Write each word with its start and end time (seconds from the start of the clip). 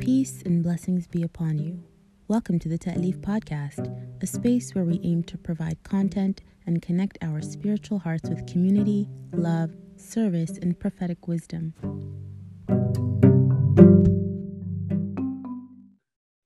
Peace 0.00 0.42
and 0.44 0.62
blessings 0.62 1.06
be 1.06 1.22
upon 1.22 1.58
you. 1.58 1.82
Welcome 2.28 2.58
to 2.60 2.68
the 2.68 2.78
Ta'leef 2.78 3.16
Podcast, 3.18 3.92
a 4.22 4.26
space 4.26 4.74
where 4.74 4.84
we 4.84 5.00
aim 5.02 5.24
to 5.24 5.36
provide 5.36 5.82
content 5.82 6.40
and 6.66 6.80
connect 6.80 7.18
our 7.20 7.42
spiritual 7.42 7.98
hearts 7.98 8.28
with 8.28 8.46
community, 8.46 9.08
love, 9.32 9.70
service, 9.96 10.52
and 10.62 10.78
prophetic 10.78 11.26
wisdom. 11.26 11.74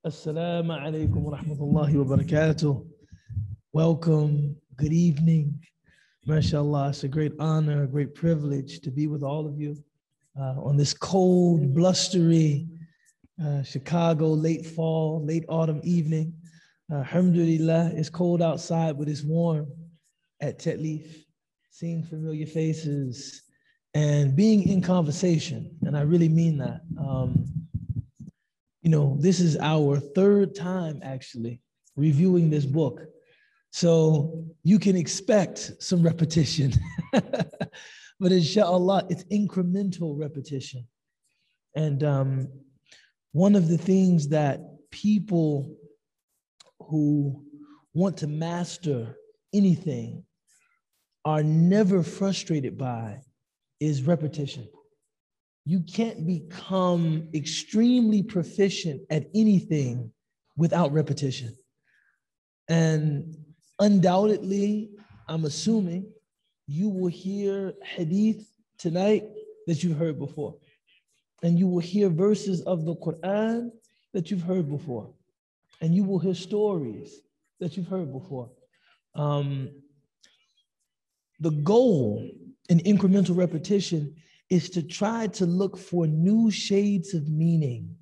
Assalamu 0.07 0.71
alaikum 0.71 1.17
wa 1.17 1.37
rahmatullahi 1.37 2.05
wa 2.05 2.17
barakatuh. 2.17 2.87
Welcome, 3.73 4.57
good 4.77 4.93
evening. 4.93 5.61
MashaAllah, 6.27 6.91
it's 6.91 7.05
a 7.05 7.09
great 7.09 7.33
honor, 7.39 7.83
a 7.83 7.87
great 7.87 8.15
privilege 8.15 8.81
to 8.81 8.91
be 8.91 9.09
with 9.09 9.23
all 9.23 9.47
of 9.47 9.61
you 9.61 9.77
uh, 10.41 10.55
on 10.63 10.77
this 10.77 10.95
cold, 10.95 11.75
blustery 11.75 12.67
uh, 13.43 13.63
Chicago 13.63 14.29
late 14.29 14.67
fall, 14.67 15.25
late 15.25 15.45
autumn 15.49 15.81
evening. 15.85 16.35
Uh, 16.91 16.97
alhamdulillah, 16.97 17.93
it's 17.95 18.11
cold 18.11 18.43
outside, 18.43 18.99
but 18.99 19.09
it's 19.09 19.23
warm 19.23 19.67
at 20.41 20.59
Ta'leef, 20.59 21.25
seeing 21.71 22.03
familiar 22.03 22.47
faces 22.47 23.43
and 23.95 24.35
being 24.35 24.69
in 24.69 24.83
conversation. 24.83 25.77
And 25.83 25.97
I 25.97 26.03
really 26.03 26.29
mean 26.29 26.59
that. 26.59 26.81
Um, 26.99 27.47
you 28.83 28.91
know, 28.91 29.17
this 29.21 29.39
is 29.39 29.57
our 29.59 30.01
third 30.01 30.55
time 30.55 31.01
actually 31.05 31.61
reviewing 31.97 32.51
this 32.51 32.67
book. 32.67 33.03
So 33.71 34.45
you 34.65 34.79
can 34.79 34.97
expect 34.97 35.73
some 35.79 36.03
repetition. 36.03 36.73
but 37.13 38.33
inshallah, 38.33 39.07
it's 39.09 39.25
incremental 39.25 40.19
repetition. 40.19 40.87
And 41.75 42.03
um, 42.03 42.49
one 43.33 43.57
of 43.57 43.69
the 43.69 43.79
things 43.79 44.29
that 44.29 44.61
people 44.91 45.75
who 46.81 47.45
want 47.95 48.19
to 48.19 48.27
master 48.27 49.17
anything 49.55 50.25
are 51.25 51.43
never 51.43 52.03
frustrated 52.03 52.77
by 52.77 53.21
is 53.81 54.03
repetition. 54.03 54.69
You 55.65 55.81
can't 55.81 56.27
become 56.27 57.29
extremely 57.35 58.23
proficient 58.23 59.03
at 59.11 59.29
anything 59.35 60.13
without 60.57 60.93
repetition. 60.93 61.57
And 62.69 63.37
undoubtedly, 63.79 64.91
I'm 65.29 65.45
assuming 65.45 66.11
you 66.67 66.89
will 66.89 67.09
hear 67.09 67.75
hadith 67.83 68.51
tonight 68.79 69.25
that 69.67 69.83
you've 69.83 69.99
heard 69.99 70.19
before 70.19 70.57
and 71.43 71.59
you 71.59 71.67
will 71.67 71.81
hear 71.81 72.09
verses 72.09 72.63
of 72.63 72.85
the 72.85 72.95
Quran 72.97 73.71
that 74.13 74.31
you've 74.31 74.43
heard 74.43 74.69
before, 74.69 75.13
and 75.81 75.95
you 75.95 76.05
will 76.05 76.19
hear 76.19 76.35
stories 76.35 77.21
that 77.61 77.77
you've 77.77 77.89
heard 77.89 78.13
before. 78.13 78.51
Um, 79.15 79.71
the 81.41 81.51
goal 81.51 82.29
in 82.69 82.79
incremental 82.81 83.37
repetition 83.37 84.15
is 84.49 84.71
to 84.71 84.83
try 84.83 85.27
to 85.29 85.47
look 85.47 85.77
for 85.77 86.07
new 86.07 86.51
shades 86.51 87.15
of 87.15 87.29
meaning, 87.29 87.97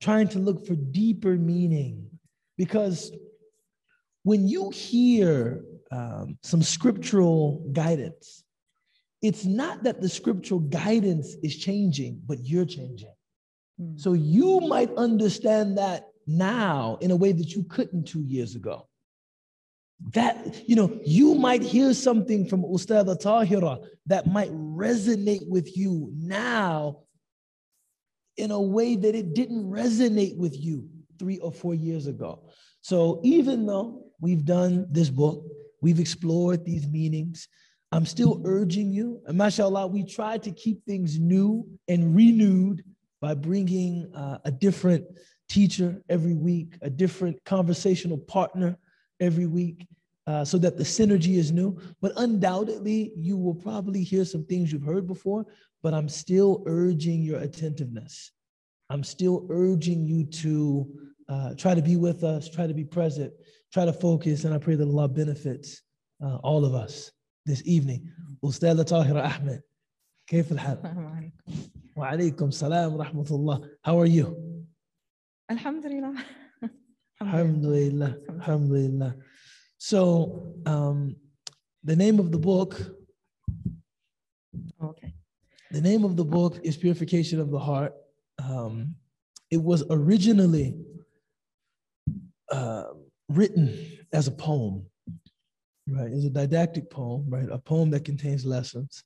trying 0.00 0.28
to 0.28 0.38
look 0.38 0.66
for 0.66 0.74
deeper 0.74 1.36
meaning. 1.36 2.08
Because 2.56 3.12
when 4.24 4.48
you 4.48 4.70
hear 4.70 5.64
um, 5.90 6.38
some 6.42 6.62
scriptural 6.62 7.64
guidance, 7.72 8.44
it's 9.22 9.44
not 9.44 9.84
that 9.84 10.00
the 10.00 10.08
scriptural 10.08 10.60
guidance 10.60 11.36
is 11.42 11.56
changing, 11.56 12.20
but 12.26 12.44
you're 12.44 12.64
changing. 12.64 13.14
Mm. 13.80 13.98
So 13.98 14.12
you 14.12 14.60
might 14.60 14.92
understand 14.96 15.78
that 15.78 16.08
now 16.26 16.98
in 17.00 17.10
a 17.10 17.16
way 17.16 17.32
that 17.32 17.52
you 17.52 17.64
couldn't 17.64 18.04
two 18.04 18.22
years 18.22 18.54
ago. 18.54 18.88
That, 20.10 20.68
you 20.68 20.74
know, 20.74 20.98
you 21.04 21.36
might 21.36 21.62
hear 21.62 21.94
something 21.94 22.46
from 22.46 22.64
Ustad 22.64 23.06
Tahira 23.06 23.86
that 24.06 24.26
might 24.26 24.50
resonate 24.50 25.48
with 25.48 25.76
you 25.76 26.10
now 26.16 27.02
in 28.36 28.50
a 28.50 28.60
way 28.60 28.96
that 28.96 29.14
it 29.14 29.34
didn't 29.34 29.70
resonate 29.70 30.36
with 30.36 30.58
you 30.58 30.88
three 31.20 31.38
or 31.38 31.52
four 31.52 31.74
years 31.74 32.08
ago. 32.08 32.42
So 32.80 33.20
even 33.22 33.64
though 33.66 34.06
we've 34.20 34.44
done 34.44 34.88
this 34.90 35.08
book, 35.08 35.44
we've 35.80 36.00
explored 36.00 36.64
these 36.64 36.88
meanings, 36.88 37.46
I'm 37.92 38.06
still 38.06 38.40
urging 38.46 38.90
you, 38.90 39.20
and 39.26 39.36
mashallah, 39.36 39.86
we 39.86 40.02
try 40.02 40.38
to 40.38 40.50
keep 40.50 40.82
things 40.86 41.18
new 41.18 41.68
and 41.88 42.16
renewed 42.16 42.82
by 43.20 43.34
bringing 43.34 44.10
uh, 44.14 44.38
a 44.46 44.50
different 44.50 45.04
teacher 45.50 46.02
every 46.08 46.32
week, 46.32 46.78
a 46.80 46.88
different 46.88 47.44
conversational 47.44 48.16
partner 48.16 48.78
every 49.20 49.46
week, 49.46 49.86
uh, 50.26 50.42
so 50.42 50.56
that 50.56 50.78
the 50.78 50.84
synergy 50.84 51.36
is 51.36 51.52
new. 51.52 51.78
But 52.00 52.14
undoubtedly, 52.16 53.12
you 53.14 53.36
will 53.36 53.54
probably 53.54 54.02
hear 54.02 54.24
some 54.24 54.46
things 54.46 54.72
you've 54.72 54.82
heard 54.82 55.06
before, 55.06 55.44
but 55.82 55.92
I'm 55.92 56.08
still 56.08 56.64
urging 56.66 57.22
your 57.22 57.40
attentiveness. 57.40 58.32
I'm 58.88 59.04
still 59.04 59.46
urging 59.50 60.06
you 60.06 60.24
to 60.24 60.88
uh, 61.28 61.54
try 61.56 61.74
to 61.74 61.82
be 61.82 61.96
with 61.96 62.24
us, 62.24 62.48
try 62.48 62.66
to 62.66 62.74
be 62.74 62.84
present, 62.84 63.34
try 63.70 63.84
to 63.84 63.92
focus, 63.92 64.44
and 64.44 64.54
I 64.54 64.58
pray 64.58 64.76
that 64.76 64.88
Allah 64.88 65.08
benefits 65.08 65.82
uh, 66.24 66.36
all 66.36 66.64
of 66.64 66.74
us 66.74 67.12
this 67.45 67.61
evening 67.65 68.01
أستاذة 68.45 68.81
طاهرة 68.81 69.25
أحمد 69.25 69.61
كيف 70.27 70.51
الحال؟ 70.51 71.31
وعليكم 71.97 72.47
السلام 72.47 72.93
ورحمة 72.93 73.27
الله 73.31 73.69
How 73.87 73.97
are 73.99 74.05
you? 74.05 74.35
الحمد 75.51 75.85
لله 75.85 76.13
الحمد 77.21 77.65
لله 77.65 78.21
الحمد 78.29 78.71
لله 78.71 79.15
So 79.79 80.53
um, 80.65 81.15
the 81.83 81.95
name 81.95 82.19
of 82.19 82.31
the 82.31 82.37
book 82.39 82.75
okay 84.81 85.13
the 85.71 85.81
name 85.81 86.03
of 86.03 86.15
the 86.15 86.25
book 86.25 86.59
is 86.63 86.77
Purification 86.77 87.39
of 87.39 87.49
the 87.51 87.59
Heart 87.59 87.93
um, 88.39 88.95
it 89.49 89.61
was 89.61 89.83
originally 89.89 90.75
uh, 92.51 92.83
written 93.29 93.73
as 94.13 94.27
a 94.27 94.31
poem 94.31 94.85
right? 95.88 96.10
It's 96.12 96.24
a 96.24 96.30
didactic 96.30 96.90
poem, 96.90 97.24
right? 97.28 97.48
A 97.50 97.58
poem 97.58 97.90
that 97.90 98.04
contains 98.04 98.44
lessons. 98.44 99.04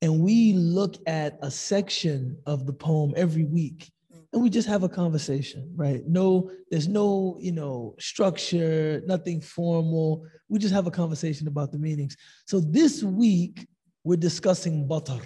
And 0.00 0.20
we 0.20 0.52
look 0.52 0.96
at 1.06 1.38
a 1.42 1.50
section 1.50 2.38
of 2.46 2.66
the 2.66 2.72
poem 2.72 3.12
every 3.16 3.44
week 3.44 3.90
and 4.32 4.42
we 4.42 4.50
just 4.50 4.68
have 4.68 4.82
a 4.82 4.88
conversation, 4.88 5.72
right? 5.74 6.06
No, 6.06 6.50
there's 6.70 6.88
no, 6.88 7.38
you 7.40 7.52
know, 7.52 7.94
structure, 7.98 9.02
nothing 9.06 9.40
formal. 9.40 10.26
We 10.48 10.58
just 10.58 10.74
have 10.74 10.86
a 10.86 10.90
conversation 10.90 11.48
about 11.48 11.72
the 11.72 11.78
meanings. 11.78 12.16
So 12.46 12.60
this 12.60 13.02
week, 13.02 13.66
we're 14.04 14.16
discussing 14.16 14.86
batar 14.86 15.22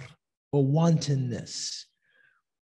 or 0.51 0.65
wantonness. 0.65 1.87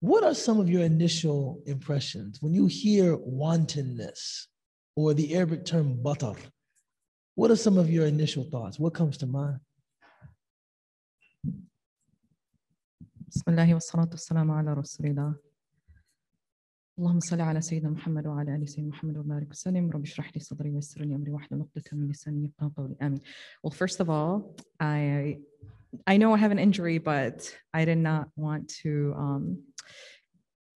What 0.01 0.23
are 0.23 0.35
some 0.35 0.61
of 0.61 0.71
your 0.71 0.83
initial 0.83 1.61
impressions 1.67 2.41
when 2.41 2.55
you 2.55 2.67
hear 2.67 3.17
wantonness 3.17 4.47
or 4.95 5.15
the 5.15 5.35
Arabic 5.35 5.65
term 5.65 5.99
batar? 6.03 6.37
What 7.38 7.50
are 7.52 7.56
some 7.56 7.78
of 7.78 7.90
your 7.90 8.06
initial 8.06 8.44
thoughts? 8.44 8.80
What 8.80 8.94
comes 8.94 9.18
to 9.18 9.26
mind? 9.26 9.60
بسم 13.34 13.52
الله 13.52 13.74
والصلاة 13.74 14.10
والسلام 14.12 14.52
على 14.52 14.74
رسول 14.74 15.08
الله 15.08 15.36
اللهم 17.00 17.20
صل 17.20 17.42
على 17.42 17.62
سيدنا 17.62 17.90
محمد 17.90 18.28
وعلى 18.28 18.56
ال 18.56 18.70
سيدنا 18.70 18.90
محمد 18.90 19.18
وبارك 19.18 19.52
وسلم 19.52 19.92
رب 19.92 20.02
اشرح 20.02 20.32
لي 20.36 20.40
صدري 20.40 20.70
ويسر 20.70 21.02
لي 21.02 21.16
امري 21.16 21.32
واحلل 21.32 21.62
عقدة 21.62 21.84
من 21.94 22.08
لساني 22.08 22.46
يفقهوا 22.46 22.72
قولي 22.78 22.96
امين. 23.02 23.20
Well 23.64 23.74
first 23.74 24.00
of 24.00 24.10
all 24.10 24.56
I 24.80 25.38
I 26.06 26.18
know 26.18 26.34
I 26.34 26.38
have 26.38 26.52
an 26.52 26.60
injury 26.60 27.00
but 27.00 27.58
I 27.74 27.86
did 27.86 27.98
not 27.98 28.28
want 28.36 28.70
to 28.84 29.16
um, 29.18 29.64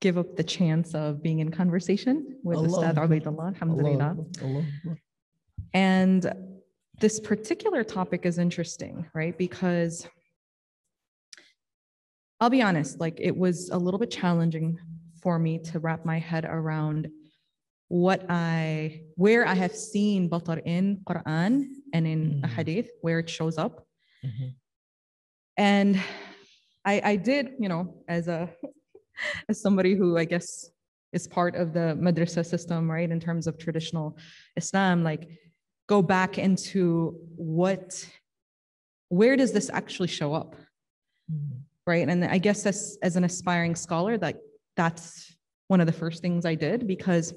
give 0.02 0.18
up 0.18 0.36
the 0.36 0.44
chance 0.44 0.96
of 0.96 1.22
being 1.22 1.40
in 1.40 1.50
conversation 1.52 2.16
with 2.44 2.58
Allah. 2.58 2.70
Ustad 2.70 2.96
Ubaidullah 2.96 3.48
alhamdulillah. 3.54 4.18
Allah. 4.18 4.46
Allah. 4.46 4.98
And 5.74 6.22
this 7.03 7.19
particular 7.19 7.83
topic 7.83 8.25
is 8.25 8.39
interesting, 8.39 9.05
right? 9.13 9.37
Because 9.37 10.07
I'll 12.41 12.49
be 12.49 12.63
honest, 12.63 13.01
like 13.01 13.19
it 13.21 13.37
was 13.37 13.71
a 13.71 13.77
little 13.77 13.99
bit 13.99 14.11
challenging 14.11 14.79
for 15.21 15.37
me 15.37 15.59
to 15.59 15.81
wrap 15.81 16.05
my 16.05 16.21
head 16.21 16.45
around 16.45 17.09
what 17.89 18.25
I, 18.31 19.03
where 19.17 19.45
I 19.47 19.55
have 19.55 19.75
seen 19.75 20.31
batar 20.31 20.63
in 20.65 21.01
Quran 21.05 21.65
and 21.93 22.07
in 22.07 22.21
mm-hmm. 22.41 22.45
hadith, 22.45 22.91
where 23.01 23.19
it 23.19 23.29
shows 23.29 23.59
up. 23.59 23.85
Mm-hmm. 24.25 24.49
And 25.57 26.01
I, 26.85 27.03
I 27.05 27.17
did, 27.17 27.55
you 27.59 27.69
know, 27.69 27.97
as 28.07 28.29
a, 28.29 28.49
as 29.49 29.61
somebody 29.61 29.97
who 29.97 30.17
I 30.17 30.25
guess 30.25 30.71
is 31.13 31.27
part 31.27 31.57
of 31.57 31.73
the 31.73 31.99
madrasa 32.01 32.47
system, 32.47 32.89
right, 32.89 33.11
in 33.11 33.19
terms 33.19 33.49
of 33.49 33.59
traditional 33.59 34.17
Islam, 34.57 35.03
like 35.03 35.29
go 35.95 36.01
back 36.03 36.33
into 36.39 37.15
what 37.37 37.87
where 39.19 39.37
does 39.37 39.53
this 39.53 39.69
actually 39.81 40.09
show 40.09 40.31
up 40.41 40.51
mm-hmm. 41.31 41.59
right 41.87 42.09
and 42.09 42.25
i 42.25 42.39
guess 42.47 42.61
as, 42.67 42.99
as 43.03 43.17
an 43.17 43.25
aspiring 43.25 43.75
scholar 43.75 44.15
that 44.17 44.37
that's 44.77 45.33
one 45.73 45.81
of 45.81 45.87
the 45.87 45.93
first 45.93 46.21
things 46.21 46.45
I 46.45 46.55
did 46.55 46.87
because 46.87 47.33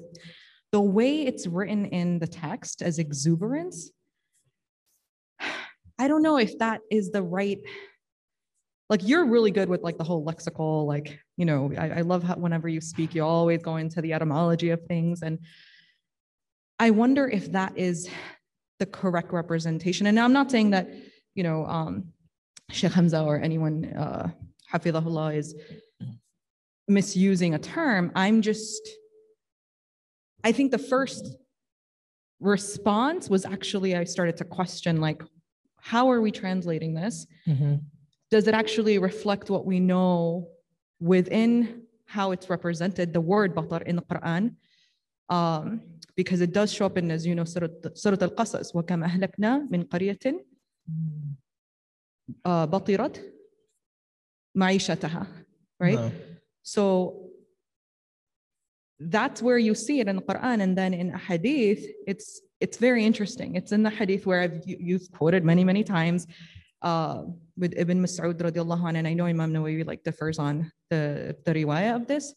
the 0.70 0.80
way 0.80 1.22
it's 1.26 1.46
written 1.46 1.86
in 1.86 2.18
the 2.18 2.26
text 2.26 2.82
as 2.82 2.98
exuberance, 2.98 3.90
I 5.98 6.06
don't 6.06 6.22
know 6.22 6.36
if 6.36 6.58
that 6.58 6.82
is 6.90 7.10
the 7.10 7.22
right. 7.22 7.58
Like 8.90 9.00
you're 9.02 9.24
really 9.24 9.50
good 9.50 9.70
with 9.70 9.82
like 9.82 9.96
the 9.96 10.04
whole 10.04 10.24
lexical, 10.24 10.86
like 10.86 11.18
you 11.38 11.46
know, 11.46 11.72
I, 11.78 11.88
I 11.88 12.00
love 12.02 12.22
how 12.22 12.36
whenever 12.36 12.68
you 12.68 12.80
speak, 12.80 13.14
you 13.14 13.24
always 13.24 13.62
go 13.62 13.76
into 13.76 14.02
the 14.02 14.12
etymology 14.12 14.70
of 14.70 14.84
things, 14.84 15.22
and 15.22 15.38
I 16.78 16.90
wonder 16.90 17.26
if 17.26 17.52
that 17.52 17.76
is 17.76 18.08
the 18.78 18.86
correct 18.86 19.32
representation. 19.32 20.06
And 20.06 20.18
I'm 20.18 20.32
not 20.32 20.50
saying 20.50 20.70
that 20.70 20.88
you 21.34 21.42
know 21.42 21.64
um, 21.66 22.12
Sheikh 22.70 22.92
Hamza 22.92 23.22
or 23.22 23.40
anyone 23.40 23.84
uh, 23.94 24.30
Hafidahullah 24.72 25.36
is 25.36 25.54
misusing 26.88 27.54
a 27.54 27.58
term. 27.58 28.12
I'm 28.14 28.42
just, 28.42 28.88
I 30.44 30.52
think 30.52 30.70
the 30.70 30.78
first 30.78 31.36
response 32.40 33.28
was 33.28 33.44
actually 33.44 33.96
I 33.96 34.04
started 34.04 34.36
to 34.38 34.44
question 34.44 35.00
like, 35.00 35.22
how 35.80 36.10
are 36.10 36.20
we 36.20 36.30
translating 36.30 36.94
this? 36.94 37.26
Mhm. 37.46 37.80
Does 38.30 38.46
it 38.46 38.54
actually 38.54 38.98
reflect 38.98 39.50
what 39.50 39.64
we 39.64 39.80
know 39.80 40.48
within 41.00 41.82
how 42.06 42.32
it's 42.32 42.50
represented, 42.50 43.12
the 43.12 43.20
word 43.20 43.54
batar 43.54 43.82
in 43.82 43.96
the 43.96 44.02
Quran? 44.02 44.56
Um, 45.29 45.81
because 46.15 46.41
it 46.41 46.51
does 46.51 46.73
show 46.73 46.85
up 46.85 46.97
in, 46.97 47.09
as 47.09 47.25
you 47.25 47.35
know, 47.35 47.45
Surah, 47.45 47.67
Surah 47.93 48.17
Al-Qasas, 48.21 48.73
وَكَمْ 48.75 48.99
أَهْلَكْنَا 49.07 49.69
مِنْ 49.71 49.87
قَرْيَةٍ 49.87 50.39
uh, 52.45 52.65
بطرت 52.65 53.21
معيشتها, 54.57 55.27
right? 55.79 55.95
No. 55.95 56.11
So 56.63 57.29
that's 58.99 59.41
where 59.41 59.57
you 59.57 59.73
see 59.73 59.99
it 59.99 60.07
in 60.07 60.17
the 60.17 60.21
Quran. 60.21 60.61
And 60.61 60.77
then 60.77 60.93
in 60.93 61.11
a 61.11 61.17
hadith, 61.17 61.85
it's 62.05 62.41
it's 62.59 62.77
very 62.77 63.03
interesting. 63.05 63.55
It's 63.55 63.71
in 63.71 63.81
the 63.83 63.89
hadith 63.89 64.25
where 64.27 64.41
I've 64.41 64.61
you- 64.67 64.77
you've 64.79 65.11
quoted 65.11 65.43
many, 65.43 65.63
many 65.63 65.83
times 65.83 66.27
uh, 66.83 67.23
with 67.57 67.73
Ibn 67.77 68.01
Mas'ud 68.05 68.35
radiallahu 68.47 68.83
anhu, 68.89 68.97
and 68.97 69.07
I 69.07 69.13
know 69.13 69.25
Imam 69.25 69.51
Nawawi 69.53 69.85
like 69.85 70.03
differs 70.03 70.37
on 70.39 70.71
the, 70.91 71.35
the 71.45 71.53
riwayah 71.53 71.95
of 71.95 72.07
this, 72.07 72.33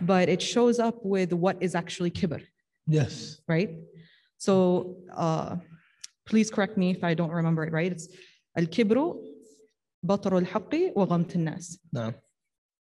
but 0.00 0.28
it 0.28 0.42
shows 0.42 0.78
up 0.78 1.04
with 1.04 1.32
what 1.32 1.56
is 1.60 1.74
actually 1.74 2.10
kibr. 2.10 2.42
Yes. 2.86 3.40
Right? 3.48 3.70
So 4.38 4.96
uh, 5.14 5.56
please 6.26 6.50
correct 6.50 6.76
me 6.76 6.90
if 6.90 7.02
I 7.02 7.14
don't 7.14 7.30
remember 7.30 7.64
it 7.64 7.72
right. 7.72 7.92
It's 7.92 8.08
al 8.56 8.66
kibru 8.66 9.22
batar 10.04 10.32
al 10.32 10.46
haqqi 10.46 10.94
wa 10.94 11.06
ghamt 11.06 11.34
al 11.36 11.42
nas. 11.42 11.78
No. 11.92 12.12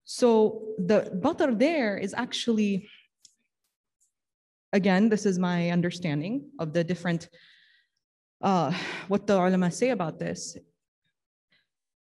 So 0.04 0.62
the 0.78 1.10
batar 1.22 1.58
there 1.58 1.98
is 1.98 2.14
actually, 2.14 2.88
again, 4.72 5.08
this 5.08 5.26
is 5.26 5.38
my 5.38 5.70
understanding 5.70 6.50
of 6.58 6.72
the 6.72 6.82
different, 6.84 7.28
uh, 8.40 8.72
what 9.08 9.26
the 9.26 9.34
ulama 9.34 9.70
say 9.70 9.90
about 9.90 10.18
this. 10.18 10.56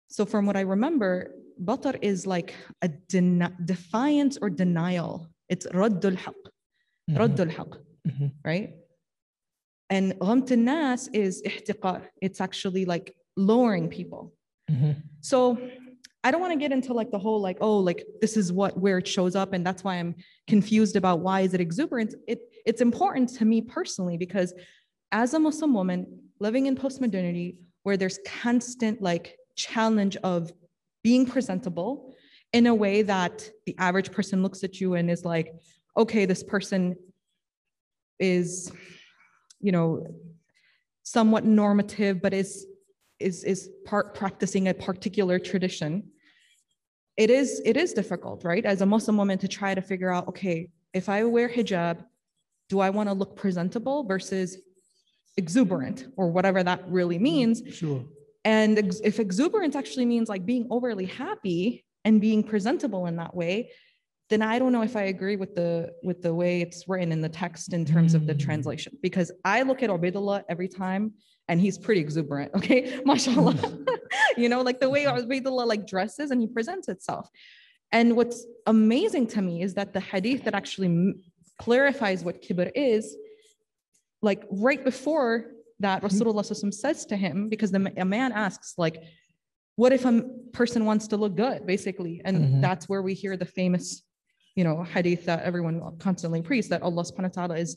So 0.09 0.25
from 0.25 0.47
what 0.47 0.57
I 0.57 0.63
remember, 0.63 1.35
batar 1.63 1.99
is 2.03 2.27
like 2.27 2.55
a 2.83 2.89
den- 2.89 3.57
defiance 3.65 4.39
or 4.41 4.51
denial. 4.51 5.29
It's 5.49 5.67
raddul 5.69 6.17
haq, 6.17 6.35
Mhm. 7.11 7.17
raddul 7.19 7.51
haq, 7.51 7.79
Mhm. 8.07 8.33
right? 8.45 8.75
And 9.91 10.15
ghamt 10.19 10.51
nas 10.57 11.09
is 11.13 11.43
ihtiqar. 11.43 12.03
It's 12.21 12.41
actually 12.41 12.85
like 12.85 13.15
lowering 13.37 13.89
people. 13.89 14.35
Mhm. 14.71 15.03
So 15.21 15.59
I 16.25 16.33
don't 16.33 16.41
want 16.41 16.53
to 16.53 16.59
get 16.59 16.73
into 16.73 16.93
like 16.93 17.13
the 17.13 17.19
whole 17.21 17.41
like 17.41 17.59
oh 17.61 17.79
like 17.79 18.05
this 18.21 18.37
is 18.37 18.53
what 18.53 18.77
where 18.77 18.99
it 18.99 19.07
shows 19.07 19.37
up 19.37 19.53
and 19.53 19.65
that's 19.65 19.85
why 19.85 19.95
I'm 19.97 20.17
confused 20.49 20.97
about 20.97 21.21
why 21.21 21.43
is 21.43 21.55
it 21.55 21.61
exuberant. 21.61 22.15
It 22.27 22.41
it's 22.67 22.81
important 22.81 23.29
to 23.39 23.45
me 23.45 23.63
personally 23.63 24.17
because 24.17 24.53
as 25.13 25.35
a 25.35 25.39
Muslim 25.39 25.73
woman 25.73 26.19
living 26.41 26.67
in 26.67 26.75
postmodernity 26.75 27.57
where 27.85 27.97
there's 27.97 28.19
constant 28.27 29.01
like 29.01 29.37
challenge 29.55 30.17
of 30.25 30.53
being 31.07 31.25
presentable 31.25 32.13
in 32.53 32.67
a 32.67 32.75
way 32.75 33.01
that 33.01 33.49
the 33.65 33.77
average 33.79 34.11
person 34.11 34.43
looks 34.43 34.65
at 34.65 34.81
you 34.81 34.95
and 34.95 35.09
is 35.09 35.25
like 35.25 35.55
okay 35.97 36.27
this 36.27 36.43
person 36.43 36.97
is 38.19 38.73
you 39.61 39.71
know 39.71 40.05
somewhat 41.05 41.45
normative 41.45 42.21
but 42.21 42.35
is 42.35 42.67
is 43.21 43.45
is 43.45 43.71
part 43.85 44.17
practicing 44.17 44.67
a 44.67 44.75
particular 44.75 45.39
tradition. 45.39 45.93
It 47.17 47.31
is 47.31 47.63
it 47.65 47.77
is 47.77 47.93
difficult 47.93 48.43
right? 48.43 48.65
As 48.65 48.81
a 48.81 48.87
muslim 48.95 49.17
woman 49.17 49.39
to 49.39 49.49
try 49.61 49.77
to 49.77 49.83
figure 49.91 50.13
out 50.17 50.27
okay 50.33 50.57
if 51.01 51.09
i 51.09 51.19
wear 51.23 51.49
hijab 51.57 51.97
do 52.71 52.81
i 52.81 52.91
want 52.97 53.09
to 53.09 53.15
look 53.21 53.33
presentable 53.37 53.99
versus 54.13 54.59
exuberant 55.43 55.99
or 56.17 56.27
whatever 56.37 56.61
that 56.65 56.81
really 56.89 57.21
means? 57.31 57.63
Sure. 57.81 58.05
And 58.47 58.79
ex- 58.79 59.01
if 59.11 59.17
exuberance 59.21 59.75
actually 59.77 60.07
means 60.07 60.29
like 60.29 60.45
being 60.47 60.67
overly 60.71 61.05
happy 61.07 61.85
and 62.07 62.21
being 62.21 62.43
presentable 62.53 63.03
in 63.11 63.17
that 63.17 63.35
way 63.35 63.55
then 64.31 64.41
i 64.53 64.55
don't 64.61 64.73
know 64.77 64.83
if 64.91 64.95
i 64.97 65.05
agree 65.15 65.37
with 65.43 65.53
the 65.55 65.71
with 66.09 66.19
the 66.27 66.35
way 66.41 66.53
it's 66.65 66.81
written 66.89 67.11
in 67.17 67.21
the 67.21 67.29
text 67.29 67.73
in 67.79 67.85
terms 67.85 68.13
of 68.15 68.23
the 68.27 68.35
Mm. 68.35 68.45
translation. 68.47 68.93
Because 69.03 69.29
i 69.45 69.59
look 69.69 69.81
at 69.85 69.91
Ubaidullah 69.91 70.39
every 70.49 70.69
time 70.85 71.05
and 71.49 71.61
he's 71.65 71.77
pretty 71.79 72.01
exuberant 72.07 72.51
okay? 72.59 72.81
Mashallah 73.11 73.57
you 74.43 74.49
know 74.49 74.63
like 74.69 74.79
the 74.81 74.91
way 74.95 75.03
Ubaidullah 75.05 75.67
like 75.73 75.87
dresses 75.87 76.31
and 76.31 76.41
he 76.41 76.49
presents 76.57 76.87
itself. 76.95 77.29
And 77.93 78.17
what's 78.19 78.39
amazing 78.67 79.27
to 79.35 79.41
me 79.49 79.55
is 79.67 79.75
that 79.79 79.93
the 79.97 80.01
hadith 80.13 80.43
that 80.47 80.55
actually 80.61 80.91
clarifies 81.65 82.25
what 82.27 82.37
kibr 82.45 82.69
is 82.75 83.17
like 84.29 84.43
right 84.51 84.83
before 84.91 85.31
that 85.81 86.03
Rasulullah 86.03 86.45
SAW 86.45 86.71
says 86.71 87.05
to 87.07 87.17
him, 87.17 87.49
because 87.49 87.71
the, 87.71 87.93
a 87.97 88.05
man 88.05 88.33
asks, 88.33 88.75
like, 88.79 89.03
what 89.77 89.93
if 89.93 90.05
a 90.07 90.23
person 90.53 90.87
wants 90.87 91.07
to 91.09 91.17
look 91.17 91.37
good, 91.37 91.67
basically? 91.67 92.23
And 92.25 92.37
Mhm. 92.39 92.61
that's 92.63 92.89
where 92.89 93.03
we 93.03 93.13
hear 93.15 93.37
the 93.37 93.45
famous, 93.45 94.03
you 94.55 94.65
know, 94.65 94.83
hadith 94.83 95.27
that 95.27 95.43
everyone 95.43 95.83
constantly 95.99 96.41
preaches 96.41 96.69
that 96.71 96.83
Allah 96.83 97.03
subhanahu 97.03 97.37
wa 97.37 97.47
ta'ala 97.47 97.59
is 97.59 97.77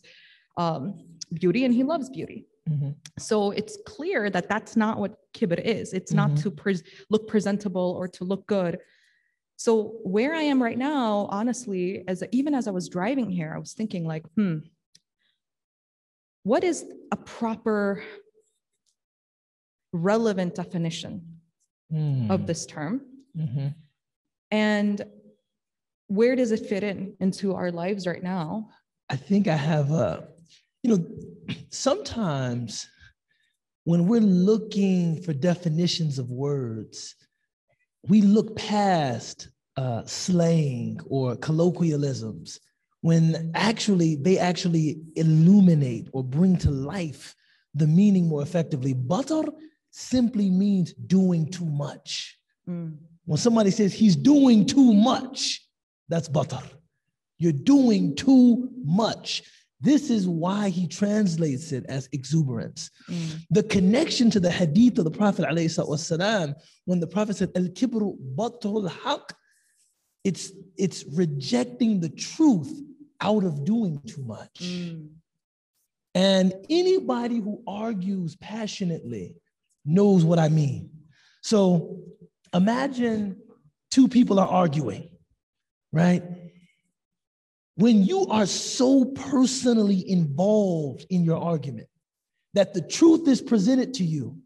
um, 0.57 1.05
beauty 1.33 1.63
and 1.65 1.73
he 1.73 1.83
loves 1.83 2.09
beauty. 2.09 2.45
Mhm. 2.69 2.95
So 3.17 3.51
it's 3.51 3.77
clear 3.85 4.29
that 4.29 4.49
that's 4.49 4.75
not 4.75 4.97
what 4.99 5.15
kibr 5.33 5.59
is. 5.63 5.93
It's 5.93 6.11
not 6.13 6.31
Mhm. 6.31 6.41
to 6.43 6.51
pres 6.51 6.83
look 7.09 7.27
presentable 7.27 7.95
or 7.97 8.07
to 8.09 8.23
look 8.25 8.45
good. 8.47 8.79
So 9.57 9.99
where 10.03 10.33
I 10.33 10.43
am 10.43 10.61
right 10.61 10.77
now, 10.77 11.27
honestly, 11.31 12.03
as 12.07 12.23
even 12.31 12.53
as 12.53 12.67
I 12.67 12.71
was 12.71 12.87
driving 12.89 13.29
here, 13.29 13.53
I 13.55 13.59
was 13.59 13.73
thinking 13.73 14.05
like, 14.05 14.25
hmm, 14.35 14.59
what 16.43 16.63
is 16.63 16.85
a 17.11 17.15
proper 17.17 18.03
relevant 19.93 20.55
definition 20.55 21.39
Mm. 21.91 22.29
of 22.29 22.45
this 22.45 22.65
term? 22.67 23.01
Mhm. 23.35 23.73
And 24.51 25.03
where 26.07 26.35
does 26.35 26.51
it 26.51 26.65
fit 26.67 26.83
in 26.83 27.15
into 27.19 27.55
our 27.55 27.71
lives 27.71 28.05
right 28.05 28.21
now? 28.23 28.69
I 29.09 29.15
think 29.15 29.47
I 29.47 29.55
have 29.55 29.91
a, 29.91 30.27
you 30.83 30.95
know, 30.97 31.55
sometimes 31.71 32.87
when 33.85 34.07
we're 34.07 34.21
looking 34.21 35.21
for 35.23 35.33
definitions 35.33 36.19
of 36.19 36.29
words, 36.29 37.15
we 38.07 38.21
look 38.21 38.55
past 38.55 39.49
uh, 39.77 40.03
slang 40.05 40.99
or 41.07 41.35
colloquialisms 41.37 42.59
when 43.01 43.51
actually 43.55 44.15
they 44.15 44.37
actually 44.37 45.01
illuminate 45.15 46.09
or 46.13 46.23
bring 46.23 46.57
to 46.57 46.69
life 46.69 47.35
the 47.73 47.87
meaning 47.87 48.27
more 48.27 48.41
effectively. 48.41 48.93
Batar 48.93 49.49
simply 49.91 50.49
means 50.49 50.93
doing 50.93 51.49
too 51.49 51.65
much. 51.65 52.37
Mm. 52.67 52.97
When 53.25 53.37
somebody 53.37 53.71
says 53.71 53.93
he's 53.93 54.15
doing 54.15 54.65
too 54.65 54.93
much, 54.93 55.65
that's 56.09 56.27
batar. 56.27 56.63
You're 57.37 57.51
doing 57.53 58.15
too 58.15 58.69
much. 58.83 59.43
This 59.81 60.09
is 60.09 60.27
why 60.27 60.69
he 60.69 60.87
translates 60.87 61.71
it 61.71 61.85
as 61.87 62.09
exuberance. 62.11 62.91
Mm. 63.09 63.45
The 63.51 63.63
connection 63.63 64.29
to 64.31 64.39
the 64.39 64.51
hadith 64.51 64.97
of 64.97 65.05
the 65.05 65.11
Prophet 65.11 65.45
والسلام, 65.45 66.53
when 66.85 66.99
the 66.99 67.07
Prophet 67.07 67.37
said, 67.37 67.51
Al 67.55 67.63
Kibru 67.63 68.17
Batul 68.35 68.89
Haq, 68.89 69.33
it's, 70.25 70.51
it's 70.77 71.05
rejecting 71.13 72.01
the 72.01 72.09
truth 72.09 72.81
out 73.21 73.43
of 73.43 73.65
doing 73.65 74.01
too 74.07 74.23
much. 74.23 74.59
mm, 74.61 75.09
And 76.15 76.53
anybody 76.69 77.39
who 77.39 77.63
argues 77.67 78.35
passionately 78.35 79.35
knows 79.85 80.23
what 80.23 80.39
I 80.39 80.49
mean. 80.49 80.89
So 81.41 81.99
imagine 82.53 83.37
two 83.91 84.07
people 84.07 84.39
are 84.39 84.47
arguing, 84.47 85.09
right? 85.91 86.23
When 87.75 88.03
you 88.03 88.27
are 88.27 88.45
so 88.45 89.05
personally 89.05 90.09
involved 90.09 91.05
in 91.09 91.23
your 91.23 91.37
argument 91.37 91.87
that 92.53 92.73
the 92.73 92.81
truth 92.81 93.27
is 93.27 93.41
presented 93.41 93.93
to 93.95 94.03
you, 94.03 94.37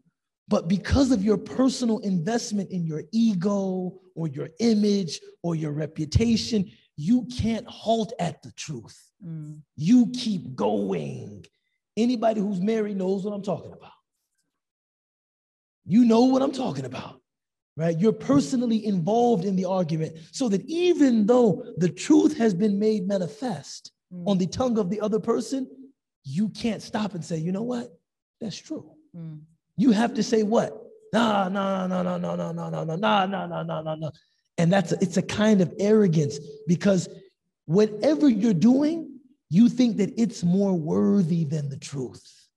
but 0.46 0.68
because 0.68 1.10
of 1.10 1.24
your 1.24 1.38
personal 1.38 1.98
investment 2.00 2.70
in 2.70 2.84
your 2.84 3.02
ego 3.12 3.98
or 4.14 4.28
your 4.28 4.50
image 4.60 5.20
or 5.42 5.56
your 5.56 5.72
reputation, 5.72 6.70
you 6.96 7.26
can't 7.36 7.66
halt 7.66 8.12
at 8.18 8.42
the 8.42 8.52
truth. 8.52 8.98
Mm. 9.24 9.60
You 9.76 10.10
keep 10.14 10.54
going. 10.54 11.44
Anybody 11.96 12.40
who's 12.40 12.60
married 12.60 12.96
knows 12.96 13.24
what 13.24 13.34
I'm 13.34 13.42
talking 13.42 13.72
about. 13.72 13.90
You 15.86 16.04
know 16.04 16.22
what 16.22 16.42
I'm 16.42 16.52
talking 16.52 16.86
about, 16.86 17.20
right? 17.76 17.98
You're 17.98 18.12
personally 18.12 18.86
involved 18.86 19.44
in 19.44 19.54
the 19.54 19.66
argument 19.66 20.16
so 20.32 20.48
that 20.48 20.64
even 20.66 21.26
though 21.26 21.64
the 21.76 21.88
truth 21.88 22.36
has 22.38 22.54
been 22.54 22.78
made 22.78 23.06
manifest 23.06 23.90
Mm. 24.12 24.28
on 24.28 24.38
the 24.38 24.46
tongue 24.46 24.78
of 24.78 24.90
the 24.90 25.00
other 25.00 25.18
person, 25.18 25.66
you 26.24 26.50
can't 26.50 26.82
stop 26.82 27.14
and 27.14 27.24
say, 27.24 27.38
you 27.38 27.52
know 27.52 27.62
what? 27.62 27.88
That's 28.40 28.56
true. 28.56 28.92
Mm. 29.16 29.40
You 29.76 29.90
have 29.92 30.14
to 30.14 30.22
say 30.22 30.42
what? 30.42 30.72
Nah, 31.12 31.48
nah, 31.48 31.86
nah, 31.86 32.02
nah, 32.02 32.18
nah, 32.18 32.36
nah, 32.36 32.52
nah, 32.52 32.70
nah, 32.70 32.84
nah, 32.84 32.96
nah, 32.96 33.26
nah, 33.26 33.46
nah, 33.46 33.62
nah, 33.62 33.82
nah, 33.82 33.94
nah. 33.94 34.10
And 34.58 34.72
that's 34.72 34.92
a, 34.92 34.98
it's 35.00 35.16
a 35.16 35.22
kind 35.22 35.60
of 35.60 35.72
arrogance 35.78 36.38
because 36.66 37.08
whatever 37.66 38.28
you're 38.28 38.54
doing, 38.54 39.18
you 39.50 39.68
think 39.68 39.96
that 39.98 40.12
it's 40.16 40.42
more 40.42 40.72
worthy 40.72 41.44
than 41.44 41.68
the 41.68 41.76
truth. 41.76 42.48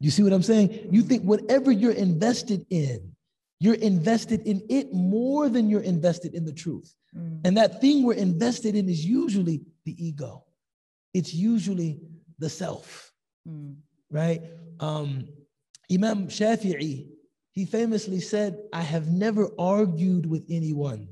You 0.00 0.10
see 0.10 0.22
what 0.22 0.32
I'm 0.32 0.42
saying? 0.42 0.88
You 0.90 1.02
think 1.02 1.22
whatever 1.22 1.70
you're 1.70 1.92
invested 1.92 2.66
in, 2.70 3.12
you're 3.60 3.74
invested 3.74 4.42
in 4.42 4.62
it 4.68 4.92
more 4.92 5.48
than 5.48 5.70
you're 5.70 5.82
invested 5.82 6.34
in 6.34 6.44
the 6.44 6.52
truth. 6.52 6.92
Mm. 7.16 7.40
And 7.44 7.56
that 7.56 7.80
thing 7.80 8.02
we're 8.02 8.14
invested 8.14 8.74
in 8.74 8.88
is 8.88 9.04
usually 9.04 9.62
the 9.84 9.94
ego. 10.04 10.44
It's 11.14 11.32
usually 11.34 12.00
the 12.38 12.48
self 12.48 13.12
Mm. 13.48 13.76
right? 14.10 14.40
Um, 14.78 15.26
Imam 15.90 16.28
Shafi'i, 16.28 17.08
he 17.52 17.66
famously 17.66 18.20
said, 18.20 18.58
I 18.72 18.82
have 18.82 19.08
never 19.08 19.48
argued 19.58 20.26
with 20.26 20.44
anyone 20.48 21.08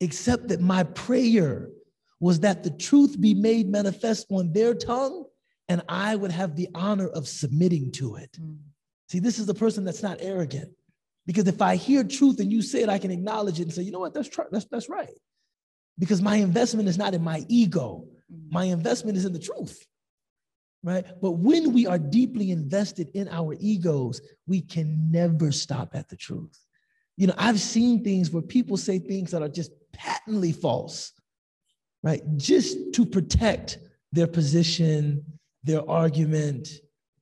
except 0.00 0.48
that 0.48 0.60
my 0.60 0.82
prayer 0.82 1.68
was 2.20 2.40
that 2.40 2.64
the 2.64 2.70
truth 2.70 3.20
be 3.20 3.34
made 3.34 3.68
manifest 3.68 4.26
on 4.30 4.52
their 4.52 4.74
tongue 4.74 5.24
and 5.68 5.82
I 5.88 6.16
would 6.16 6.30
have 6.30 6.56
the 6.56 6.68
honor 6.74 7.08
of 7.08 7.28
submitting 7.28 7.92
to 7.92 8.16
it. 8.16 8.36
Mm. 8.40 8.58
See, 9.08 9.18
this 9.18 9.38
is 9.38 9.46
the 9.46 9.54
person 9.54 9.84
that's 9.84 10.02
not 10.02 10.18
arrogant. 10.20 10.70
Because 11.26 11.46
if 11.48 11.62
I 11.62 11.76
hear 11.76 12.04
truth 12.04 12.40
and 12.40 12.52
you 12.52 12.60
say 12.60 12.82
it, 12.82 12.88
I 12.88 12.98
can 12.98 13.10
acknowledge 13.10 13.60
it 13.60 13.64
and 13.64 13.72
say, 13.72 13.82
you 13.82 13.92
know 13.92 14.00
what, 14.00 14.12
that's, 14.12 14.28
tr- 14.28 14.42
that's, 14.50 14.66
that's 14.66 14.88
right. 14.88 15.16
Because 15.98 16.20
my 16.20 16.36
investment 16.36 16.88
is 16.88 16.98
not 16.98 17.14
in 17.14 17.22
my 17.22 17.44
ego, 17.48 18.06
Mm. 18.32 18.50
my 18.52 18.64
investment 18.64 19.18
is 19.18 19.26
in 19.26 19.34
the 19.34 19.38
truth 19.38 19.86
right? 20.84 21.06
But 21.20 21.32
when 21.32 21.72
we 21.72 21.86
are 21.86 21.98
deeply 21.98 22.50
invested 22.50 23.08
in 23.14 23.26
our 23.28 23.56
egos, 23.58 24.20
we 24.46 24.60
can 24.60 25.10
never 25.10 25.50
stop 25.50 25.94
at 25.94 26.08
the 26.10 26.16
truth. 26.16 26.60
You 27.16 27.28
know, 27.28 27.34
I've 27.38 27.58
seen 27.58 28.04
things 28.04 28.30
where 28.30 28.42
people 28.42 28.76
say 28.76 28.98
things 28.98 29.30
that 29.30 29.42
are 29.42 29.48
just 29.48 29.72
patently 29.92 30.52
false, 30.52 31.12
right? 32.02 32.22
Just 32.36 32.92
to 32.94 33.06
protect 33.06 33.78
their 34.12 34.26
position, 34.26 35.24
their 35.64 35.88
argument. 35.88 36.68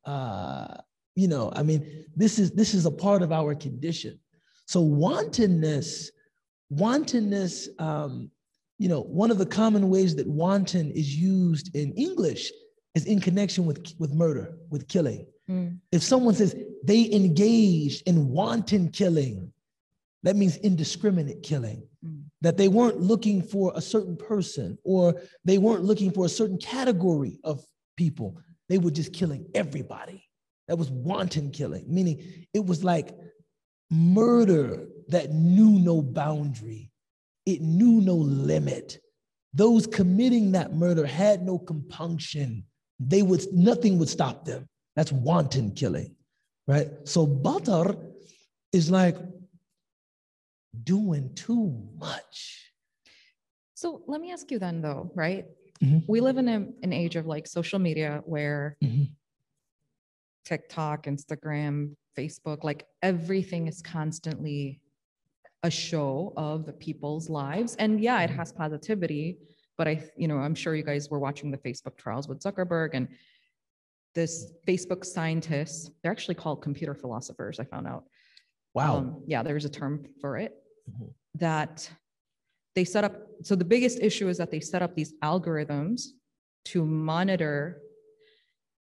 Uh, 0.04 0.78
you 1.14 1.28
know, 1.28 1.52
I 1.54 1.62
mean, 1.62 2.07
this 2.16 2.38
is 2.38 2.50
this 2.50 2.75
is 2.75 2.85
a 2.85 2.90
part 2.90 3.23
of 3.23 3.31
our 3.31 3.54
condition. 3.54 4.19
So 4.66 4.81
wantonness, 4.81 6.11
wantonness. 6.69 7.69
Um, 7.78 8.31
you 8.78 8.88
know, 8.88 9.02
one 9.02 9.31
of 9.31 9.38
the 9.38 9.47
common 9.47 9.88
ways 9.88 10.16
that 10.16 10.26
wanton 10.26 10.90
is 10.90 11.14
used 11.14 11.76
in 11.76 11.92
English 11.92 12.50
is 12.94 13.06
in 13.06 13.20
connection 13.20 13.64
with, 13.66 13.94
with 13.99 14.12
murder, 14.12 14.56
with 14.70 14.88
killing. 14.88 15.26
Mm. 15.49 15.78
If 15.90 16.02
someone 16.02 16.34
says 16.34 16.54
they 16.84 17.11
engaged 17.12 18.02
in 18.06 18.28
wanton 18.28 18.90
killing, 18.90 19.52
that 20.22 20.37
means 20.37 20.56
indiscriminate 20.58 21.42
killing. 21.42 21.87
Mm. 22.04 22.25
That 22.42 22.56
they 22.56 22.68
weren't 22.68 23.00
looking 23.00 23.42
for 23.42 23.72
a 23.75 23.80
certain 23.80 24.16
person 24.16 24.78
or 24.84 25.14
they 25.44 25.58
weren't 25.58 25.84
looking 25.84 26.11
for 26.11 26.26
a 26.26 26.30
certain 26.30 26.58
category 26.58 27.38
of 27.44 27.64
people. 27.96 28.38
They 28.68 28.78
were 28.78 28.90
just 28.90 29.12
killing 29.12 29.46
everybody. 29.54 30.25
That 30.68 30.76
was 30.76 30.90
wanton 30.90 31.50
killing, 31.50 31.84
meaning 31.88 32.46
it 32.54 32.64
was 32.64 32.84
like 32.84 33.14
murder 33.90 34.87
that 35.08 35.32
knew 35.32 35.78
no 35.78 36.00
boundary, 36.00 36.90
it 37.44 37.61
knew 37.61 38.00
no 38.00 38.14
limit. 38.14 38.99
Those 39.52 39.87
committing 39.87 40.52
that 40.52 40.72
murder 40.72 41.04
had 41.04 41.42
no 41.42 41.58
compunction. 41.58 42.64
They 43.09 43.23
would 43.23 43.52
nothing 43.52 43.99
would 43.99 44.09
stop 44.09 44.44
them. 44.44 44.68
That's 44.97 45.11
wanton 45.12 45.73
killing, 45.73 46.14
right? 46.68 46.88
So 47.04 47.26
batar 47.26 47.97
is 48.73 48.90
like 48.90 49.16
doing 50.85 51.35
too 51.35 51.88
much. 51.99 52.73
So 53.75 54.02
let 54.06 54.21
me 54.21 54.30
ask 54.32 54.50
you 54.50 54.59
then, 54.59 54.80
though, 54.82 55.11
right? 55.14 55.47
Mhm. 55.82 56.04
We 56.06 56.21
live 56.21 56.37
in 56.38 56.49
a, 56.49 56.66
an 56.82 56.92
age 56.92 57.16
of 57.16 57.26
like 57.26 57.47
social 57.47 57.78
media 57.78 58.23
where 58.25 58.76
Mhm. 58.82 59.11
TikTok, 60.44 61.06
Instagram, 61.06 61.97
Facebook, 62.16 62.62
like 62.62 62.87
everything 63.02 63.66
is 63.66 63.82
constantly 63.82 64.80
a 65.62 65.71
show 65.71 66.32
of 66.37 66.66
the 66.66 66.73
people's 66.73 67.28
lives. 67.30 67.75
And 67.76 68.00
yeah, 68.00 68.21
it 68.23 68.30
Mhm. 68.30 68.37
has 68.37 68.52
positivity, 68.52 69.38
but 69.78 69.88
I, 69.88 70.02
you 70.16 70.28
know, 70.28 70.36
I'm 70.38 70.54
sure 70.54 70.74
you 70.74 70.82
guys 70.82 71.10
were 71.10 71.18
watching 71.18 71.50
the 71.50 71.58
Facebook 71.58 71.96
trials 71.96 72.28
with 72.28 72.40
Zuckerberg 72.40 72.90
and 72.94 73.08
this 74.14 74.52
Facebook 74.68 75.04
scientists, 75.04 75.90
they're 76.02 76.12
actually 76.12 76.34
called 76.34 76.62
computer 76.62 76.94
philosophers, 76.94 77.58
I 77.58 77.64
found 77.64 77.86
out. 77.86 78.04
Wow. 78.74 78.96
Um, 78.98 79.22
yeah, 79.26 79.42
there's 79.42 79.64
a 79.64 79.70
term 79.70 80.06
for 80.20 80.36
it 80.36 80.54
Mhm. 80.90 81.14
that 81.36 81.90
they 82.74 82.84
set 82.84 83.04
up. 83.04 83.14
So 83.42 83.54
the 83.54 83.64
biggest 83.64 83.98
issue 84.00 84.28
is 84.28 84.38
that 84.38 84.50
they 84.50 84.60
set 84.60 84.82
up 84.82 84.94
these 84.94 85.14
algorithms 85.20 86.08
to 86.66 86.84
monitor 86.84 87.80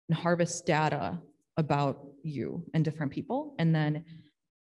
and 0.09 0.17
harvest 0.17 0.65
data 0.65 1.21
about 1.57 2.05
you 2.23 2.65
and 2.73 2.83
different 2.83 3.11
people. 3.11 3.55
And 3.59 3.73
then 3.73 4.05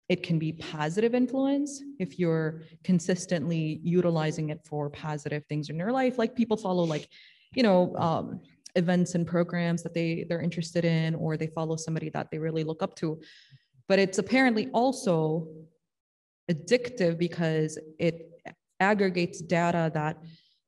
it 0.08 0.22
can 0.22 0.38
be 0.38 0.52
positive 0.52 1.14
influence 1.14 1.82
if 1.98 2.18
you're 2.18 2.62
consistently 2.82 3.80
utilizing 3.82 4.50
it 4.50 4.60
for 4.66 4.90
positive 4.90 5.44
things 5.46 5.70
in 5.70 5.76
your 5.76 5.92
life. 5.92 6.18
Like 6.18 6.34
people 6.34 6.56
follow 6.56 6.84
like, 6.84 7.08
you 7.54 7.62
know, 7.62 7.94
um, 7.96 8.40
events 8.74 9.14
and 9.14 9.26
programs 9.26 9.82
that 9.82 9.94
they 9.94 10.26
they're 10.28 10.42
interested 10.42 10.84
in, 10.84 11.14
or 11.14 11.36
they 11.36 11.46
follow 11.46 11.76
somebody 11.76 12.10
that 12.10 12.30
they 12.30 12.38
really 12.38 12.64
look 12.64 12.82
up 12.82 12.94
to. 12.96 13.20
But 13.88 13.98
it's 13.98 14.18
apparently 14.18 14.68
also 14.70 15.48
addictive 16.50 17.18
because 17.18 17.78
it 17.98 18.28
aggregates 18.80 19.40
data 19.40 19.90
that 19.94 20.18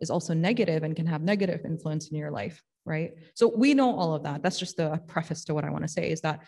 is 0.00 0.10
also 0.10 0.32
negative 0.32 0.82
and 0.82 0.94
can 0.96 1.06
have 1.06 1.22
negative 1.22 1.64
influence 1.64 2.08
in 2.08 2.16
your 2.16 2.30
life, 2.30 2.62
right? 2.84 3.12
So 3.34 3.52
we 3.54 3.74
know 3.74 3.94
all 3.94 4.14
of 4.14 4.22
that. 4.22 4.42
That's 4.42 4.58
just 4.58 4.78
a 4.78 5.00
preface 5.06 5.44
to 5.44 5.54
what 5.54 5.64
I 5.64 5.70
want 5.70 5.84
to 5.84 5.88
say 5.88 6.10
is 6.10 6.20
that 6.22 6.40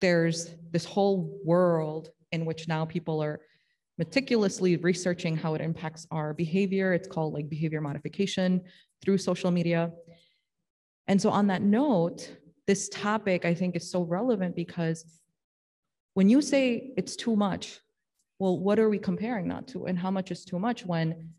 there's 0.00 0.54
this 0.70 0.84
whole 0.84 1.40
world 1.44 2.10
in 2.32 2.44
which 2.44 2.68
now 2.68 2.84
people 2.84 3.22
are 3.22 3.40
meticulously 3.98 4.76
researching 4.76 5.36
how 5.36 5.54
it 5.54 5.60
impacts 5.60 6.06
our 6.10 6.32
behavior. 6.34 6.92
It's 6.92 7.08
called 7.08 7.34
like 7.34 7.48
behavior 7.48 7.80
modification 7.80 8.62
through 9.02 9.18
social 9.18 9.50
media. 9.50 9.90
And 11.06 11.20
so, 11.20 11.30
on 11.30 11.46
that 11.48 11.62
note, 11.62 12.36
this 12.66 12.88
topic 12.90 13.44
I 13.44 13.54
think 13.54 13.76
is 13.76 13.90
so 13.90 14.02
relevant 14.02 14.54
because 14.54 15.04
when 16.14 16.28
you 16.28 16.42
say 16.42 16.92
it's 16.96 17.16
too 17.16 17.34
much, 17.34 17.80
well, 18.38 18.58
what 18.58 18.78
are 18.78 18.88
we 18.88 18.98
comparing 18.98 19.48
that 19.48 19.66
to, 19.68 19.86
and 19.86 19.98
how 19.98 20.10
much 20.10 20.30
is 20.30 20.44
too 20.44 20.58
much 20.58 20.84
when 20.84 21.30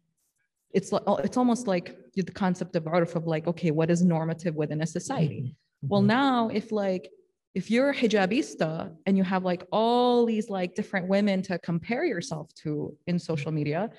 it's 0.72 0.91
li- 0.91 1.00
it's 1.19 1.38
almost 1.38 1.67
like 1.67 1.98
the 2.15 2.24
concept 2.24 2.75
of 2.75 2.84
urf 2.84 3.15
of 3.15 3.25
like, 3.25 3.48
okay, 3.48 3.72
what 3.72 3.89
is 3.89 4.03
normative 4.03 4.55
within 4.55 4.81
a 4.81 4.86
society? 4.86 5.55
Well, 5.81 6.01
Mhm. 6.01 6.08
now 6.08 6.50
if 6.50 6.72
like 6.72 7.10
if 7.55 7.71
you're 7.71 7.89
a 7.89 7.95
hijabista 7.95 8.95
and 9.05 9.17
you 9.17 9.23
have 9.23 9.43
like 9.43 9.65
all 9.71 10.25
these 10.25 10.49
like 10.49 10.75
different 10.75 11.07
women 11.07 11.41
to 11.43 11.57
compare 11.59 12.05
yourself 12.05 12.53
to 12.63 12.95
in 13.07 13.19
social 13.19 13.51
media, 13.51 13.89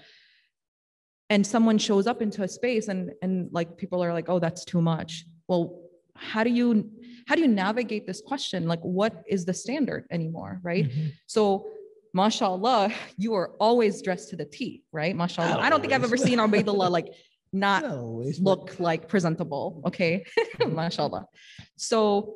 and 1.29 1.47
someone 1.47 1.79
shows 1.79 2.07
up 2.07 2.23
into 2.23 2.43
a 2.43 2.49
space 2.49 2.89
and 2.89 3.13
and 3.23 3.49
like 3.53 3.77
people 3.77 4.03
are 4.03 4.13
like, 4.13 4.29
oh, 4.29 4.39
that's 4.39 4.65
too 4.65 4.81
much. 4.81 5.25
Well, 5.49 5.81
how 6.15 6.45
do 6.45 6.51
you 6.51 6.91
how 7.27 7.35
do 7.35 7.43
you 7.43 7.49
navigate 7.49 8.07
this 8.07 8.21
question? 8.21 8.67
Like, 8.67 8.81
what 8.81 9.23
is 9.29 9.45
the 9.45 9.55
standard 9.55 10.07
anymore, 10.11 10.61
right? 10.63 10.89
Mhm. 10.89 11.13
So, 11.27 11.71
mashallah, 12.13 12.93
you 13.17 13.35
are 13.35 13.51
always 13.61 14.03
dressed 14.03 14.31
to 14.31 14.37
the 14.37 14.45
T, 14.45 14.83
right? 14.93 15.15
Mashallah. 15.15 15.61
I 15.61 15.71
don't 15.71 15.81
think 15.81 15.93
I've 15.93 16.05
ever 16.05 16.17
seen 16.17 16.39
Ubaidullah 16.39 16.91
like 16.99 17.09
not 17.53 17.85
always, 17.85 18.41
look 18.41 18.79
like 18.79 19.09
presentable. 19.09 19.83
Okay. 19.87 20.25
mashallah. 20.69 21.27
So, 21.77 22.35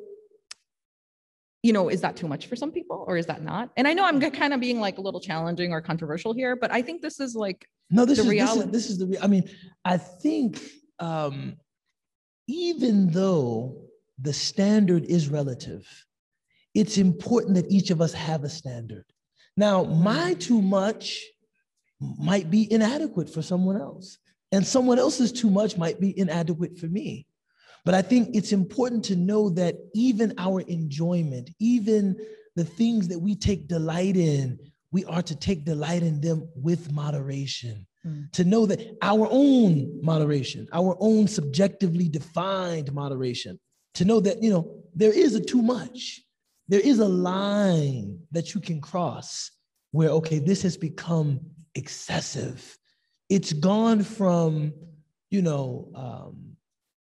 you 1.65 1.73
know, 1.73 1.89
is 1.89 2.01
that 2.01 2.15
too 2.15 2.27
much 2.27 2.45
for 2.45 2.55
some 2.55 2.71
people 2.71 3.03
or 3.07 3.17
is 3.17 3.25
that 3.25 3.41
not? 3.41 3.71
And 3.75 3.87
I 3.87 3.93
know 3.93 4.05
I'm 4.05 4.21
kind 4.21 4.53
of 4.53 4.59
being 4.59 4.79
like 4.79 4.99
a 4.99 5.01
little 5.01 5.19
challenging 5.19 5.71
or 5.73 5.81
controversial 5.81 6.31
here, 6.31 6.55
but 6.55 6.71
I 6.71 6.83
think 6.83 7.01
this 7.01 7.19
is 7.19 7.35
like, 7.35 7.67
No, 7.89 8.05
this 8.05 8.19
the 8.19 8.23
is, 8.23 8.27
this 8.27 8.27
is 8.27 8.31
reality. 8.31 8.71
this 8.71 8.89
is 8.91 8.97
the. 8.99 9.19
I 9.19 9.25
mean, 9.25 9.49
I 9.83 9.97
think 9.97 10.61
um, 10.99 11.55
even 12.47 13.09
though 13.09 13.81
the 14.21 14.31
standard 14.31 15.05
is 15.05 15.29
relative, 15.29 15.83
it's 16.75 16.99
important 16.99 17.55
that 17.55 17.71
each 17.71 17.89
of 17.89 17.99
us 17.99 18.13
have 18.13 18.43
a 18.43 18.49
standard. 18.49 19.05
Now, 19.57 19.85
my 19.85 20.35
too 20.35 20.61
much 20.61 21.23
might 21.99 22.51
be 22.51 22.71
inadequate 22.71 23.29
for 23.35 23.41
someone 23.41 23.77
else, 23.81 24.19
And 24.51 24.63
someone 24.67 24.99
else's 24.99 25.31
too 25.31 25.49
much 25.49 25.77
might 25.77 25.99
be 25.99 26.11
inadequate 26.23 26.77
for 26.77 26.85
me. 26.99 27.25
But 27.85 27.93
I 27.93 28.01
think 28.01 28.35
it's 28.35 28.51
important 28.51 29.05
to 29.05 29.15
know 29.15 29.49
that 29.51 29.75
even 29.93 30.33
our 30.37 30.61
enjoyment, 30.61 31.51
even 31.59 32.17
the 32.55 32.65
things 32.65 33.07
that 33.09 33.19
we 33.19 33.35
take 33.35 33.67
delight 33.67 34.17
in, 34.17 34.59
we 34.91 35.05
are 35.05 35.21
to 35.21 35.35
take 35.35 35.65
delight 35.65 36.01
in 36.01 36.19
them 36.19 36.49
with 36.55 36.91
moderation. 36.91 37.85
Mm. 38.05 38.31
To 38.31 38.43
know 38.43 38.65
that 38.65 38.97
our 39.01 39.27
own 39.29 39.99
moderation, 40.01 40.67
our 40.73 40.97
own 40.99 41.27
subjectively 41.27 42.09
defined 42.09 42.91
moderation, 42.91 43.59
to 43.95 44.05
know 44.05 44.19
that, 44.19 44.41
you 44.41 44.49
know, 44.49 44.83
there 44.95 45.13
is 45.13 45.35
a 45.35 45.39
too 45.39 45.61
much. 45.61 46.21
There 46.67 46.79
is 46.79 46.99
a 46.99 47.07
line 47.07 48.19
that 48.31 48.55
you 48.55 48.61
can 48.61 48.81
cross 48.81 49.51
where, 49.91 50.09
okay, 50.09 50.39
this 50.39 50.63
has 50.63 50.75
become 50.75 51.39
excessive. 51.75 52.77
It's 53.29 53.53
gone 53.53 54.01
from, 54.01 54.73
you 55.29 55.41
know, 55.41 55.89
um, 55.93 56.54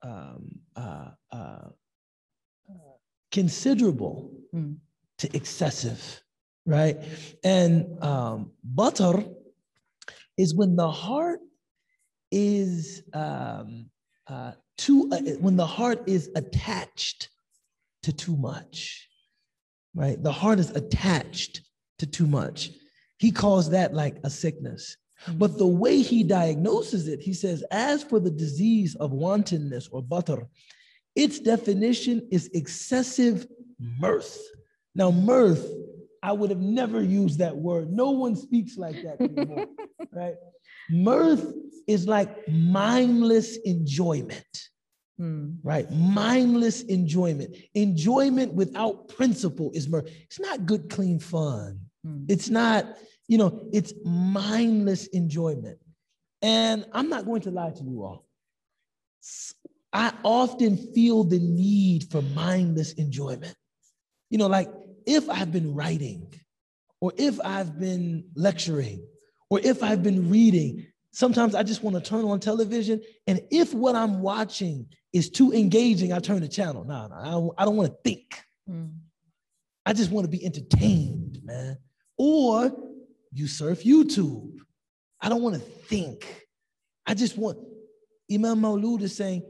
um, 0.01 0.49
uh, 0.75 1.09
uh, 1.31 1.69
considerable 3.31 4.31
mm. 4.53 4.75
to 5.17 5.35
excessive, 5.35 6.21
right? 6.65 6.97
And 7.43 8.01
um, 8.03 8.51
batar 8.75 9.33
is 10.37 10.55
when 10.55 10.75
the 10.75 10.89
heart 10.89 11.39
is 12.31 13.03
um, 13.13 13.89
uh, 14.27 14.51
too, 14.77 15.09
uh, 15.11 15.19
when 15.39 15.55
the 15.55 15.65
heart 15.65 16.03
is 16.07 16.29
attached 16.35 17.29
to 18.03 18.13
too 18.13 18.37
much, 18.37 19.07
right? 19.95 20.21
The 20.21 20.31
heart 20.31 20.59
is 20.59 20.71
attached 20.71 21.61
to 21.99 22.05
too 22.05 22.27
much. 22.27 22.71
He 23.17 23.31
calls 23.31 23.71
that 23.71 23.93
like 23.93 24.17
a 24.23 24.29
sickness. 24.29 24.97
But 25.35 25.57
the 25.57 25.67
way 25.67 26.01
he 26.01 26.23
diagnoses 26.23 27.07
it, 27.07 27.21
he 27.21 27.33
says, 27.33 27.63
as 27.71 28.03
for 28.03 28.19
the 28.19 28.31
disease 28.31 28.95
of 28.95 29.11
wantonness 29.11 29.87
or 29.91 30.03
batar, 30.03 30.47
its 31.15 31.39
definition 31.39 32.27
is 32.31 32.49
excessive 32.53 33.47
mirth. 33.79 34.39
Now, 34.93 35.11
mirth, 35.11 35.67
I 36.21 36.31
would 36.31 36.49
have 36.49 36.61
never 36.61 37.01
used 37.01 37.39
that 37.39 37.55
word. 37.55 37.91
No 37.91 38.11
one 38.11 38.35
speaks 38.35 38.77
like 38.77 39.01
that 39.03 39.21
anymore, 39.21 39.65
right? 40.11 40.35
Mirth 40.89 41.53
is 41.87 42.07
like 42.07 42.47
mindless 42.47 43.57
enjoyment, 43.57 44.45
mm. 45.19 45.57
right? 45.63 45.89
Mindless 45.91 46.83
enjoyment. 46.83 47.55
Enjoyment 47.75 48.53
without 48.53 49.07
principle 49.07 49.71
is 49.73 49.87
mirth. 49.87 50.09
It's 50.23 50.39
not 50.39 50.65
good, 50.65 50.89
clean 50.89 51.19
fun. 51.19 51.79
Mm. 52.05 52.25
It's 52.29 52.49
not, 52.49 52.97
you 53.27 53.37
know, 53.37 53.67
it's 53.73 53.93
mindless 54.05 55.07
enjoyment. 55.07 55.79
And 56.41 56.85
I'm 56.93 57.09
not 57.09 57.25
going 57.25 57.41
to 57.41 57.51
lie 57.51 57.71
to 57.71 57.83
you 57.83 58.03
all. 58.03 58.27
I 59.91 60.13
often 60.23 60.77
feel 60.93 61.23
the 61.23 61.39
need 61.39 62.05
for 62.11 62.21
mindless 62.21 62.93
enjoyment. 62.93 63.55
You 64.29 64.37
know, 64.37 64.47
like 64.47 64.69
if 65.05 65.29
I've 65.29 65.51
been 65.51 65.73
writing, 65.73 66.33
or 67.01 67.13
if 67.17 67.39
I've 67.43 67.79
been 67.79 68.25
lecturing, 68.35 69.05
or 69.49 69.59
if 69.63 69.81
I've 69.81 70.03
been 70.03 70.29
reading, 70.29 70.85
sometimes 71.11 71.55
I 71.55 71.63
just 71.63 71.83
want 71.83 71.95
to 71.95 72.01
turn 72.01 72.25
on 72.25 72.39
television. 72.39 73.01
And 73.25 73.41
if 73.49 73.73
what 73.73 73.95
I'm 73.95 74.21
watching 74.21 74.87
is 75.13 75.29
too 75.29 75.53
engaging, 75.53 76.11
I 76.11 76.19
turn 76.19 76.41
the 76.41 76.47
channel. 76.47 76.83
No, 76.83 77.07
no, 77.07 77.53
I 77.57 77.65
don't, 77.65 77.75
want 77.75 77.91
to 77.91 77.97
think. 78.03 78.43
Mm. 78.69 78.93
I 79.85 79.93
just 79.93 80.11
want 80.11 80.25
to 80.25 80.31
be 80.31 80.45
entertained, 80.45 81.39
man. 81.43 81.77
Or 82.17 82.71
you 83.33 83.47
surf 83.47 83.83
YouTube. 83.83 84.57
I 85.21 85.29
don't 85.29 85.41
want 85.41 85.55
to 85.55 85.61
think. 85.61 86.47
I 87.05 87.13
just 87.13 87.37
want, 87.37 87.57
Imam 88.31 88.61
Maulud 88.61 89.01
is 89.01 89.15
saying, 89.15 89.43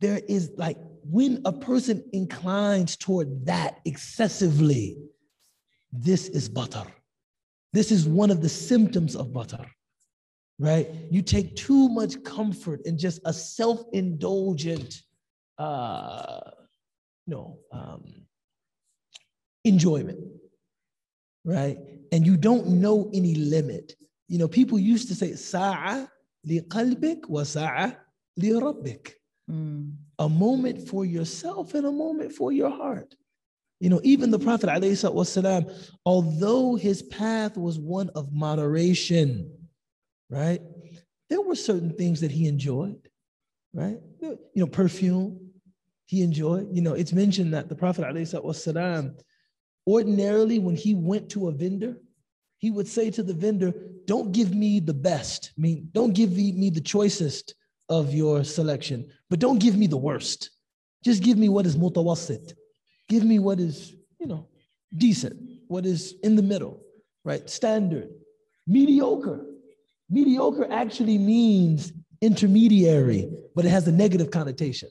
there 0.00 0.20
is 0.28 0.50
like 0.56 0.78
when 1.04 1.42
a 1.44 1.52
person 1.52 2.02
inclines 2.12 2.96
toward 2.96 3.46
that 3.46 3.80
excessively, 3.84 4.96
this 5.92 6.28
is 6.28 6.48
batar. 6.48 6.86
This 7.72 7.92
is 7.92 8.06
one 8.06 8.30
of 8.30 8.40
the 8.40 8.48
symptoms 8.48 9.14
of 9.14 9.28
batar, 9.28 9.66
right? 10.58 10.88
You 11.10 11.22
take 11.22 11.54
too 11.56 11.88
much 11.88 12.22
comfort 12.24 12.80
in 12.84 12.98
just 12.98 13.20
a 13.24 13.32
self 13.32 13.82
indulgent, 13.92 15.02
uh, 15.58 16.40
no, 17.26 17.58
um, 17.72 18.04
enjoyment 19.64 20.18
right? 21.43 21.77
And 22.11 22.25
you 22.25 22.37
don't 22.37 22.67
know 22.67 23.09
any 23.13 23.35
limit. 23.35 23.95
You 24.27 24.39
know, 24.39 24.47
people 24.47 24.79
used 24.79 25.07
to 25.09 25.15
say, 25.15 25.33
Sa'a 25.33 26.07
liqalbik 26.47 27.27
wa 27.27 27.43
sa'a 27.43 27.97
li 28.37 28.51
Mm. 29.51 29.93
A 30.17 30.27
moment 30.27 30.87
for 30.87 31.05
yourself 31.05 31.75
and 31.75 31.85
a 31.85 31.91
moment 31.91 32.31
for 32.31 32.51
your 32.51 32.71
heart. 32.71 33.13
You 33.79 33.89
know, 33.89 34.01
even 34.03 34.31
the 34.31 34.39
Prophet, 34.39 34.69
والسلام, 34.69 35.71
although 36.05 36.75
his 36.75 37.03
path 37.03 37.55
was 37.55 37.77
one 37.77 38.09
of 38.15 38.33
moderation, 38.33 39.51
right? 40.31 40.61
There 41.29 41.41
were 41.41 41.55
certain 41.55 41.93
things 41.93 42.21
that 42.21 42.31
he 42.31 42.47
enjoyed, 42.47 43.09
right? 43.73 43.99
You 44.21 44.39
know, 44.55 44.67
perfume, 44.67 45.51
he 46.05 46.23
enjoyed. 46.23 46.69
You 46.71 46.81
know, 46.81 46.93
it's 46.93 47.13
mentioned 47.13 47.53
that 47.53 47.69
the 47.69 47.75
Prophet, 47.75 48.05
والسلام, 48.05 49.19
Ordinarily, 49.86 50.58
when 50.58 50.76
he 50.76 50.94
went 50.94 51.30
to 51.30 51.48
a 51.48 51.52
vendor, 51.52 51.96
he 52.58 52.70
would 52.70 52.86
say 52.86 53.10
to 53.10 53.22
the 53.22 53.34
vendor, 53.34 53.72
Don't 54.06 54.32
give 54.32 54.54
me 54.54 54.80
the 54.80 54.94
best. 54.94 55.52
I 55.56 55.60
mean, 55.60 55.88
don't 55.92 56.14
give 56.14 56.32
me 56.36 56.70
the 56.70 56.80
choicest 56.80 57.54
of 57.88 58.14
your 58.14 58.44
selection, 58.44 59.10
but 59.28 59.40
don't 59.40 59.58
give 59.58 59.76
me 59.76 59.86
the 59.86 59.96
worst. 59.96 60.50
Just 61.04 61.22
give 61.22 61.38
me 61.38 61.48
what 61.48 61.66
is 61.66 61.76
mutawassit. 61.76 62.52
Give 63.08 63.24
me 63.24 63.38
what 63.38 63.58
is, 63.58 63.94
you 64.20 64.26
know, 64.26 64.48
decent, 64.94 65.36
what 65.66 65.86
is 65.86 66.14
in 66.22 66.36
the 66.36 66.42
middle, 66.42 66.80
right? 67.24 67.48
Standard. 67.48 68.08
Mediocre. 68.66 69.44
Mediocre 70.08 70.70
actually 70.70 71.18
means 71.18 71.92
intermediary, 72.20 73.30
but 73.54 73.64
it 73.64 73.70
has 73.70 73.88
a 73.88 73.92
negative 73.92 74.30
connotation, 74.30 74.90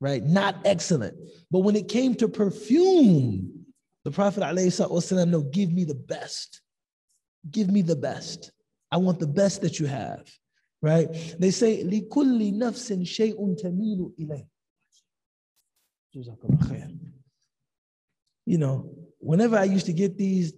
right? 0.00 0.22
Not 0.24 0.56
excellent. 0.64 1.16
But 1.50 1.60
when 1.60 1.76
it 1.76 1.88
came 1.88 2.14
to 2.16 2.28
perfume, 2.28 3.57
the 4.07 4.11
Prophet 4.11 4.41
ﷺ, 4.41 5.29
no, 5.29 5.41
give 5.41 5.71
me 5.71 5.85
the 5.85 5.95
best. 5.95 6.61
Give 7.49 7.69
me 7.69 7.81
the 7.81 7.95
best. 7.95 8.51
I 8.91 8.97
want 8.97 9.19
the 9.19 9.27
best 9.27 9.61
that 9.61 9.79
you 9.79 9.85
have. 9.85 10.29
Right? 10.81 11.07
They 11.39 11.51
say, 11.51 11.83
لِكُلِّ 11.83 12.53
نَفْسٍ 12.55 12.91
شَيْءٌ 12.91 13.63
تَمِيلُ 13.63 14.13
إِلَيْهِ 14.19 14.47
You 18.45 18.57
know, 18.57 18.93
whenever 19.19 19.57
I 19.57 19.63
used 19.63 19.85
to 19.85 19.93
get 19.93 20.17
these, 20.17 20.53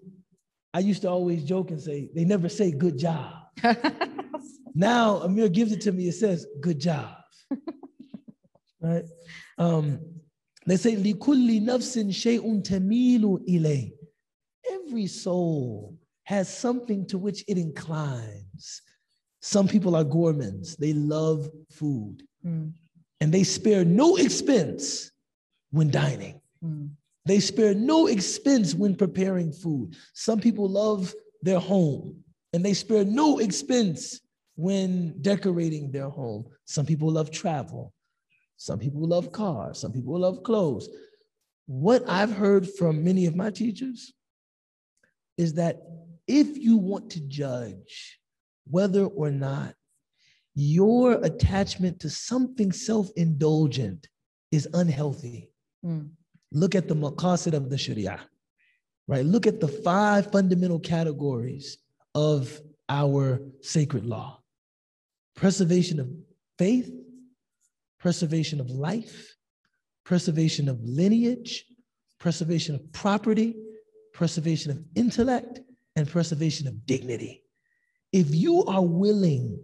I 0.74 0.80
used 0.80 1.04
to 1.04 1.10
always 1.10 1.44
joke 1.44 1.70
and 1.70 1.80
say, 1.80 2.10
they 2.14 2.26
never 2.26 2.50
say 2.50 2.72
good 2.72 2.98
job. 2.98 3.34
now 4.74 5.18
Amir 5.18 5.48
gives 5.50 5.72
it 5.72 5.82
to 5.82 5.92
me, 5.92 6.08
it 6.08 6.14
says 6.14 6.48
good 6.60 6.80
job. 6.80 7.16
right? 8.82 9.06
Um, 9.58 10.00
they 10.70 10.78
say, 10.78 10.96
لِكُلِّ 10.96 11.62
نَفْسٍ 11.62 11.98
شَيْءٌ 12.10 12.64
تَمِيلُ 12.64 13.48
إِلَيْهِ 13.48 13.92
Every 14.72 15.08
soul 15.08 15.96
has 16.24 16.50
something 16.50 17.06
to 17.08 17.18
which 17.18 17.44
it 17.48 17.58
inclines. 17.58 18.82
Some 19.42 19.68
people 19.68 19.96
are 19.96 20.04
gourmands. 20.04 20.76
They 20.76 20.94
love 20.94 21.50
food. 21.70 22.24
Mm. 22.44 22.74
And 23.22 23.32
they 23.32 23.44
spare 23.44 23.86
no 23.86 24.16
expense 24.16 25.12
when 25.70 25.92
dining. 25.92 26.42
Mm. 26.64 26.90
They 27.26 27.40
spare 27.40 27.76
no 27.76 28.08
expense 28.08 28.74
when 28.74 28.96
preparing 28.96 29.52
food. 29.52 29.96
Some 30.14 30.40
people 30.40 30.68
love 30.68 31.14
their 31.42 31.60
home 31.60 32.24
and 32.54 32.66
they 32.66 32.74
spare 32.74 33.06
no 33.06 33.40
expense 33.40 34.20
when 34.56 35.14
decorating 35.22 35.92
their 35.92 36.10
home. 36.10 36.46
Some 36.66 36.86
people 36.86 37.12
love 37.12 37.30
travel. 37.30 37.94
Some 38.61 38.79
people 38.79 39.09
love 39.09 39.33
cars, 39.33 39.79
some 39.79 39.91
people 39.91 40.19
love 40.19 40.43
clothes. 40.43 40.87
What 41.65 42.07
I've 42.07 42.31
heard 42.31 42.69
from 42.69 43.03
many 43.03 43.25
of 43.25 43.35
my 43.35 43.49
teachers 43.51 44.13
is 45.39 45.55
that 45.55 45.81
if 46.27 46.59
you 46.59 46.77
want 46.77 47.09
to 47.13 47.21
judge 47.21 48.21
whether 48.71 49.07
or 49.07 49.31
not 49.31 49.75
your 50.55 51.13
attachment 51.25 52.01
to 52.01 52.11
something 52.11 52.71
self 52.71 53.09
indulgent 53.17 54.07
is 54.53 54.69
unhealthy, 54.75 55.51
mm. 55.83 56.11
look 56.53 56.75
at 56.75 56.87
the 56.87 56.95
maqasid 56.95 57.55
of 57.55 57.71
the 57.71 57.79
Sharia, 57.79 58.21
right? 59.09 59.25
Look 59.25 59.47
at 59.47 59.59
the 59.59 59.69
five 59.69 60.31
fundamental 60.31 60.81
categories 60.81 61.79
of 62.15 62.61
our 62.91 63.41
sacred 63.63 64.05
law 64.05 64.37
preservation 65.35 65.99
of 65.99 66.11
faith, 66.59 66.93
preservation 68.01 68.61
of 68.61 68.71
life, 68.71 69.37
preservation 70.05 70.69
of 70.69 70.81
lineage, 70.83 71.65
preservation 72.19 72.75
of 72.75 72.93
property, 72.93 73.55
preservation 74.13 74.71
of 74.71 74.83
intellect, 74.97 75.61
and 75.97 76.09
preservation 76.09 76.67
of 76.67 76.87
dignity. 76.87 77.43
If 78.13 78.35
you 78.35 78.65
are 78.65 78.85
willing 78.85 79.63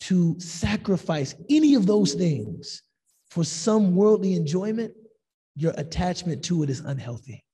to 0.00 0.38
sacrifice 0.40 1.34
any 1.48 1.74
of 1.74 1.86
those 1.86 2.14
things 2.14 2.82
for 3.30 3.44
some 3.44 3.94
worldly 3.94 4.34
enjoyment, 4.34 4.92
your 5.54 5.72
attachment 5.76 6.42
to 6.44 6.62
it 6.62 6.70
is 6.70 6.80
unhealthy. 6.80 7.44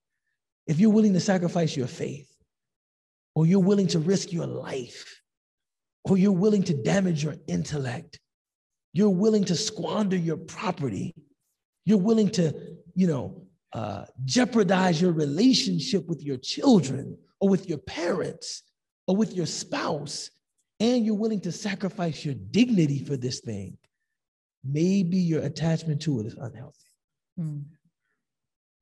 If 0.66 0.80
you're 0.80 0.90
willing 0.90 1.12
to 1.14 1.20
sacrifice 1.20 1.76
your 1.76 1.86
faith, 1.86 2.28
or 3.34 3.46
you're 3.46 3.60
willing 3.60 3.86
to 3.88 3.98
risk 3.98 4.32
your 4.32 4.46
life, 4.46 5.20
or 6.04 6.16
you're 6.16 6.32
willing 6.32 6.62
to 6.64 6.82
damage 6.82 7.22
your 7.22 7.36
intellect, 7.46 8.18
you're 8.92 9.11
willing 9.11 9.44
to 9.44 9.57
squander 9.57 10.16
your 10.16 10.37
property, 10.37 11.14
you're 11.85 11.98
willing 11.98 12.31
to, 12.31 12.55
you 12.94 13.07
know, 13.07 13.42
uh, 13.72 14.05
jeopardize 14.24 15.00
your 15.00 15.12
relationship 15.12 16.07
with 16.09 16.22
your 16.22 16.37
children 16.38 17.16
or 17.40 17.48
with 17.48 17.68
your 17.68 17.79
parents 17.79 18.62
or 19.07 19.16
with 19.16 19.35
your 19.35 19.46
spouse, 19.46 20.31
and 20.81 21.05
you're 21.05 21.14
willing 21.14 21.40
to 21.40 21.53
sacrifice 21.53 22.24
your 22.24 22.35
dignity 22.35 23.05
for 23.05 23.16
this 23.16 23.40
thing, 23.40 23.76
maybe 24.64 25.16
your 25.16 25.42
attachment 25.42 26.00
to 26.03 26.20
it 26.20 26.26
is 26.26 26.35
unhealthy. 26.35 26.79
Mm. 27.38 27.64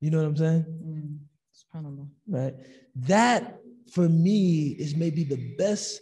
You 0.01 0.11
know 0.11 0.17
what 0.17 0.27
I'm 0.27 0.37
saying? 0.37 0.65
Mm. 0.85 1.17
Right. 2.27 2.55
That 2.95 3.59
for 3.91 4.07
me 4.07 4.75
is 4.79 4.95
maybe 4.95 5.23
the 5.23 5.55
best 5.57 6.01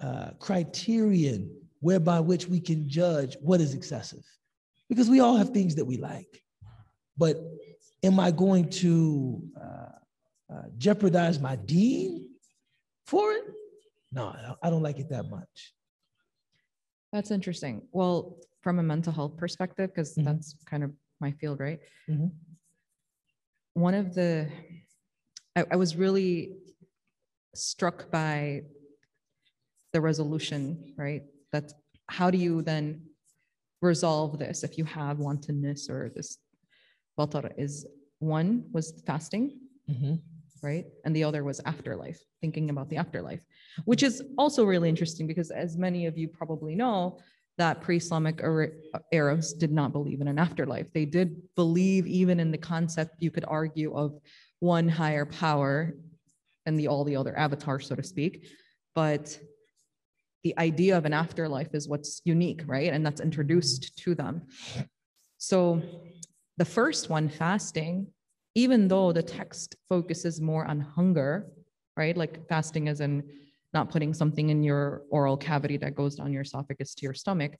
uh, 0.00 0.30
criterion 0.38 1.50
whereby 1.80 2.20
which 2.20 2.46
we 2.46 2.60
can 2.60 2.88
judge 2.88 3.36
what 3.40 3.60
is 3.60 3.74
excessive. 3.74 4.24
Because 4.88 5.08
we 5.08 5.20
all 5.20 5.36
have 5.36 5.50
things 5.50 5.74
that 5.74 5.84
we 5.84 5.96
like. 5.96 6.42
But 7.16 7.36
am 8.02 8.18
I 8.18 8.30
going 8.30 8.70
to 8.70 9.42
uh, 9.60 10.54
uh, 10.54 10.62
jeopardize 10.78 11.38
my 11.40 11.56
deen 11.56 12.30
for 13.06 13.32
it? 13.32 13.44
No, 14.12 14.34
I 14.62 14.70
don't 14.70 14.82
like 14.82 14.98
it 14.98 15.10
that 15.10 15.28
much. 15.28 15.74
That's 17.12 17.30
interesting. 17.30 17.82
Well, 17.92 18.36
from 18.62 18.78
a 18.78 18.82
mental 18.82 19.12
health 19.12 19.36
perspective, 19.36 19.90
because 19.90 20.14
mm-hmm. 20.14 20.24
that's 20.24 20.56
kind 20.64 20.84
of 20.84 20.92
my 21.20 21.32
field, 21.32 21.60
right? 21.60 21.80
Mm-hmm. 22.08 22.26
One 23.74 23.94
of 23.94 24.14
the, 24.14 24.48
I, 25.56 25.64
I 25.72 25.76
was 25.76 25.96
really 25.96 26.56
struck 27.54 28.10
by 28.10 28.62
the 29.92 30.00
resolution, 30.00 30.94
right? 30.96 31.22
That's 31.52 31.74
how 32.08 32.30
do 32.30 32.38
you 32.38 32.62
then 32.62 33.02
resolve 33.80 34.38
this 34.38 34.64
if 34.64 34.76
you 34.78 34.84
have 34.84 35.18
wantonness 35.18 35.88
or 35.88 36.10
this 36.14 36.38
batar 37.18 37.52
is 37.56 37.86
one 38.18 38.64
was 38.72 39.02
fasting, 39.06 39.58
mm-hmm. 39.88 40.14
right? 40.62 40.86
And 41.04 41.14
the 41.14 41.24
other 41.24 41.44
was 41.44 41.60
afterlife, 41.64 42.20
thinking 42.40 42.70
about 42.70 42.88
the 42.88 42.96
afterlife, 42.96 43.40
which 43.84 44.02
is 44.02 44.22
also 44.36 44.64
really 44.64 44.88
interesting 44.88 45.26
because 45.26 45.50
as 45.50 45.76
many 45.76 46.06
of 46.06 46.18
you 46.18 46.28
probably 46.28 46.74
know, 46.74 47.18
that 47.58 47.80
pre-Islamic 47.80 48.40
Arabs 49.12 49.52
did 49.52 49.72
not 49.72 49.92
believe 49.92 50.20
in 50.20 50.28
an 50.28 50.38
afterlife. 50.38 50.86
They 50.92 51.04
did 51.04 51.42
believe 51.56 52.06
even 52.06 52.38
in 52.38 52.52
the 52.52 52.58
concept, 52.58 53.16
you 53.18 53.32
could 53.32 53.44
argue, 53.48 53.96
of 53.96 54.20
one 54.60 54.88
higher 54.88 55.26
power 55.26 55.94
and 56.66 56.78
the 56.78 56.86
all 56.86 57.04
the 57.04 57.16
other 57.16 57.36
avatars, 57.36 57.88
so 57.88 57.96
to 57.96 58.02
speak. 58.02 58.46
But 58.94 59.38
the 60.48 60.58
idea 60.58 60.96
of 60.96 61.04
an 61.04 61.12
afterlife 61.12 61.74
is 61.74 61.90
what's 61.90 62.22
unique, 62.24 62.62
right? 62.66 62.90
And 62.90 63.04
that's 63.04 63.20
introduced 63.20 63.98
to 63.98 64.14
them. 64.14 64.46
So 65.36 65.82
the 66.56 66.64
first 66.64 67.10
one, 67.10 67.28
fasting, 67.28 68.06
even 68.54 68.88
though 68.88 69.12
the 69.12 69.22
text 69.22 69.76
focuses 69.90 70.40
more 70.40 70.64
on 70.64 70.80
hunger, 70.80 71.50
right? 71.98 72.16
Like 72.16 72.48
fasting 72.48 72.88
is 72.88 73.02
in 73.02 73.22
not 73.74 73.90
putting 73.90 74.14
something 74.14 74.48
in 74.48 74.62
your 74.62 75.02
oral 75.10 75.36
cavity 75.36 75.76
that 75.76 75.94
goes 75.94 76.14
down 76.14 76.32
your 76.32 76.42
esophagus 76.42 76.94
to 76.94 77.02
your 77.02 77.12
stomach. 77.12 77.52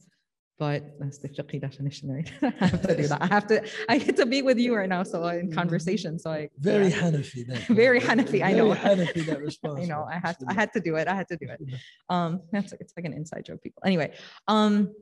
But 0.59 0.99
that's 0.99 1.19
the 1.19 1.29
fiqh 1.29 1.61
definition, 1.61 2.11
right? 2.11 2.33
I 2.61 2.67
have 2.67 2.83
to 2.83 2.97
do 2.97 3.07
that. 3.07 3.23
I 3.23 3.27
have 3.27 3.47
to, 3.47 3.65
I 3.89 3.99
get 3.99 4.17
to 4.17 4.27
be 4.27 4.43
with 4.43 4.59
you 4.59 4.75
right 4.75 4.89
now. 4.89 5.05
So 5.05 5.25
in 5.29 5.53
conversation. 5.53 6.19
So 6.19 6.31
I 6.31 6.51
very 6.59 6.89
yeah. 6.89 7.01
Hanafi. 7.01 7.47
That, 7.47 7.59
very 7.69 8.01
Hanafi. 8.01 8.43
I 8.43 8.53
know. 8.53 8.75
Hanafi 8.75 9.25
that 9.27 9.41
response. 9.41 9.81
I 9.83 9.85
know. 9.85 10.05
I 10.11 10.19
had 10.19 10.39
to, 10.41 10.47
I 10.49 10.55
had 10.55 10.73
to 10.73 10.81
do 10.81 10.97
it. 10.97 11.07
I 11.07 11.15
had 11.15 11.29
to 11.29 11.37
do 11.37 11.47
it. 11.49 11.61
Um, 12.09 12.43
that's 12.51 12.73
it's 12.81 12.93
like 12.97 13.07
an 13.07 13.13
inside 13.13 13.45
joke, 13.45 13.63
people. 13.63 13.83
Anyway, 13.87 14.13
um, 14.49 14.93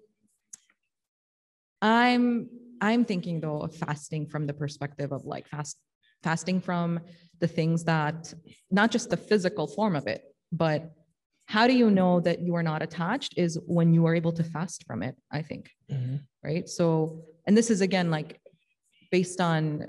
I'm 1.81 2.51
I'm 2.83 3.07
thinking 3.07 3.41
though 3.41 3.61
of 3.61 3.75
fasting 3.75 4.27
from 4.27 4.47
the 4.47 4.53
perspective 4.53 5.11
of 5.13 5.25
like 5.25 5.49
fast 5.49 5.79
fasting 6.23 6.61
from 6.61 7.01
the 7.41 7.49
things 7.49 7.85
that 7.85 8.33
not 8.71 8.91
just 8.91 9.09
the 9.09 9.17
physical 9.17 9.67
form 9.67 9.97
of 9.97 10.07
it, 10.07 10.23
but 10.53 10.93
how 11.47 11.67
do 11.67 11.73
you 11.73 11.91
know 11.91 12.21
that 12.21 12.41
you 12.41 12.55
are 12.55 12.63
not 12.63 12.83
attached 12.83 13.35
is 13.37 13.59
when 13.67 13.95
you 13.95 14.05
are 14.05 14.15
able 14.15 14.33
to 14.33 14.45
fast 14.45 14.85
from 14.87 15.03
it 15.03 15.17
i 15.33 15.41
think 15.41 15.71
mm-hmm. 15.91 16.17
right 16.45 16.69
so 16.69 17.25
and 17.47 17.57
this 17.57 17.71
is 17.71 17.81
again 17.81 18.11
like 18.11 18.41
based 19.11 19.41
on 19.41 19.87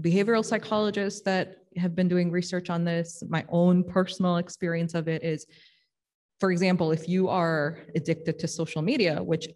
behavioral 0.00 0.44
psychologists 0.44 1.22
that 1.22 1.56
have 1.76 1.94
been 1.94 2.08
doing 2.08 2.30
research 2.30 2.70
on 2.70 2.84
this 2.84 3.22
my 3.28 3.44
own 3.48 3.82
personal 3.82 4.36
experience 4.36 4.94
of 4.94 5.08
it 5.08 5.24
is 5.24 5.46
for 6.38 6.52
example 6.52 6.92
if 6.92 7.08
you 7.08 7.28
are 7.28 7.78
addicted 7.94 8.38
to 8.38 8.46
social 8.46 8.82
media 8.82 9.22
which 9.22 9.48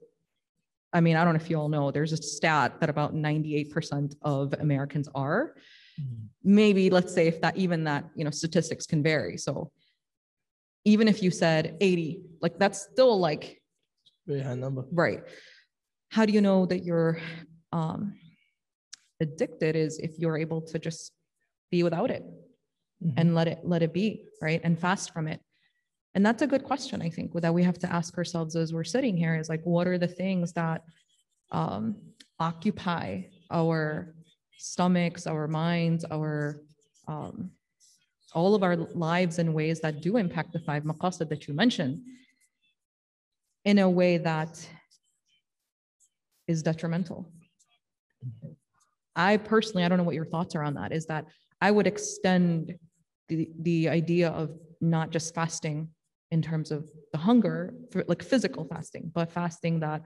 i 0.93 1.01
mean 1.01 1.17
i 1.17 1.25
don't 1.25 1.35
know 1.35 1.41
if 1.41 1.51
you 1.51 1.59
all 1.59 1.69
know 1.69 1.91
there's 1.91 2.13
a 2.13 2.17
stat 2.17 2.81
that 2.81 2.89
about 2.89 3.15
98% 3.15 4.15
of 4.23 4.55
americans 4.55 5.09
are 5.15 5.55
mm-hmm. 6.01 6.27
maybe 6.43 6.89
let's 6.89 7.13
say 7.13 7.27
if 7.27 7.41
that 7.43 7.57
even 7.57 7.85
that 7.85 8.05
you 8.15 8.25
know 8.25 8.31
statistics 8.31 8.87
can 8.87 9.03
vary 9.03 9.37
so 9.37 9.71
even 10.87 11.09
if 11.09 11.23
you 11.23 11.31
said 11.31 11.77
80, 11.81 12.23
like 12.41 12.59
that's 12.59 12.81
still 12.81 13.19
like 13.19 13.61
very 14.27 14.41
high 14.41 14.55
number. 14.55 14.87
Right. 14.93 15.21
How 16.11 16.25
do 16.25 16.33
you 16.33 16.41
know 16.41 16.65
that 16.67 16.85
you're 16.85 17.21
um, 17.73 18.15
addicted 19.21 19.75
is 19.75 19.99
if 19.99 20.19
you're 20.19 20.39
able 20.39 20.63
to 20.63 20.79
just 20.79 21.13
be 21.73 21.83
without 21.83 22.11
it 22.13 22.23
mm-hmm. 22.23 23.11
and 23.17 23.35
let 23.35 23.49
it 23.49 23.59
let 23.65 23.83
it 23.83 23.93
be, 23.93 24.23
right? 24.41 24.61
And 24.63 24.79
fast 24.79 25.13
from 25.13 25.27
it. 25.27 25.41
And 26.15 26.25
that's 26.25 26.43
a 26.43 26.47
good 26.47 26.65
question, 26.65 27.03
I 27.03 27.11
think, 27.11 27.33
that 27.35 27.53
we 27.53 27.65
have 27.65 27.79
to 27.81 27.93
ask 27.93 28.17
ourselves 28.17 28.57
as 28.57 28.73
we're 28.73 28.85
sitting 28.85 29.17
here 29.17 29.37
is 29.37 29.49
like, 29.49 29.61
what 29.65 29.87
are 29.87 29.99
the 29.99 30.09
things 30.09 30.53
that 30.55 30.83
um, 31.51 31.97
occupy 32.39 33.23
our 33.51 34.15
stomachs, 34.57 35.27
our 35.27 35.47
minds, 35.47 36.05
our 36.07 36.63
um, 37.07 37.51
all 38.37 38.55
of 38.55 38.63
our 38.63 38.77
lives 38.77 39.39
in 39.39 39.55
ways 39.55 39.81
that 39.81 40.03
do 40.03 40.19
impact 40.19 40.53
the 40.53 40.61
five 40.61 40.83
maqasid 40.85 41.29
that 41.31 41.49
you 41.49 41.55
mentioned 41.55 42.03
in 43.65 43.79
a 43.79 43.91
way 43.91 44.19
that 44.19 44.53
is 46.47 46.63
detrimental. 46.63 47.33
I 49.17 49.39
personally, 49.39 49.85
I 49.85 49.89
don't 49.89 49.97
know 49.97 50.05
what 50.05 50.15
your 50.15 50.27
thoughts 50.27 50.55
are 50.55 50.63
on 50.63 50.75
that, 50.75 50.93
is 50.93 51.07
that 51.07 51.25
I 51.63 51.71
would 51.71 51.87
extend 51.87 52.75
the, 53.29 53.49
the 53.61 53.89
idea 53.89 54.29
of 54.29 54.51
not 54.83 55.11
just 55.11 55.35
fasting 55.35 55.89
in 56.31 56.43
terms 56.43 56.71
of 56.71 56.87
the 57.13 57.19
hunger, 57.19 57.73
for 57.91 58.05
like 58.07 58.23
physical 58.23 58.67
fasting, 58.67 59.11
but 59.15 59.33
fasting 59.33 59.81
that 59.81 60.03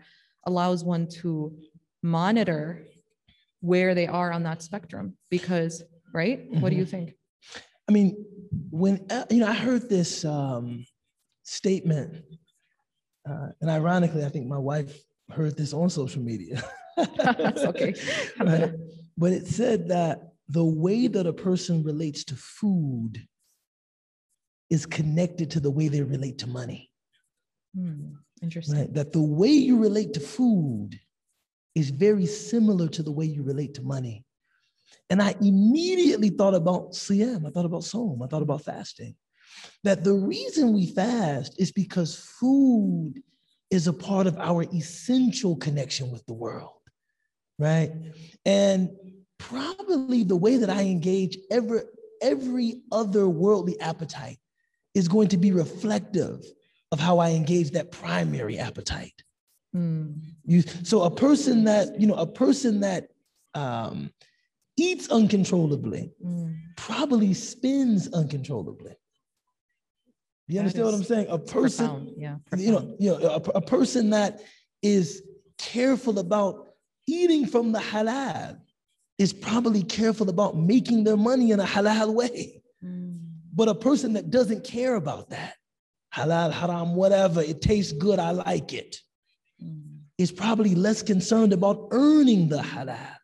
allows 0.47 0.85
one 0.85 1.09
to 1.09 1.59
monitor 2.03 2.87
where 3.61 3.95
they 3.95 4.07
are 4.07 4.31
on 4.31 4.45
that 4.45 4.63
spectrum. 4.63 5.17
Because, 5.31 5.83
right? 6.15 6.39
Mm-hmm. 6.39 6.61
What 6.61 6.71
do 6.71 6.77
you 6.77 6.85
mm-hmm. 6.85 7.07
think? 7.07 7.17
I 7.91 7.93
mean, 7.93 8.25
when 8.71 9.05
uh, 9.11 9.25
you 9.31 9.41
know, 9.41 9.49
I 9.49 9.53
heard 9.53 9.89
this 9.89 10.25
um, 10.25 10.87
statement, 11.43 12.23
uh, 13.29 13.49
and 13.61 13.69
ironically, 13.69 14.25
I 14.25 14.29
think 14.29 14.47
my 14.47 14.59
wife 14.59 14.97
heard 15.29 15.57
this 15.57 15.73
on 15.73 15.91
social 15.91 16.23
media. 16.23 16.63
That's 17.17 17.63
okay. 17.65 17.95
right? 18.39 18.73
But 19.19 19.33
it 19.33 19.49
said 19.49 19.89
that 19.89 20.35
the 20.49 20.65
way 20.65 21.09
that 21.09 21.27
a 21.27 21.33
person 21.33 21.83
relates 21.83 22.23
to 22.27 22.37
food 22.37 23.19
is 24.71 24.87
connected 24.87 25.51
to 25.51 25.61
the 25.61 25.71
way 25.73 25.89
they 25.89 26.03
relate 26.03 26.39
to 26.39 26.47
money. 26.47 26.93
Hmm, 27.77 28.13
interesting. 28.41 28.79
Right? 28.79 28.95
That 28.95 29.13
the 29.13 29.21
way 29.21 29.51
you 29.51 29.79
relate 29.79 30.15
to 30.15 30.21
food 30.21 30.97
is 31.75 31.91
very 31.91 32.27
similar 32.27 32.87
to 32.87 33.03
the 33.03 33.11
way 33.11 33.25
you 33.25 33.43
relate 33.43 33.75
to 33.75 33.83
money. 33.83 34.25
And 35.09 35.23
I 35.23 35.35
immediately 35.41 36.31
thought 36.31 36.55
about 36.55 36.93
siyam, 36.93 37.47
I 37.47 37.51
thought 37.51 37.65
about 37.65 37.83
sawm, 37.83 38.23
I 38.23 38.27
thought 38.29 38.43
about 38.43 38.63
fasting. 38.63 39.17
That 39.85 40.05
the 40.05 40.15
reason 40.15 40.73
we 40.73 40.87
fast 40.87 41.61
is 41.61 41.73
because 41.73 42.17
food 42.41 43.15
is 43.71 43.87
a 43.87 43.93
part 43.93 44.27
of 44.27 44.39
our 44.39 44.65
essential 44.75 45.57
connection 45.57 46.11
with 46.11 46.25
the 46.27 46.35
world, 46.35 46.81
right? 47.59 47.93
And 48.45 48.91
probably 49.39 50.23
the 50.23 50.37
way 50.37 50.57
that 50.57 50.71
I 50.71 50.83
engage 50.83 51.39
every, 51.51 51.81
every 52.23 52.83
other 52.93 53.29
worldly 53.29 53.79
appetite 53.81 54.39
is 54.95 55.09
going 55.09 55.29
to 55.29 55.37
be 55.37 55.53
reflective 55.53 56.45
of 56.93 57.01
how 57.01 57.19
I 57.19 57.31
engage 57.31 57.71
that 57.73 57.91
primary 57.91 58.59
appetite. 58.59 59.23
Mm. 59.75 60.21
You, 60.45 60.63
so 60.63 61.03
a 61.03 61.11
person 61.11 61.65
that, 61.65 62.01
you 62.01 62.07
know, 62.07 62.15
a 62.15 62.27
person 62.27 62.81
that 62.81 63.09
um, 63.55 64.11
eats 64.81 65.09
uncontrollably, 65.11 66.13
mm. 66.25 66.57
probably 66.77 67.35
spends 67.35 68.09
uncontrollably. 68.13 68.95
You 70.49 70.55
That 70.55 70.61
understand 70.61 70.85
what 70.87 70.95
I'm 70.95 71.05
saying? 71.05 71.27
A 71.29 71.39
person, 71.39 71.87
profound, 71.87 72.13
Yeah. 72.17 72.37
you 72.57 72.73
know, 72.73 72.97
you 72.99 73.11
know, 73.11 73.19
a, 73.29 73.59
a 73.59 73.61
person 73.61 74.11
that 74.11 74.41
is 74.83 75.23
careful 75.59 76.19
about 76.19 76.69
eating 77.07 77.47
from 77.47 77.73
the 77.73 77.79
halal 77.79 78.59
is 79.19 79.33
probably 79.33 79.83
careful 79.83 80.29
about 80.31 80.57
making 80.57 81.05
their 81.05 81.17
money 81.17 81.51
in 81.51 81.61
a 81.61 81.65
halal 81.65 82.15
way. 82.15 82.63
Mm, 82.83 83.19
But 83.53 83.69
a 83.69 83.75
person 83.75 84.15
that 84.15 84.31
doesn't 84.31 84.65
care 84.65 84.95
about 84.95 85.31
that, 85.31 85.55
halal, 86.15 86.51
haram, 86.53 86.95
whatever, 86.95 87.43
it 87.43 87.61
tastes 87.61 87.93
good, 87.93 88.19
I 88.19 88.31
like 88.31 88.73
it, 88.73 88.97
mm, 89.63 89.99
is 90.19 90.33
probably 90.33 90.75
less 90.75 91.03
concerned 91.03 91.53
about 91.53 91.89
earning 91.93 92.49
the 92.49 92.59
halal. 92.59 93.20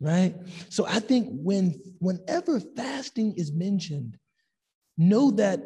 Right? 0.00 0.34
So 0.68 0.86
I 0.86 1.00
think 1.00 1.28
when 1.30 1.80
whenever 1.98 2.60
fasting 2.60 3.34
is 3.36 3.52
mentioned, 3.52 4.18
know 4.96 5.30
that 5.32 5.60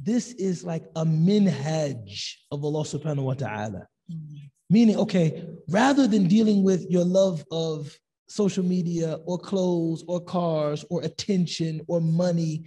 this 0.00 0.32
is 0.32 0.64
like 0.64 0.84
a 0.96 1.04
minhaj 1.04 2.34
of 2.50 2.64
Allah 2.64 2.82
subhanahu 2.84 3.24
wa 3.24 3.34
ta'ala. 3.34 3.86
Mm, 4.10 4.50
Meaning, 4.70 4.96
okay, 4.96 5.44
rather 5.68 6.06
than 6.06 6.26
dealing 6.26 6.64
with 6.64 6.90
your 6.90 7.04
love 7.04 7.44
of 7.50 7.96
social 8.28 8.64
media 8.64 9.18
or 9.24 9.38
clothes 9.38 10.04
or 10.08 10.20
cars 10.20 10.84
or 10.90 11.02
attention 11.02 11.80
or 11.86 12.00
money, 12.00 12.64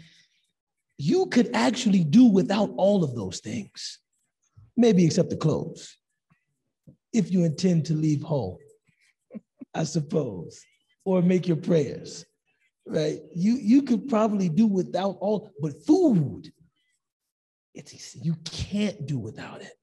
you 0.97 1.25
could 1.27 1.49
actually 1.53 2.03
do 2.03 2.25
without 2.25 2.71
all 2.77 3.03
of 3.03 3.15
those 3.15 3.39
things, 3.39 3.99
maybe 4.75 5.05
except 5.05 5.29
the 5.29 5.37
clothes, 5.37 5.97
if 7.13 7.31
you 7.31 7.43
intend 7.43 7.85
to 7.85 7.93
leave 7.93 8.21
home, 8.21 8.57
I 9.73 9.83
suppose, 9.83 10.63
or 11.07 11.21
make 11.21 11.47
your 11.47 11.57
prayers, 11.57 12.25
right? 12.85 13.19
You, 13.33 13.53
you 13.53 13.81
could 13.81 14.07
probably 14.07 14.49
do 14.49 14.67
without 14.67 15.17
all, 15.19 15.51
but 15.61 15.85
food, 15.85 16.51
it's, 17.73 18.15
you 18.15 18.35
can't 18.45 19.05
do 19.05 19.17
without 19.17 19.61
it 19.61 19.77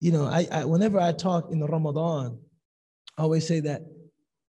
you 0.00 0.12
know, 0.12 0.24
I, 0.24 0.46
I 0.52 0.64
whenever 0.64 1.00
I 1.00 1.12
talk 1.12 1.50
in 1.50 1.58
the 1.58 1.66
Ramadan, 1.66 2.38
I 3.18 3.22
always 3.22 3.46
say 3.46 3.60
that 3.60 3.82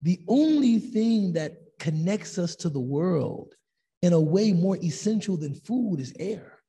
the 0.01 0.19
only 0.27 0.79
thing 0.79 1.33
that 1.33 1.57
connects 1.79 2.37
us 2.37 2.55
to 2.57 2.69
the 2.69 2.79
world 2.79 3.53
in 4.01 4.13
a 4.13 4.19
way 4.19 4.51
more 4.51 4.77
essential 4.77 5.37
than 5.37 5.53
food 5.53 5.99
is 5.99 6.13
air. 6.19 6.59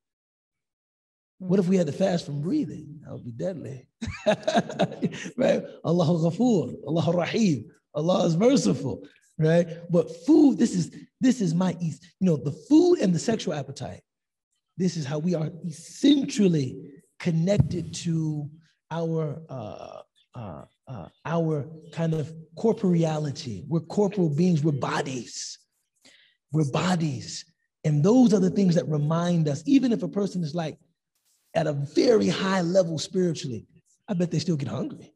What 1.38 1.59
if 1.59 1.67
we 1.67 1.77
had 1.77 1.87
to 1.87 1.93
fast 1.93 2.27
from 2.27 2.41
breathing? 2.41 3.01
That 3.03 3.12
would 3.12 3.25
be 3.25 3.33
deadly. 3.33 3.88
right? 5.37 5.62
Allah 5.85 6.07
Ghafoor, 6.07 6.75
Allah 6.87 7.12
Rahim, 7.12 7.71
Allah 7.95 8.27
is 8.27 8.37
merciful, 8.37 9.03
right? 9.38 9.66
But 9.90 10.25
food, 10.27 10.59
this 10.59 10.75
is 10.75 10.90
this 11.21 11.40
is 11.40 11.55
my 11.55 11.77
east, 11.81 12.07
you 12.21 12.27
know, 12.27 12.37
the 12.37 12.53
food 12.53 12.99
and 13.01 13.14
the 13.14 13.18
sexual 13.18 13.55
appetite. 13.55 14.03
This 14.77 14.97
is 14.97 15.05
how 15.05 15.18
we 15.18 15.35
are 15.35 15.51
essentially 15.66 16.79
connected 17.18 17.95
to 17.95 18.51
our 18.90 19.40
uh, 19.49 20.01
uh, 20.35 20.64
uh, 20.88 21.09
our 21.25 21.66
kind 21.92 22.14
of 22.14 22.33
corporeality. 22.57 23.64
We're 23.68 23.81
corporal 23.81 24.31
beings. 24.31 24.64
We're 24.64 24.73
bodies. 24.73 25.59
We're 26.53 26.71
bodies, 26.71 27.45
and 27.85 28.05
those 28.05 28.35
are 28.35 28.40
the 28.40 28.51
things 28.51 28.75
that 28.75 28.88
remind 28.88 29.49
us. 29.49 29.62
Even 29.66 29.92
if 29.92 30.03
a 30.03 30.09
person 30.09 30.42
is 30.42 30.55
like 30.55 30.79
at 31.55 31.66
a 31.66 31.73
very 31.73 32.29
high 32.29 32.61
level 32.62 32.99
spiritually, 32.99 33.66
I 34.09 34.14
bet 34.14 34.31
they 34.31 34.38
still 34.38 34.57
get 34.57 34.68
hungry. 34.68 35.14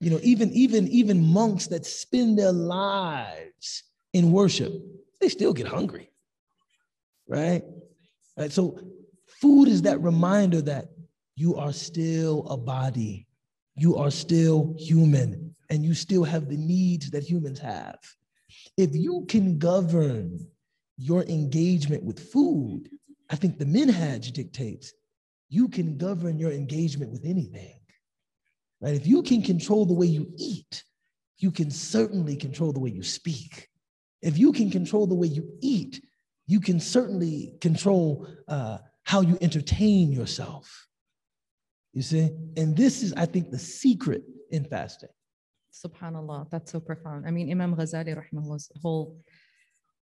You 0.00 0.10
know, 0.10 0.20
even 0.22 0.52
even 0.52 0.88
even 0.88 1.24
monks 1.24 1.66
that 1.68 1.86
spend 1.86 2.38
their 2.38 2.52
lives 2.52 3.84
in 4.12 4.30
worship, 4.30 4.72
they 5.20 5.28
still 5.28 5.52
get 5.52 5.66
hungry. 5.66 6.10
Right? 7.28 7.62
Right. 8.36 8.52
So 8.52 8.78
food 9.40 9.68
is 9.68 9.82
that 9.82 10.00
reminder 10.00 10.60
that 10.62 10.88
you 11.34 11.56
are 11.56 11.72
still 11.72 12.46
a 12.48 12.56
body, 12.56 13.26
you 13.74 13.96
are 13.96 14.10
still 14.10 14.74
human, 14.78 15.54
and 15.70 15.84
you 15.84 15.94
still 15.94 16.24
have 16.24 16.48
the 16.48 16.56
needs 16.56 17.10
that 17.10 17.24
humans 17.24 17.58
have. 17.58 17.98
If 18.76 18.94
you 18.94 19.24
can 19.28 19.58
govern 19.58 20.46
your 20.98 21.22
engagement 21.24 22.04
with 22.04 22.30
food, 22.32 22.90
I 23.30 23.36
think 23.36 23.58
the 23.58 23.64
minhaj 23.64 24.32
dictates 24.32 24.92
you 25.48 25.68
can 25.68 25.96
govern 25.96 26.38
your 26.38 26.52
engagement 26.52 27.12
with 27.12 27.24
anything. 27.24 27.78
Right? 28.86 28.94
If 28.94 29.04
you 29.04 29.20
can 29.20 29.42
control 29.42 29.84
the 29.84 29.94
way 29.94 30.06
you 30.06 30.32
eat, 30.38 30.84
you 31.38 31.50
can 31.50 31.72
certainly 31.72 32.36
control 32.36 32.72
the 32.72 32.78
way 32.78 32.90
you 32.90 33.02
speak. 33.02 33.68
If 34.22 34.38
you 34.38 34.52
can 34.52 34.70
control 34.70 35.08
the 35.08 35.14
way 35.16 35.26
you 35.26 35.44
eat, 35.60 36.04
you 36.46 36.60
can 36.60 36.78
certainly 36.78 37.56
control 37.60 38.28
uh, 38.46 38.78
how 39.02 39.22
you 39.22 39.36
entertain 39.40 40.12
yourself. 40.12 40.86
You 41.94 42.02
see? 42.02 42.30
And 42.56 42.76
this 42.76 43.02
is, 43.02 43.12
I 43.14 43.26
think, 43.26 43.50
the 43.50 43.58
secret 43.58 44.22
in 44.52 44.64
fasting. 44.64 45.08
Subhanallah, 45.72 46.48
that's 46.52 46.70
so 46.70 46.78
profound. 46.78 47.26
I 47.26 47.32
mean, 47.32 47.50
Imam 47.50 47.74
Ghazali, 47.74 48.16
rahimahullah, 48.16 48.70
whole, 48.80 49.20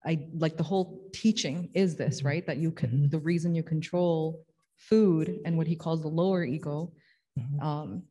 I 0.07 0.29
like 0.35 0.57
the 0.57 0.63
whole 0.63 1.03
teaching 1.13 1.69
is 1.75 1.97
this, 1.97 2.21
Mhm. 2.21 2.27
right? 2.27 2.47
That 2.47 2.59
you 2.59 2.71
can, 2.71 2.91
Mhm. 2.91 3.11
the 3.11 3.19
reason 3.19 3.57
you 3.57 3.65
control 3.65 4.47
food 4.77 5.41
and 5.45 5.57
what 5.59 5.67
he 5.67 5.75
calls 5.75 6.01
the 6.03 6.15
lower 6.23 6.45
ego, 6.45 6.93
Mhm. 7.37 7.61
um, 7.61 8.03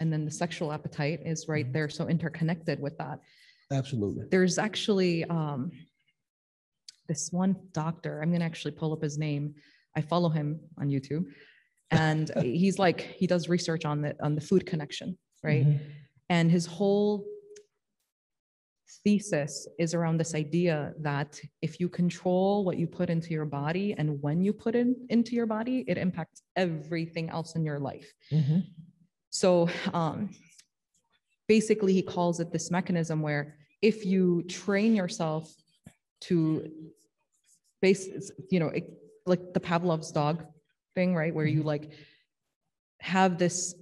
and 0.00 0.12
then 0.12 0.24
the 0.24 0.30
sexual 0.30 0.72
appetite 0.72 1.20
is 1.24 1.48
right 1.48 1.66
Mhm. 1.66 1.72
there, 1.72 1.88
so 1.88 2.08
interconnected 2.08 2.80
with 2.80 2.96
that. 2.98 3.20
Absolutely. 3.72 4.26
There's 4.30 4.58
actually 4.58 5.24
um, 5.24 5.70
this 7.08 7.30
one 7.32 7.56
doctor. 7.72 8.20
I'm 8.22 8.30
gonna 8.32 8.44
actually 8.44 8.72
pull 8.72 8.92
up 8.92 9.02
his 9.02 9.18
name. 9.18 9.54
I 9.94 10.00
follow 10.02 10.28
him 10.28 10.60
on 10.78 10.88
YouTube, 10.88 11.24
and 11.90 12.30
he's 12.42 12.78
like 12.78 13.00
he 13.00 13.26
does 13.26 13.48
research 13.48 13.84
on 13.84 14.02
the 14.02 14.14
on 14.22 14.34
the 14.34 14.40
food 14.40 14.66
connection, 14.66 15.16
right? 15.42 15.66
Mhm. 15.66 15.80
And 16.28 16.50
his 16.50 16.66
whole 16.66 17.24
thesis 19.04 19.66
is 19.78 19.94
around 19.94 20.16
this 20.18 20.34
idea 20.34 20.92
that 21.00 21.40
if 21.62 21.80
you 21.80 21.88
control 21.88 22.64
what 22.64 22.76
you 22.78 22.86
put 22.86 23.10
into 23.10 23.30
your 23.30 23.44
body 23.44 23.94
and 23.98 24.20
when 24.22 24.42
you 24.42 24.52
put 24.52 24.74
it 24.76 24.86
into 25.08 25.34
your 25.34 25.46
body, 25.46 25.84
it 25.88 25.98
impacts 25.98 26.42
everything 26.56 27.28
else 27.30 27.56
in 27.56 27.64
your 27.64 27.78
life. 27.80 28.12
Mhm. 28.32 28.64
So 29.36 29.68
um, 29.92 30.30
basically, 31.46 31.92
he 31.92 32.00
calls 32.00 32.40
it 32.40 32.52
this 32.52 32.70
mechanism 32.70 33.20
where 33.20 33.58
if 33.82 34.06
you 34.06 34.42
train 34.44 34.96
yourself 34.96 35.54
to 36.22 36.70
base, 37.82 38.08
you 38.50 38.60
know, 38.60 38.68
it- 38.68 38.90
like 39.26 39.52
the 39.52 39.60
Pavlov's 39.60 40.12
dog 40.12 40.44
thing, 40.94 41.14
right? 41.14 41.34
Where 41.34 41.44
you 41.44 41.64
like 41.64 41.90
have 43.00 43.38
this 43.38 43.74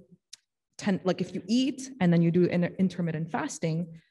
ten, 0.77 0.99
like 1.03 1.21
if 1.21 1.35
you 1.35 1.43
eat 1.47 1.91
and 2.01 2.11
then 2.11 2.21
you 2.23 2.31
do 2.31 2.45
inter- 2.45 2.75
intermittent 2.79 3.29
fasting, 3.31 4.01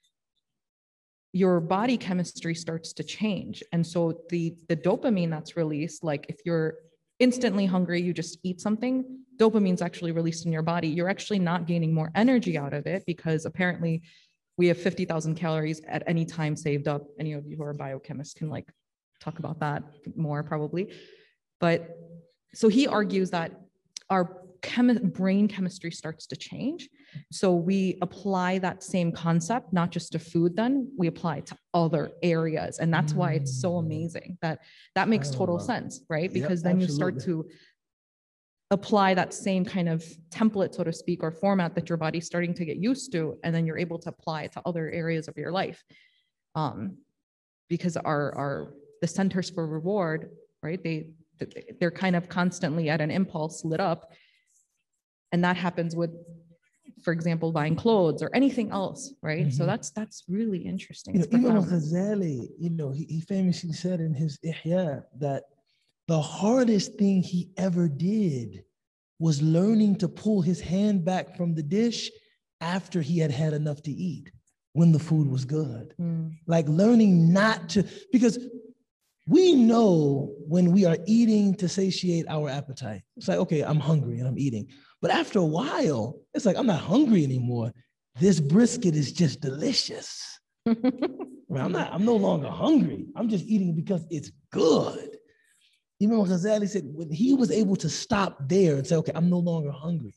your 1.33 1.61
body 1.61 1.99
chemistry 1.99 2.55
starts 2.55 2.93
to 2.95 3.03
change. 3.03 3.65
And 3.73 3.85
so 3.85 4.21
the 4.31 4.55
the 4.69 4.77
dopamine 4.77 5.31
that's 5.31 5.57
released, 5.57 6.05
like 6.05 6.27
if 6.29 6.37
you're 6.47 6.75
instantly 7.19 7.67
hungry, 7.67 8.01
you 8.01 8.13
just 8.13 8.39
eat 8.43 8.61
something, 8.61 9.21
dopamine's 9.37 9.83
actually 9.83 10.13
released 10.13 10.47
in 10.47 10.53
your 10.53 10.63
body. 10.63 10.89
You're 10.89 11.09
actually 11.09 11.39
not 11.39 11.67
gaining 11.67 11.93
more 11.93 12.11
energy 12.15 12.57
out 12.59 12.73
of 12.73 12.87
it 12.87 13.05
because 13.07 13.45
apparently 13.45 14.03
we 14.57 14.69
have 14.69 14.79
50,000 14.79 15.35
calories 15.35 15.81
at 15.89 16.03
any 16.07 16.25
time 16.25 16.57
saved 16.57 16.87
up. 16.89 17.07
Any 17.19 17.33
of 17.33 17.47
you 17.47 17.57
who 17.57 17.65
are 17.65 17.75
biochemists 17.75 18.35
can 18.35 18.49
like 18.49 18.69
talk 19.21 19.39
about 19.39 19.61
that 19.61 19.83
more 20.17 20.43
probably. 20.43 20.93
But 21.61 21.89
so 22.55 22.69
he 22.69 22.87
argues 22.87 23.31
that 23.31 23.53
our 24.11 24.43
chemi- 24.65 25.13
brain 25.13 25.47
chemistry 25.47 25.91
starts 25.91 26.27
to 26.27 26.37
change. 26.37 26.89
So 27.31 27.55
we 27.55 27.99
apply 28.03 28.59
that 28.61 28.83
same 28.83 29.13
concept, 29.13 29.73
not 29.73 29.91
just 29.91 30.13
to 30.13 30.19
food, 30.19 30.57
then 30.57 30.73
we 30.97 31.07
apply 31.07 31.35
it 31.39 31.47
to 31.47 31.57
other 31.75 32.13
areas. 32.23 32.79
And 32.79 32.93
that's 32.93 33.15
why 33.15 33.35
it's 33.35 33.61
so 33.61 33.73
Mm. 33.73 33.85
amazing 33.85 34.39
that 34.41 34.57
that 34.97 35.09
makes 35.09 35.31
total 35.31 35.59
sense, 35.59 35.93
right? 36.09 36.31
Yep, 36.31 36.33
Because 36.33 36.63
then 36.63 36.81
you 36.81 36.89
start 36.89 37.21
to 37.21 37.35
apply 38.71 39.15
that 39.15 39.33
same 39.35 39.65
kind 39.65 39.89
of 39.89 40.03
template, 40.31 40.75
so 40.75 40.83
to 40.83 40.93
speak, 40.93 41.23
or 41.23 41.31
format 41.31 41.75
that 41.75 41.89
your 41.89 41.99
body's 41.99 42.27
starting 42.27 42.55
to 42.55 42.65
get 42.65 42.79
used 42.79 43.13
to, 43.13 43.39
and 43.45 43.55
then 43.55 43.67
you're 43.67 43.79
able 43.87 43.99
to 44.05 44.09
apply 44.09 44.43
it 44.45 44.53
to 44.53 44.63
other 44.65 44.91
areas 44.91 45.29
of 45.29 45.37
your 45.37 45.53
life. 45.53 45.85
Um, 46.55 46.99
because 47.69 47.97
our 47.97 48.35
our 48.37 48.75
the 49.01 49.07
centers 49.07 49.51
for 49.51 49.67
reward, 49.67 50.31
right? 50.63 50.83
They 50.83 51.11
they're 51.79 51.91
kind 52.05 52.17
of 52.17 52.29
constantly 52.29 52.89
at 52.89 53.01
an 53.01 53.11
impulse 53.11 53.65
lit 53.65 53.81
up, 53.81 54.13
and 55.33 55.45
that 55.45 55.57
happens 55.57 55.95
with, 55.97 56.11
for 57.03 57.13
example, 57.13 57.53
buying 57.53 57.77
clothes 57.77 58.23
or 58.23 58.31
anything 58.35 58.71
else, 58.71 59.13
right? 59.23 59.53
So 59.53 59.65
Mhm. 59.65 59.67
that's 59.67 59.91
that's 59.91 60.25
really 60.29 60.59
interesting. 60.59 61.15
You 61.15 61.21
know, 61.23 61.27
profound. 61.27 61.67
Ghazali, 61.67 62.49
you 62.59 62.71
know, 62.71 62.91
he, 62.91 63.05
he 63.05 63.21
famously 63.21 63.73
said 63.73 64.01
in 64.01 64.15
his 64.15 64.39
Ihya 64.45 65.03
that 65.19 65.45
the 66.09 66.21
hardest 66.21 66.95
thing 66.99 67.23
he 67.23 67.51
ever 67.57 67.89
did 67.89 68.65
was 69.19 69.41
learning 69.43 69.97
to 69.97 70.09
pull 70.09 70.43
his 70.43 70.61
hand 70.61 71.05
back 71.05 71.37
from 71.37 71.55
the 71.55 71.63
dish 71.63 72.11
after 72.61 73.01
he 73.01 73.19
had 73.19 73.31
had 73.31 73.53
enough 73.53 73.83
to 73.83 73.91
eat 73.91 74.31
when 74.73 74.93
the 74.93 74.99
food 74.99 75.29
was 75.29 75.45
good. 75.45 75.95
Mm, 76.01 76.33
Like 76.47 76.69
learning 76.69 77.33
not 77.33 77.69
to, 77.71 77.85
because 78.13 78.39
we 79.27 79.55
know 79.55 80.35
when 80.47 80.73
we 80.73 80.85
are 80.85 80.99
eating 81.07 81.55
to 81.57 81.69
satiate 81.69 82.27
our 82.29 82.49
appetite. 82.51 83.03
It's 83.17 83.29
like, 83.29 83.39
okay, 83.39 83.63
I'm 83.63 83.81
hungry 83.81 84.19
and 84.19 84.29
I'm 84.29 84.39
eating. 84.39 84.69
But 85.05 85.11
after 85.11 85.39
a 85.39 85.45
while, 85.45 86.19
it's 86.33 86.47
like, 86.47 86.57
I'm 86.57 86.67
not 86.67 86.81
hungry 86.81 87.25
anymore. 87.25 87.75
This 88.21 88.41
brisket 88.41 88.97
is 88.97 89.13
just 89.13 89.43
delicious. 89.43 90.41
I'm 90.67 91.73
not, 91.73 91.93
I'm 91.93 92.07
no 92.07 92.17
longer 92.17 92.49
hungry. 92.49 93.05
I'm 93.15 93.29
just 93.29 93.45
eating 93.45 93.75
because 93.75 94.07
it's 94.09 94.31
good. 94.51 95.19
Imam 96.03 96.21
Ghazali 96.21 96.67
said 96.67 96.85
when 96.87 97.11
he 97.11 97.35
was 97.35 97.51
able 97.51 97.77
to 97.77 97.91
stop 97.91 98.49
there 98.49 98.77
and 98.77 98.87
say, 98.87 98.97
okay, 98.97 99.13
I'm 99.15 99.29
no 99.29 99.41
longer 99.41 99.71
hungry. 99.71 100.15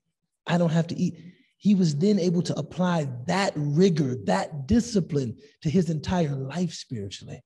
I 0.47 0.57
don't 0.57 0.71
have 0.71 0.87
to 0.87 0.95
eat. 0.95 1.17
He 1.57 1.75
was 1.75 1.97
then 1.97 2.17
able 2.17 2.43
to 2.43 2.57
apply 2.57 3.09
that 3.25 3.51
rigor, 3.57 4.15
that 4.23 4.67
discipline 4.67 5.35
to 5.63 5.69
his 5.69 5.89
entire 5.89 6.33
life 6.33 6.71
spiritually. 6.71 7.41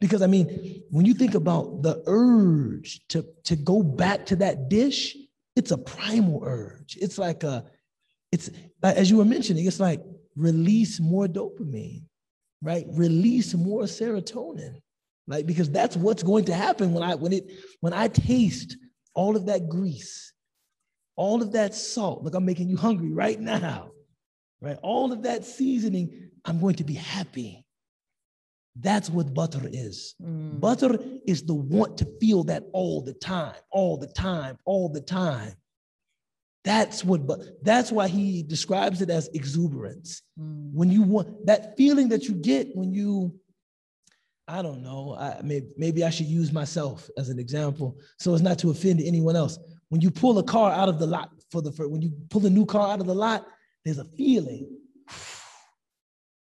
Because 0.00 0.22
I 0.22 0.28
mean, 0.28 0.84
when 0.90 1.06
you 1.06 1.14
think 1.14 1.34
about 1.34 1.82
the 1.82 2.04
urge 2.06 3.00
to, 3.08 3.26
to 3.46 3.56
go 3.56 3.82
back 3.82 4.26
to 4.26 4.36
that 4.36 4.68
dish, 4.68 5.16
it's 5.56 5.70
a 5.70 5.78
primal 5.78 6.42
urge. 6.44 6.96
It's 7.00 7.18
like 7.18 7.42
a, 7.42 7.64
it's 8.32 8.50
as 8.82 9.10
you 9.10 9.18
were 9.18 9.24
mentioning, 9.24 9.66
it's 9.66 9.80
like 9.80 10.02
release 10.36 11.00
more 11.00 11.26
dopamine, 11.26 12.02
right? 12.62 12.86
Release 12.90 13.54
more 13.54 13.82
serotonin, 13.82 14.80
like 15.26 15.46
because 15.46 15.70
that's 15.70 15.96
what's 15.96 16.22
going 16.22 16.44
to 16.46 16.54
happen 16.54 16.92
when 16.92 17.02
I 17.02 17.14
when 17.14 17.32
it 17.32 17.50
when 17.80 17.92
I 17.92 18.08
taste 18.08 18.76
all 19.14 19.36
of 19.36 19.46
that 19.46 19.68
grease, 19.68 20.32
all 21.16 21.42
of 21.42 21.52
that 21.52 21.74
salt. 21.74 22.24
Look, 22.24 22.34
I'm 22.34 22.44
making 22.44 22.68
you 22.68 22.76
hungry 22.76 23.12
right 23.12 23.38
now, 23.38 23.92
right? 24.60 24.78
All 24.82 25.12
of 25.12 25.22
that 25.22 25.44
seasoning, 25.44 26.30
I'm 26.44 26.60
going 26.60 26.74
to 26.76 26.84
be 26.84 26.94
happy. 26.94 27.64
That's 28.80 29.08
what 29.08 29.32
batar 29.34 29.68
is. 29.72 30.14
Mm. 30.20 30.58
Batar 30.58 31.20
is 31.26 31.44
the 31.44 31.54
want 31.54 31.96
to 31.98 32.06
feel 32.20 32.42
that 32.44 32.64
all 32.72 33.00
the 33.02 33.14
time, 33.14 33.54
all 33.70 33.96
the 33.96 34.08
time, 34.08 34.58
all 34.64 34.88
the 34.88 35.00
time. 35.00 35.52
That's 36.64 37.04
what, 37.04 37.26
but 37.26 37.40
that's 37.62 37.92
why 37.92 38.08
he 38.08 38.42
describes 38.42 39.00
it 39.02 39.10
as 39.10 39.28
exuberance. 39.28 40.22
Mm. 40.40 40.72
When 40.72 40.90
you 40.90 41.02
want 41.02 41.46
that 41.46 41.76
feeling 41.76 42.08
that 42.08 42.24
you 42.24 42.34
get 42.34 42.74
when 42.74 42.92
you, 42.92 43.38
I 44.48 44.60
don't 44.60 44.82
know, 44.82 45.16
I, 45.18 45.40
maybe, 45.42 45.66
maybe 45.76 46.04
I 46.04 46.10
should 46.10 46.26
use 46.26 46.52
myself 46.52 47.08
as 47.16 47.28
an 47.28 47.38
example 47.38 47.96
so 48.18 48.34
as 48.34 48.42
not 48.42 48.58
to 48.60 48.70
offend 48.70 49.00
anyone 49.00 49.36
else. 49.36 49.58
When 49.90 50.00
you 50.00 50.10
pull 50.10 50.38
a 50.38 50.42
car 50.42 50.72
out 50.72 50.88
of 50.88 50.98
the 50.98 51.06
lot 51.06 51.30
for 51.50 51.62
the 51.62 51.70
first, 51.70 51.90
when 51.90 52.02
you 52.02 52.12
pull 52.28 52.44
a 52.44 52.50
new 52.50 52.66
car 52.66 52.92
out 52.92 53.00
of 53.00 53.06
the 53.06 53.14
lot, 53.14 53.46
there's 53.84 53.98
a 53.98 54.04
feeling 54.04 54.68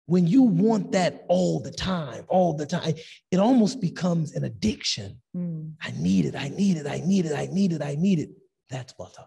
when 0.07 0.27
you 0.27 0.43
want 0.43 0.93
that 0.93 1.25
all 1.29 1.61
the 1.61 1.71
time, 1.71 2.25
all 2.29 2.55
the 2.55 2.67
time, 2.67 2.95
it 3.31 3.39
almost 3.39 3.81
becomes 3.81 4.35
an 4.35 4.45
addiction. 4.45 5.21
Mm. 5.35 5.73
I 5.81 5.93
need 5.97 6.27
it, 6.27 6.37
I 6.37 6.49
need 6.49 6.77
it, 6.77 6.87
I 6.87 7.03
need 7.05 7.25
it, 7.27 7.33
I 7.33 7.47
need 7.47 7.73
it, 7.73 7.83
I 7.83 7.95
need 7.95 8.19
it. 8.19 8.31
That's 8.69 8.93
batar. 8.95 9.27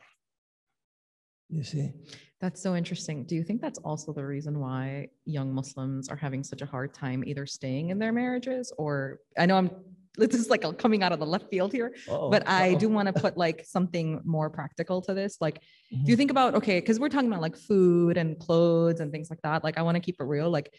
You 1.50 1.64
see? 1.64 1.94
That's 2.40 2.62
so 2.62 2.76
interesting. 2.76 3.24
Do 3.24 3.36
you 3.36 3.44
think 3.44 3.62
that's 3.62 3.80
also 3.80 4.14
the 4.14 4.24
reason 4.24 4.60
why 4.60 5.08
young 5.26 5.54
Muslims 5.54 6.10
are 6.10 6.16
having 6.16 6.44
such 6.44 6.62
a 6.62 6.66
hard 6.66 6.94
time 6.94 7.24
either 7.26 7.48
staying 7.48 7.90
in 7.90 7.98
their 7.98 8.12
marriages 8.12 8.72
or 8.78 9.22
I 9.38 9.48
know 9.48 9.58
I'm 9.58 9.72
this 10.18 10.34
is 10.34 10.50
like 10.50 10.64
coming 10.78 11.04
out 11.04 11.12
of 11.12 11.20
the 11.20 11.26
left 11.26 11.50
field 11.50 11.72
here 11.72 11.94
Uh-oh. 12.10 12.30
but 12.30 12.48
i 12.48 12.72
Uh-oh. 12.72 12.80
do 12.80 12.90
want 12.90 13.08
to 13.08 13.14
put 13.14 13.38
like 13.38 13.64
something 13.66 14.22
more 14.26 14.50
practical 14.50 15.02
to 15.04 15.14
this 15.14 15.38
like 15.40 15.60
mm-hmm. 15.60 16.02
if 16.04 16.10
you 16.10 16.16
think 16.16 16.32
about 16.32 16.56
okay 16.56 16.80
because 16.80 17.00
we're 17.00 17.10
talking 17.10 17.30
about 17.30 17.42
like 17.42 17.56
food 17.56 18.18
and 18.18 18.40
clothes 18.40 19.00
and 19.00 19.12
things 19.12 19.30
like 19.30 19.42
that 19.44 19.64
like 19.64 19.78
i 19.78 19.82
want 19.82 19.96
to 19.96 20.02
keep 20.02 20.16
it 20.20 20.24
real 20.24 20.50
like 20.50 20.74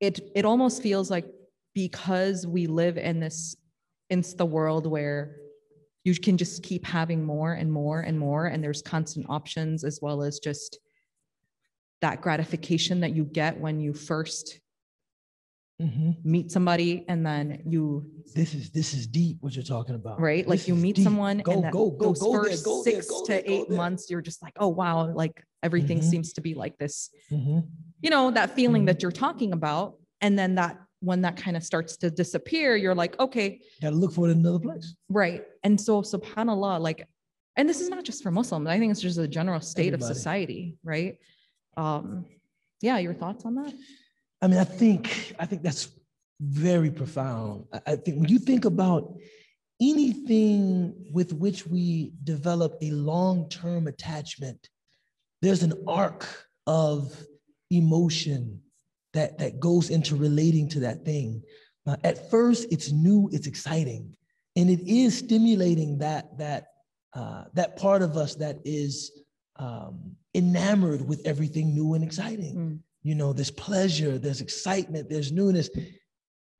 it 0.00 0.20
it 0.34 0.44
almost 0.44 0.82
feels 0.82 1.10
like 1.10 1.26
because 1.74 2.46
we 2.46 2.66
live 2.66 2.96
in 2.96 3.20
this 3.20 3.56
insta 4.10 4.48
world 4.48 4.86
where 4.86 5.36
you 6.04 6.14
can 6.14 6.36
just 6.36 6.62
keep 6.62 6.84
having 6.86 7.24
more 7.24 7.52
and 7.52 7.70
more 7.70 8.00
and 8.00 8.18
more 8.18 8.46
and 8.46 8.62
there's 8.62 8.80
constant 8.80 9.26
options 9.28 9.84
as 9.84 9.98
well 10.00 10.22
as 10.22 10.38
just 10.38 10.78
that 12.00 12.20
gratification 12.20 13.00
that 13.00 13.14
you 13.14 13.24
get 13.24 13.58
when 13.58 13.80
you 13.80 13.92
first 13.92 14.60
mm-hmm. 15.80 16.10
meet 16.24 16.50
somebody 16.50 17.04
and 17.08 17.24
then 17.24 17.62
you 17.66 18.04
this 18.34 18.54
is 18.54 18.70
this 18.70 18.94
is 18.94 19.06
deep 19.06 19.36
what 19.40 19.54
you're 19.54 19.64
talking 19.64 19.94
about 19.94 20.20
right 20.20 20.44
this 20.44 20.48
like 20.48 20.68
you 20.68 20.74
meet 20.74 20.96
deep. 20.96 21.04
someone 21.04 21.38
go, 21.38 21.52
and 21.52 21.64
that 21.64 21.72
go, 21.72 21.90
go, 21.90 22.08
those 22.08 22.20
go 22.20 22.32
first 22.32 22.64
there, 22.64 22.82
six 22.82 23.08
there, 23.26 23.42
to 23.42 23.50
eight 23.50 23.70
months 23.70 24.10
you're 24.10 24.22
just 24.22 24.42
like 24.42 24.54
oh 24.58 24.68
wow 24.68 25.12
like 25.12 25.44
everything 25.62 25.98
mm-hmm. 25.98 26.08
seems 26.08 26.32
to 26.32 26.40
be 26.40 26.54
like 26.54 26.76
this 26.78 27.10
mm-hmm. 27.30 27.60
you 28.00 28.10
know 28.10 28.30
that 28.30 28.54
feeling 28.54 28.84
that 28.86 28.96
mm-hmm. 28.96 29.04
you're 29.04 29.12
talking 29.12 29.52
about 29.52 29.94
and 30.20 30.38
then 30.38 30.54
that 30.54 30.78
when 31.00 31.20
that 31.22 31.36
kind 31.36 31.56
of 31.56 31.62
starts 31.62 31.96
to 31.98 32.10
disappear 32.10 32.74
you're 32.76 32.94
like 32.94 33.18
okay 33.20 33.60
gotta 33.82 33.96
look 33.96 34.12
for 34.12 34.28
it 34.28 34.32
in 34.32 34.38
another 34.38 34.58
place 34.58 34.94
right 35.08 35.44
and 35.62 35.78
so 35.80 36.00
subhanallah 36.00 36.80
like 36.80 37.06
and 37.56 37.68
this 37.68 37.80
is 37.80 37.88
not 37.90 38.02
just 38.02 38.22
for 38.22 38.30
muslims 38.30 38.66
i 38.66 38.78
think 38.78 38.90
it's 38.90 39.00
just 39.00 39.18
a 39.18 39.28
general 39.28 39.60
state 39.60 39.92
Everybody. 39.92 40.10
of 40.10 40.16
society 40.16 40.76
right 40.82 41.18
um 41.76 42.24
yeah 42.80 42.96
your 42.96 43.12
thoughts 43.12 43.44
on 43.44 43.56
that 43.56 43.74
I 44.46 44.48
mean, 44.48 44.60
I 44.60 44.64
think 44.64 45.34
I 45.40 45.44
think 45.44 45.64
that's 45.64 45.88
very 46.40 46.88
profound. 46.88 47.64
I 47.84 47.96
think 47.96 48.20
when 48.20 48.28
you 48.28 48.38
think 48.38 48.64
about 48.64 49.12
anything 49.80 50.94
with 51.12 51.32
which 51.32 51.66
we 51.66 52.12
develop 52.22 52.76
a 52.80 52.92
long-term 52.92 53.88
attachment, 53.88 54.68
there's 55.42 55.64
an 55.64 55.72
arc 55.88 56.28
of 56.68 57.20
emotion 57.72 58.60
that, 59.14 59.36
that 59.38 59.58
goes 59.58 59.90
into 59.90 60.14
relating 60.14 60.68
to 60.68 60.80
that 60.80 61.04
thing. 61.04 61.42
Uh, 61.84 61.96
at 62.04 62.30
first, 62.30 62.68
it's 62.70 62.92
new, 62.92 63.28
it's 63.32 63.48
exciting, 63.48 64.16
and 64.54 64.70
it 64.70 64.88
is 64.88 65.18
stimulating 65.18 65.98
that 65.98 66.38
that 66.38 66.68
uh, 67.14 67.46
that 67.54 67.76
part 67.76 68.00
of 68.00 68.16
us 68.16 68.36
that 68.36 68.58
is 68.64 69.10
um, 69.56 70.14
enamored 70.36 71.04
with 71.04 71.20
everything 71.26 71.74
new 71.74 71.94
and 71.94 72.04
exciting. 72.04 72.54
Mm 72.54 72.85
you 73.06 73.14
know, 73.14 73.32
there's 73.32 73.52
pleasure, 73.52 74.18
there's 74.18 74.40
excitement, 74.40 75.08
there's 75.08 75.30
newness. 75.30 75.70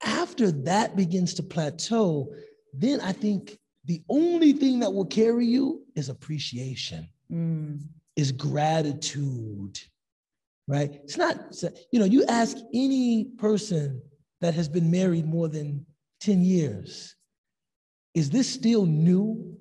After 0.01 0.49
that 0.49 0.95
begins 0.95 1.33
to 1.33 1.43
plateau, 1.43 2.33
then 2.71 3.01
I 3.01 3.11
think 3.11 3.57
the 3.83 4.01
only 4.07 4.53
thing 4.53 4.79
that 4.79 4.93
will 4.93 5.07
carry 5.07 5.45
you 5.45 5.83
is 5.97 6.07
appreciation, 6.07 7.09
mm. 7.29 7.81
is 8.15 8.31
gratitude, 8.31 9.77
right? 10.69 10.89
It's 11.03 11.17
not, 11.17 11.53
you 11.91 11.99
know, 11.99 12.05
you 12.05 12.23
ask 12.27 12.55
any 12.73 13.25
person 13.37 14.01
that 14.39 14.53
has 14.53 14.69
been 14.69 14.89
married 14.89 15.25
more 15.25 15.49
than 15.49 15.85
10 16.21 16.45
years, 16.45 17.13
is 18.13 18.29
this 18.29 18.49
still 18.49 18.85
new? 18.85 19.57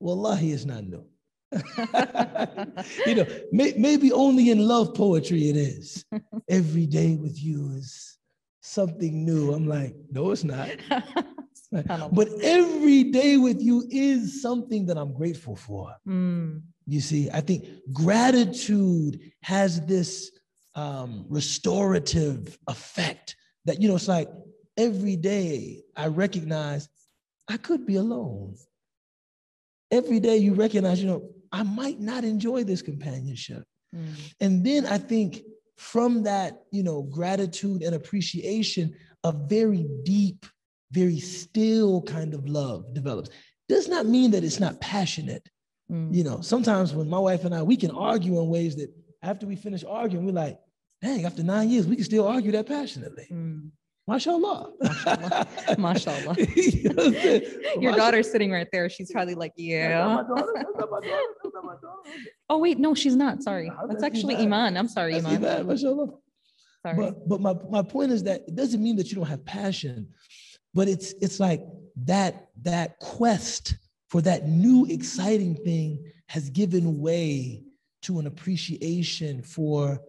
Well, 0.00 0.16
Wallahi, 0.16 0.50
it's 0.50 0.64
not 0.64 0.82
new. 0.82 1.06
you 3.06 3.14
know, 3.14 3.26
may, 3.52 3.72
maybe 3.76 4.12
only 4.12 4.50
in 4.50 4.66
love 4.66 4.94
poetry 4.94 5.48
it 5.48 5.56
is. 5.56 6.04
Every 6.48 6.86
day 6.86 7.16
with 7.16 7.42
you 7.42 7.70
is 7.76 8.18
something 8.60 9.24
new. 9.24 9.52
I'm 9.52 9.66
like, 9.66 9.94
no, 10.10 10.30
it's 10.30 10.44
not. 10.44 10.68
but 12.12 12.28
every 12.42 13.04
day 13.04 13.36
with 13.36 13.60
you 13.60 13.86
is 13.90 14.40
something 14.40 14.86
that 14.86 14.96
I'm 14.96 15.12
grateful 15.12 15.56
for. 15.56 15.94
Mm. 16.06 16.62
You 16.86 17.00
see, 17.00 17.28
I 17.30 17.40
think 17.40 17.66
gratitude 17.92 19.20
has 19.42 19.84
this 19.86 20.30
um, 20.74 21.26
restorative 21.28 22.58
effect 22.68 23.36
that, 23.64 23.80
you 23.80 23.88
know, 23.88 23.96
it's 23.96 24.08
like 24.08 24.30
every 24.76 25.16
day 25.16 25.82
I 25.96 26.06
recognize 26.06 26.88
I 27.48 27.56
could 27.56 27.84
be 27.84 27.96
alone. 27.96 28.56
Every 29.90 30.20
day 30.20 30.36
you 30.36 30.54
recognize, 30.54 31.02
you 31.02 31.08
know, 31.08 31.30
I 31.52 31.62
might 31.62 32.00
not 32.00 32.24
enjoy 32.24 32.64
this 32.64 32.82
companionship. 32.82 33.64
Mm. 33.94 34.14
And 34.40 34.64
then 34.64 34.86
I 34.86 34.98
think 34.98 35.42
from 35.76 36.22
that, 36.24 36.64
you 36.70 36.82
know, 36.82 37.02
gratitude 37.02 37.82
and 37.82 37.94
appreciation, 37.94 38.94
a 39.24 39.32
very 39.32 39.86
deep, 40.04 40.46
very 40.90 41.18
still 41.18 42.02
kind 42.02 42.34
of 42.34 42.48
love 42.48 42.94
develops. 42.94 43.30
Does 43.68 43.88
not 43.88 44.06
mean 44.06 44.30
that 44.32 44.44
it's 44.44 44.60
not 44.60 44.80
passionate. 44.80 45.48
Mm. 45.90 46.14
You 46.14 46.24
know, 46.24 46.40
sometimes 46.40 46.94
when 46.94 47.08
my 47.08 47.18
wife 47.18 47.44
and 47.44 47.54
I, 47.54 47.62
we 47.62 47.76
can 47.76 47.90
argue 47.90 48.40
in 48.40 48.48
ways 48.48 48.76
that 48.76 48.90
after 49.22 49.46
we 49.46 49.56
finish 49.56 49.84
arguing, 49.84 50.26
we're 50.26 50.32
like, 50.32 50.58
dang, 51.02 51.24
after 51.24 51.42
nine 51.42 51.70
years, 51.70 51.86
we 51.86 51.96
can 51.96 52.04
still 52.04 52.26
argue 52.26 52.52
that 52.52 52.66
passionately. 52.66 53.26
Mm. 53.30 53.70
Mashallah. 54.08 54.72
Mashallah. 54.80 55.46
Mashallah. 55.78 56.34
you 56.38 56.94
know 56.94 57.40
Your 57.80 57.94
daughter's 57.94 58.30
sitting 58.30 58.50
right 58.50 58.66
there. 58.72 58.88
She's 58.88 59.12
probably 59.12 59.34
like, 59.34 59.52
yeah. 59.54 60.22
oh, 62.48 62.56
wait, 62.56 62.78
no, 62.78 62.94
she's 62.94 63.14
not. 63.14 63.42
Sorry. 63.42 63.70
That's 63.86 64.02
actually 64.02 64.36
Iman. 64.36 64.78
I'm 64.78 64.88
sorry, 64.88 65.16
Iman. 65.16 65.36
Iman. 65.36 65.66
Mashallah. 65.66 66.08
Sorry. 66.86 66.96
But, 66.96 67.28
but 67.28 67.42
my, 67.42 67.54
my 67.68 67.82
point 67.82 68.10
is 68.10 68.22
that 68.22 68.44
it 68.48 68.56
doesn't 68.56 68.82
mean 68.82 68.96
that 68.96 69.10
you 69.10 69.16
don't 69.16 69.26
have 69.26 69.44
passion, 69.44 70.08
but 70.72 70.88
it's 70.88 71.12
it's 71.20 71.38
like 71.38 71.62
that 72.04 72.48
that 72.62 72.98
quest 73.00 73.76
for 74.08 74.22
that 74.22 74.48
new 74.48 74.86
exciting 74.86 75.54
thing 75.54 76.02
has 76.28 76.48
given 76.48 76.98
way 76.98 77.62
to 78.02 78.20
an 78.20 78.26
appreciation 78.26 79.42
for 79.42 80.00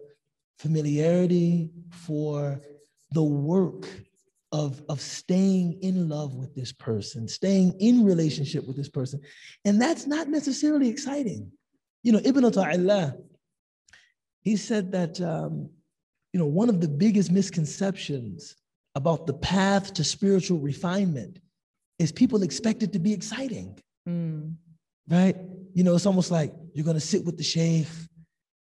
familiarity, 0.58 1.70
for 1.90 2.62
the 3.12 3.22
work 3.22 3.86
of, 4.52 4.82
of 4.88 5.00
staying 5.00 5.78
in 5.82 6.08
love 6.08 6.34
with 6.34 6.54
this 6.54 6.72
person, 6.72 7.28
staying 7.28 7.74
in 7.80 8.04
relationship 8.04 8.66
with 8.66 8.76
this 8.76 8.88
person. 8.88 9.20
And 9.64 9.80
that's 9.80 10.06
not 10.06 10.28
necessarily 10.28 10.88
exciting. 10.88 11.50
You 12.02 12.12
know, 12.12 12.20
Ibn 12.24 12.44
Ata'illah, 12.44 13.16
he 14.42 14.56
said 14.56 14.90
that, 14.92 15.20
um, 15.20 15.70
you 16.32 16.40
know, 16.40 16.46
one 16.46 16.68
of 16.68 16.80
the 16.80 16.88
biggest 16.88 17.30
misconceptions 17.30 18.56
about 18.94 19.26
the 19.26 19.34
path 19.34 19.94
to 19.94 20.04
spiritual 20.04 20.58
refinement 20.58 21.38
is 21.98 22.10
people 22.10 22.42
expect 22.42 22.82
it 22.82 22.92
to 22.92 22.98
be 22.98 23.12
exciting, 23.12 23.78
Mm. 24.08 24.54
right? 25.08 25.36
You 25.74 25.84
know, 25.84 25.94
it's 25.94 26.06
almost 26.06 26.30
like 26.30 26.52
you're 26.72 26.86
gonna 26.86 26.98
sit 26.98 27.24
with 27.24 27.36
the 27.36 27.44
sheikh, 27.44 27.86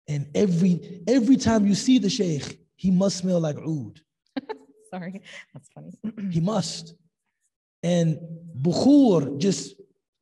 and 0.08 0.28
every 0.34 1.04
every 1.08 1.38
time 1.38 1.68
you 1.68 1.76
see 1.76 2.00
the 2.00 2.10
sheikh, 2.10 2.60
he 2.76 2.90
must 2.92 3.18
smell 3.18 3.40
like 3.40 3.58
oud. 3.58 4.02
Sorry, 4.92 5.22
that's 5.54 5.70
funny. 5.70 5.92
He 6.32 6.40
must. 6.40 6.96
And 7.84 8.20
Bukhur 8.62 9.38
just 9.38 9.76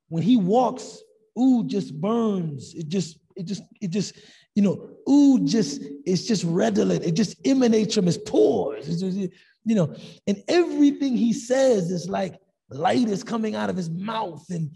when 0.10 0.24
he 0.24 0.38
walks, 0.38 1.00
oud 1.38 1.70
just 1.70 2.00
burns. 2.00 2.74
It 2.74 2.88
just, 2.88 3.20
it 3.36 3.46
just, 3.46 3.64
it 3.82 3.90
just, 3.90 4.16
you 4.56 4.62
know, 4.62 4.90
oud 5.08 5.48
just 5.48 5.82
it's 6.06 6.26
just 6.26 6.44
redolent. 6.44 7.04
It 7.04 7.14
just 7.14 7.36
emanates 7.46 7.96
from 7.96 8.06
his 8.06 8.18
pores. 8.18 8.88
Just, 9.00 9.18
you 9.66 9.76
know, 9.76 9.96
and 10.28 10.44
everything 10.48 11.18
he 11.18 11.34
says 11.34 11.92
is 11.92 12.10
like 12.10 12.40
light 12.70 13.08
is 13.10 13.24
coming 13.24 13.56
out 13.56 13.70
of 13.70 13.76
his 13.76 13.90
mouth. 13.90 14.46
And 14.50 14.72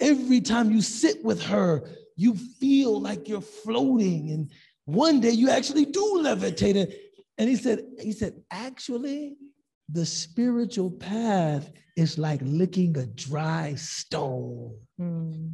every 0.00 0.40
time 0.40 0.70
you 0.70 0.82
sit 0.82 1.24
with 1.24 1.42
her, 1.44 1.88
you 2.16 2.34
feel 2.34 3.00
like 3.00 3.28
you're 3.28 3.40
floating. 3.40 4.30
And 4.30 4.50
one 4.84 5.20
day 5.20 5.30
you 5.30 5.50
actually 5.50 5.86
do 5.86 6.20
levitate. 6.22 6.94
And, 7.38 7.48
he 7.48 7.56
said, 7.56 7.80
he 8.00 8.12
said, 8.12 8.34
actually, 8.50 9.36
the 9.90 10.06
spiritual 10.06 10.90
path 10.90 11.70
is 11.96 12.18
like 12.18 12.40
licking 12.42 12.96
a 12.96 13.06
dry 13.06 13.74
stone. 13.74 14.76
Mm. 15.00 15.52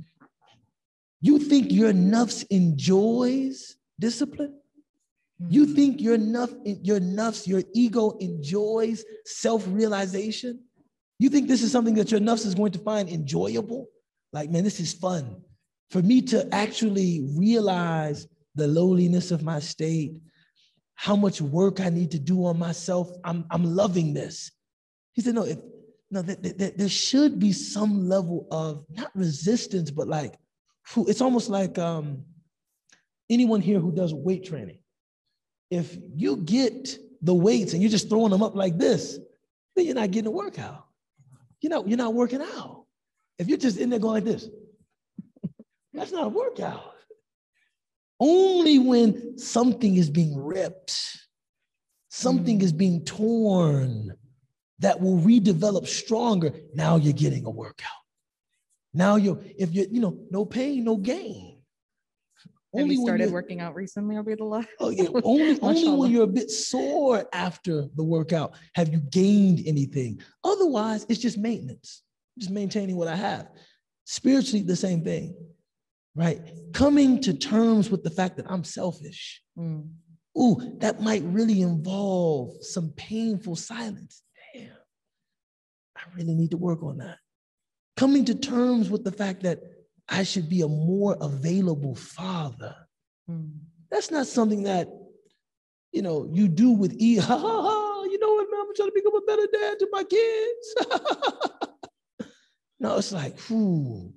You 1.21 1.39
think 1.39 1.71
your 1.73 1.93
nafs 1.93 2.47
enjoys 2.51 3.77
discipline? 3.99 4.55
You 5.49 5.67
Mm. 5.67 5.75
think 5.75 6.01
your 6.01 6.19
nafs, 6.19 6.55
your 6.85 7.01
nafs, 7.01 7.47
your 7.47 7.63
ego 7.75 8.11
enjoys 8.19 9.05
self-realization? 9.25 10.61
You 11.19 11.31
think 11.31 11.49
this 11.49 11.63
is 11.63 11.73
something 11.73 11.95
that 11.95 12.11
your 12.11 12.21
nafs 12.21 12.47
is 12.47 12.55
going 12.55 12.73
to 12.73 12.79
find 12.79 13.09
enjoyable? 13.09 13.87
Like, 14.33 14.51
man, 14.51 14.65
this 14.65 14.81
is 14.81 14.93
fun. 14.93 15.43
For 15.91 16.03
me 16.03 16.23
to 16.23 16.47
actually 16.55 17.27
realize 17.37 18.27
the 18.55 18.69
lowliness 18.69 19.31
of 19.31 19.43
my 19.43 19.61
state, 19.61 20.21
how 21.01 21.17
much 21.17 21.41
work 21.41 21.81
I 21.81 21.89
need 21.89 22.11
to 22.11 22.19
do 22.19 22.45
on 22.45 22.59
myself, 22.59 23.11
I'm, 23.25 23.47
I'm 23.51 23.65
loving 23.65 24.13
this. 24.13 24.53
He 25.15 25.23
said, 25.23 25.35
no, 25.35 25.47
if, 25.47 25.57
no, 26.11 26.23
th- 26.23 26.43
th- 26.43 26.59
th- 26.59 26.75
there 26.77 26.91
should 26.91 27.39
be 27.39 27.55
some 27.55 28.07
level 28.07 28.47
of 28.51 28.85
not 28.91 29.11
resistance, 29.17 29.91
but 29.91 30.09
like, 30.09 30.35
whew, 30.93 31.07
it's 31.09 31.23
almost 31.23 31.49
like 31.49 31.79
um, 31.79 32.23
anyone 33.31 33.63
here 33.63 33.81
who 33.81 33.93
does 33.93 34.13
weight 34.13 34.45
training. 34.45 34.81
If 35.71 35.97
you 36.17 36.37
get 36.37 36.99
the 37.23 37.35
weights 37.35 37.73
and 37.73 37.81
you're 37.81 37.91
just 37.91 38.11
throwing 38.11 38.31
them 38.31 38.43
up 38.43 38.55
like 38.55 38.77
this, 38.77 39.19
then 39.77 39.87
you're 39.87 39.95
not 39.95 40.11
getting 40.11 40.29
a 40.29 40.31
workout. 40.31 40.85
You're 41.63 41.71
not, 41.71 41.89
you're 41.89 41.97
not 41.97 42.13
working 42.13 42.43
out. 42.43 42.85
If 43.39 43.49
you're 43.49 43.57
just 43.57 43.79
in 43.79 43.89
there 43.89 44.01
going 44.01 44.23
like 44.23 44.25
this, 44.25 44.51
that's 45.95 46.13
not 46.13 46.27
a 46.27 46.29
workout. 46.29 46.93
Only 48.21 48.79
when 48.79 49.39
something 49.39 49.97
is 49.97 50.11
being 50.11 50.37
ripped, 50.37 50.95
something 52.11 52.59
Mm. 52.59 52.63
is 52.63 52.73
being 52.73 53.05
torn 53.05 54.15
that 54.79 55.01
will 55.01 55.19
redevelop 55.19 55.87
stronger. 55.87 56.53
Now 56.75 56.97
you're 56.97 57.13
getting 57.13 57.47
a 57.47 57.51
workout. 57.51 57.89
Now 58.93 59.17
you're, 59.17 59.41
if 59.59 59.73
you're, 59.73 59.87
you 59.87 60.01
know, 60.01 60.19
no 60.31 60.45
pain, 60.45 60.85
no 60.85 60.97
gain. 60.97 61.59
Have 62.77 62.87
you 62.87 63.03
started 63.03 63.33
working 63.33 63.61
out 63.61 63.75
recently, 63.75 64.17
Abdullah? 64.17 64.67
Oh, 64.79 64.91
yeah. 64.91 65.09
Only, 65.25 65.61
only 65.61 65.89
when 65.89 66.11
you're 66.13 66.23
a 66.23 66.27
bit 66.29 66.51
sore 66.51 67.27
after 67.33 67.89
the 67.97 68.05
workout 68.05 68.55
have 68.75 68.93
you 68.93 69.01
gained 69.01 69.63
anything. 69.67 70.21
Otherwise, 70.45 71.05
it's 71.09 71.19
just 71.19 71.37
maintenance, 71.37 72.03
just 72.39 72.51
maintaining 72.53 72.97
what 72.97 73.09
I 73.09 73.17
have. 73.17 73.49
Spiritually, 74.05 74.63
the 74.63 74.77
same 74.77 75.03
thing, 75.03 75.35
right? 76.15 76.41
Coming 76.73 77.21
to 77.23 77.35
terms 77.35 77.91
with 77.91 78.03
the 78.03 78.11
fact 78.11 78.37
that 78.37 78.51
I'm 78.51 78.65
selfish. 78.65 79.43
Mm. 79.59 79.89
Ooh, 80.39 80.77
that 80.79 81.01
might 81.01 81.23
really 81.25 81.61
involve 81.63 82.63
some 82.65 82.93
painful 82.97 83.57
silence. 83.57 84.23
Damn, 84.55 84.71
I 85.97 86.03
really 86.17 86.35
need 86.35 86.53
to 86.53 86.57
work 86.57 86.83
on 86.83 86.99
that. 86.99 87.19
Coming 87.97 88.25
to 88.27 88.35
terms 88.35 88.89
with 88.91 89.05
the 89.05 89.13
fact 89.13 89.43
that 89.43 89.61
I 90.09 90.23
should 90.23 90.49
be 90.49 90.63
a 90.63 90.69
more 90.69 91.17
available 91.21 91.95
father 91.95 92.75
Mm. 93.31 93.51
that's 93.91 94.11
not 94.11 94.27
something 94.27 94.65
that 94.65 94.89
you 95.93 96.03
know 96.03 96.29
you 96.33 96.49
do 96.49 96.73
with 96.73 96.95
e 96.99 97.17
ha 97.29 97.37
ha 97.39 97.63
ha 97.63 98.03
you 98.05 98.19
know 98.19 98.33
what 98.35 98.47
man 98.51 98.61
i'm 98.67 98.75
trying 98.75 98.89
to 98.89 98.95
become 98.95 99.15
a 99.15 99.21
better 99.21 99.47
dad 99.53 99.79
to 99.79 99.89
my 99.93 100.03
kids 100.03 100.75
no 102.81 102.97
it's 102.97 103.13
like 103.13 103.39
whew, 103.41 104.13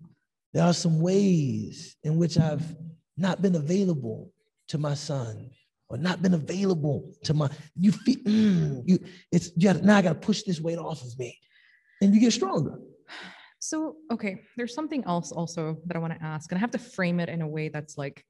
there 0.53 0.63
are 0.63 0.73
some 0.73 0.99
ways 0.99 1.95
in 2.03 2.17
which 2.17 2.37
i've 2.37 2.75
not 3.17 3.41
been 3.41 3.55
available 3.55 4.31
to 4.67 4.77
my 4.77 4.93
son 4.93 5.49
or 5.89 5.97
not 5.97 6.21
been 6.21 6.33
available 6.33 7.11
to 7.23 7.33
my 7.33 7.49
you 7.75 7.91
feel 7.91 8.17
mm, 8.17 8.81
you 8.85 8.99
it's 9.31 9.51
you 9.55 9.63
gotta, 9.67 9.85
now 9.85 9.97
i 9.97 10.01
gotta 10.01 10.15
push 10.15 10.43
this 10.43 10.59
weight 10.61 10.77
off 10.77 11.01
of 11.03 11.17
me 11.19 11.37
and 12.01 12.13
you 12.13 12.19
get 12.19 12.33
stronger 12.33 12.79
So, 13.63 13.95
okay, 14.11 14.41
there's 14.57 14.75
something 14.75 15.05
else 15.05 15.31
also 15.31 15.77
that 15.85 15.95
I 15.95 15.99
want 15.99 16.11
to 16.11 16.21
ask, 16.21 16.51
and 16.51 16.59
I 16.59 16.59
have 16.59 16.71
to 16.71 16.77
frame 16.77 17.21
it 17.21 17.29
in 17.29 17.41
a 17.41 17.47
way 17.47 17.69
that's 17.69 17.97
like 17.97 18.25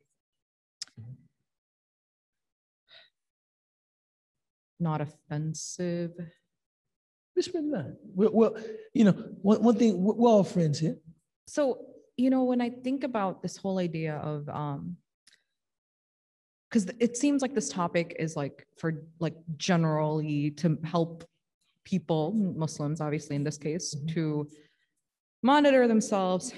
not 4.79 5.01
offensive. 5.01 6.11
Bismillah. 7.35 7.93
Well, 8.13 8.29
well 8.31 8.57
you 8.93 9.05
know 9.05 9.13
one, 9.41 9.63
one 9.63 9.75
thing 9.75 10.03
we're 10.03 10.29
all 10.29 10.43
friends 10.43 10.77
here 10.77 10.97
So, 11.47 11.79
you 12.17 12.29
know, 12.29 12.43
when 12.43 12.61
I 12.61 12.69
think 12.69 13.03
about 13.03 13.41
this 13.41 13.57
whole 13.57 13.79
idea 13.79 14.15
of 14.17 14.47
um 14.49 14.97
because 16.69 16.87
it 16.99 17.15
seems 17.15 17.41
like 17.43 17.53
this 17.53 17.69
topic 17.69 18.15
is 18.17 18.35
like 18.35 18.65
for 18.79 19.03
like 19.19 19.35
generally 19.57 20.49
to 20.51 20.77
help 20.83 21.23
people, 21.83 22.31
Muslims 22.33 22.99
obviously 22.99 23.35
in 23.35 23.43
this 23.43 23.57
case, 23.59 23.93
Mhm. 23.93 24.13
to 24.15 24.49
monitor 25.43 25.87
themselves, 25.87 26.51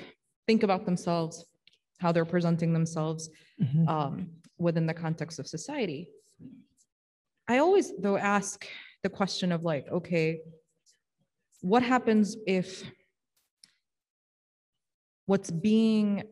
think 0.48 0.64
about 0.64 0.86
themselves, 0.86 1.46
how 2.00 2.12
they're 2.14 2.24
presenting 2.24 2.72
themselves 2.72 3.30
Mhm. 3.60 3.90
um, 3.90 4.32
within 4.58 4.86
the 4.86 4.94
context 4.94 5.38
of 5.40 5.48
society. 5.48 6.10
I 7.48 7.58
always, 7.58 7.92
though, 7.98 8.18
ask 8.18 8.66
the 9.04 9.10
question 9.10 9.52
of 9.52 9.64
like, 9.64 9.88
okay, 9.90 10.42
what 11.62 11.84
happens 11.84 12.38
if 12.48 12.90
what's 15.26 15.52
being 15.52 16.24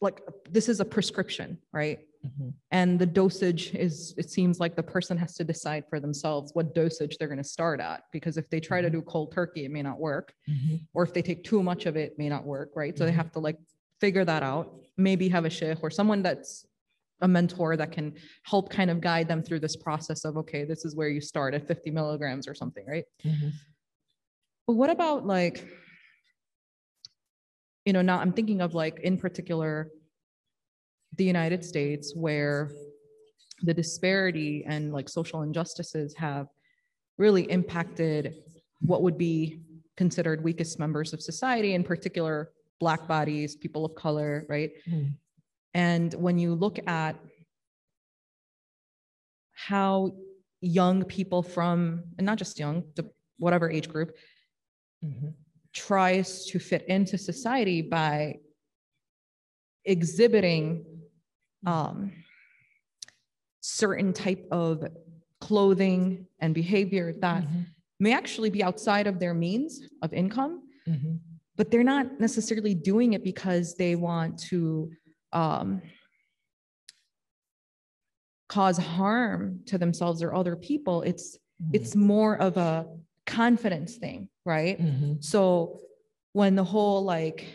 like 0.00 0.20
this 0.48 0.68
is 0.68 0.80
a 0.80 0.84
prescription, 0.84 1.58
right? 1.72 1.98
Mhm. 2.24 2.52
And 2.70 2.98
the 2.98 3.06
dosage 3.06 3.74
is, 3.74 4.14
it 4.16 4.30
seems 4.30 4.60
like 4.60 4.76
the 4.76 4.82
person 4.82 5.16
has 5.18 5.34
to 5.34 5.44
decide 5.44 5.84
for 5.88 5.98
themselves 5.98 6.52
what 6.54 6.74
dosage 6.74 7.16
they're 7.18 7.28
going 7.28 7.38
to 7.38 7.44
start 7.44 7.80
at. 7.80 8.04
Because 8.12 8.36
if 8.36 8.48
they 8.48 8.60
try 8.60 8.80
to 8.80 8.88
Mhm. 8.88 8.92
do 8.92 9.02
cold 9.02 9.32
turkey, 9.32 9.64
it 9.64 9.70
may 9.70 9.82
not 9.82 9.98
work 9.98 10.34
Mhm. 10.48 10.86
or 10.94 11.02
if 11.02 11.12
they 11.12 11.22
take 11.22 11.42
too 11.42 11.62
much 11.62 11.86
of 11.86 11.96
it, 11.96 12.12
it 12.12 12.18
may 12.18 12.28
not 12.28 12.44
work, 12.46 12.70
right? 12.76 12.96
So 12.96 13.04
they 13.04 13.10
Mhm. 13.12 13.16
have 13.16 13.32
to 13.32 13.40
like 13.40 13.58
figure 14.00 14.24
that 14.24 14.42
out. 14.44 14.80
Maybe 14.96 15.28
have 15.30 15.44
a 15.44 15.50
sheikh 15.50 15.82
or 15.82 15.90
someone 15.90 16.22
that's 16.22 16.64
a 17.20 17.26
mentor 17.26 17.76
that 17.76 17.90
can 17.90 18.14
help 18.44 18.70
kind 18.70 18.90
of 18.90 19.00
guide 19.00 19.26
them 19.26 19.42
through 19.42 19.58
this 19.60 19.74
process 19.74 20.24
of 20.24 20.36
okay, 20.36 20.64
this 20.64 20.84
is 20.84 20.94
where 20.94 21.08
you 21.08 21.20
start 21.20 21.54
at 21.54 21.66
50 21.66 21.90
milligrams 21.90 22.46
or 22.46 22.54
something, 22.54 22.86
right? 22.86 23.04
Mhm. 23.24 23.52
But 24.68 24.74
what 24.74 24.90
about 24.90 25.26
like, 25.26 25.66
you 27.88 27.94
know, 27.94 28.02
now 28.02 28.18
I'm 28.18 28.34
thinking 28.34 28.60
of 28.60 28.74
like 28.74 29.00
in 29.00 29.16
particular 29.16 29.88
the 31.16 31.24
United 31.24 31.64
States 31.64 32.12
where 32.14 32.70
the 33.62 33.72
disparity 33.72 34.62
and 34.66 34.92
like 34.92 35.08
social 35.08 35.40
injustices 35.40 36.14
have 36.14 36.48
really 37.16 37.50
impacted 37.50 38.34
what 38.82 39.00
would 39.00 39.16
be 39.16 39.62
considered 39.96 40.44
weakest 40.44 40.78
members 40.78 41.14
of 41.14 41.22
society, 41.22 41.72
in 41.72 41.82
particular 41.82 42.50
Black 42.78 43.08
bodies, 43.08 43.56
people 43.56 43.86
of 43.86 43.94
color, 43.94 44.44
right? 44.50 44.70
Mhm. 44.86 45.14
And 45.72 46.12
when 46.12 46.36
you 46.38 46.54
look 46.54 46.78
at 46.86 47.16
how 49.52 50.12
young 50.60 51.04
people 51.04 51.42
from, 51.42 52.04
and 52.18 52.26
not 52.26 52.36
just 52.36 52.58
young, 52.58 52.84
to 52.96 53.10
whatever 53.38 53.70
age 53.70 53.88
group, 53.88 54.14
Mhm. 55.02 55.32
Tries 55.78 56.44
to 56.46 56.58
fit 56.58 56.84
into 56.88 57.16
society 57.16 57.80
by 57.82 58.34
exhibiting 59.84 60.84
um, 61.66 62.12
certain 63.60 64.12
type 64.12 64.44
of 64.50 64.84
clothing 65.40 66.26
and 66.40 66.52
behavior 66.54 67.12
that 67.20 67.42
Mhm. 67.44 67.66
may 68.00 68.12
actually 68.12 68.50
be 68.50 68.62
outside 68.62 69.06
of 69.06 69.18
their 69.20 69.34
means 69.34 69.80
of 70.02 70.12
income, 70.12 70.62
Mhm. 70.86 71.20
but 71.56 71.70
they're 71.70 71.90
not 71.96 72.18
necessarily 72.20 72.74
doing 72.74 73.12
it 73.12 73.22
because 73.22 73.74
they 73.76 73.94
want 73.94 74.38
to 74.50 74.90
um, 75.32 75.82
cause 78.48 78.78
harm 78.78 79.60
to 79.66 79.76
themselves 79.76 80.22
or 80.22 80.34
other 80.34 80.56
people. 80.56 81.02
It's 81.02 81.36
it's 81.74 81.94
more 81.96 82.34
of 82.40 82.56
a 82.56 82.86
confidence 83.28 83.96
thing, 83.96 84.28
right? 84.44 84.80
Mhm. 84.80 85.22
So 85.22 85.78
when 86.32 86.56
the 86.56 86.64
whole 86.64 87.04
like 87.04 87.46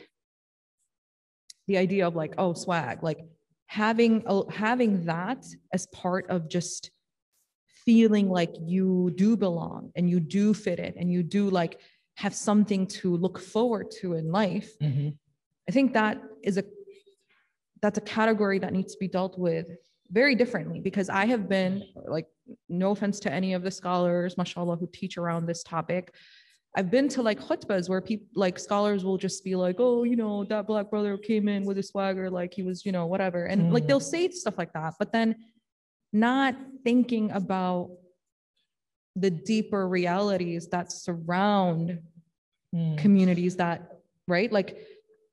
the 1.67 1.77
idea 1.77 2.07
of 2.07 2.15
like 2.15 2.33
oh 2.37 2.53
swag, 2.53 3.03
like 3.03 3.19
having 3.65 4.23
a, 4.25 4.49
having 4.51 5.05
that 5.05 5.43
as 5.73 5.87
part 5.87 6.29
of 6.29 6.47
just 6.47 6.91
feeling 7.85 8.29
like 8.29 8.53
you 8.61 9.11
do 9.15 9.35
belong 9.35 9.91
and 9.95 10.09
you 10.09 10.19
do 10.19 10.53
fit 10.53 10.79
in 10.79 10.93
and 10.97 11.11
you 11.11 11.23
do 11.23 11.49
like 11.49 11.79
have 12.15 12.35
something 12.35 12.85
to 12.87 13.17
look 13.17 13.39
forward 13.39 13.89
to 13.99 14.13
in 14.13 14.31
life. 14.31 14.69
Mhm. 14.79 15.17
I 15.67 15.71
think 15.71 15.93
that 15.93 16.21
is 16.43 16.57
a 16.57 16.63
that's 17.81 17.97
a 17.97 18.01
category 18.01 18.59
that 18.59 18.71
needs 18.71 18.93
to 18.93 18.99
be 18.99 19.07
dealt 19.07 19.37
with 19.37 19.67
very 20.13 20.35
differently 20.35 20.79
because 20.79 21.09
I 21.09 21.25
have 21.25 21.49
been 21.49 21.83
like 21.95 22.27
no 22.69 22.91
offense 22.91 23.19
to 23.21 23.33
any 23.33 23.53
of 23.53 23.63
the 23.63 23.71
scholars, 23.71 24.37
mashallah, 24.37 24.75
who 24.77 24.87
teach 24.93 25.17
around 25.17 25.47
this 25.47 25.63
topic. 25.63 26.13
I've 26.75 26.89
been 26.91 27.07
to 27.09 27.21
like 27.21 27.39
khutbas 27.39 27.89
where 27.89 28.01
people 28.01 28.27
like 28.35 28.57
scholars 28.59 29.03
will 29.03 29.17
just 29.17 29.43
be 29.43 29.55
like, 29.55 29.77
oh, 29.79 30.03
you 30.03 30.15
know, 30.15 30.43
that 30.45 30.67
black 30.67 30.89
brother 30.91 31.17
came 31.17 31.47
in 31.47 31.65
with 31.65 31.77
a 31.79 31.83
swagger, 31.83 32.29
like 32.29 32.53
he 32.53 32.63
was, 32.63 32.85
you 32.85 32.91
know, 32.91 33.05
whatever. 33.07 33.45
And 33.45 33.71
like 33.73 33.83
Mm. 33.83 33.87
they'll 33.87 33.99
say 33.99 34.29
stuff 34.29 34.57
like 34.57 34.73
that, 34.73 34.93
but 34.99 35.11
then 35.11 35.35
not 36.11 36.55
thinking 36.83 37.31
about 37.31 37.89
the 39.15 39.31
deeper 39.31 39.87
realities 39.87 40.67
that 40.69 40.91
surround 40.91 41.99
Mm. 42.75 42.97
communities 42.97 43.55
that 43.57 43.99
right 44.27 44.51
like 44.51 44.77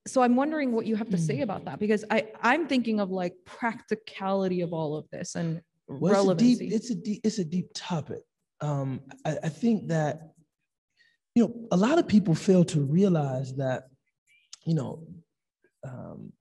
so 0.07 0.23
i'm 0.23 0.35
wondering 0.37 0.73
what 0.73 0.87
you 0.87 0.97
have 0.97 1.11
to 1.11 1.19
say 1.19 1.39
Mm. 1.39 1.43
about 1.43 1.65
that 1.67 1.79
because 1.79 2.05
i 2.11 2.27
i'm 2.43 2.67
thinking 2.67 3.01
of 3.01 3.11
like 3.11 3.35
practicality 3.45 4.61
of 4.63 4.73
all 4.73 4.97
of 4.97 5.05
this 5.11 5.35
and 5.35 5.61
Well, 5.89 6.13
relevancy 6.13 6.69
It's 6.69 6.91
a 6.91 6.95
deep, 6.95 6.95
it's 6.95 6.95
a 6.95 6.95
deep, 6.95 7.21
it's 7.25 7.39
a 7.39 7.45
deep 7.45 7.69
topic. 7.75 8.23
Um, 8.63 9.01
I, 9.25 9.39
I 9.45 9.49
think 9.49 9.89
that, 9.89 10.15
you 11.35 11.43
know, 11.43 11.51
a 11.73 11.77
lot 11.77 11.99
of 11.99 12.07
people 12.07 12.35
fail 12.35 12.65
to 12.67 12.81
realize 12.99 13.55
that, 13.57 13.85
you 14.67 14.75
know, 14.75 15.07
um, 15.91 16.33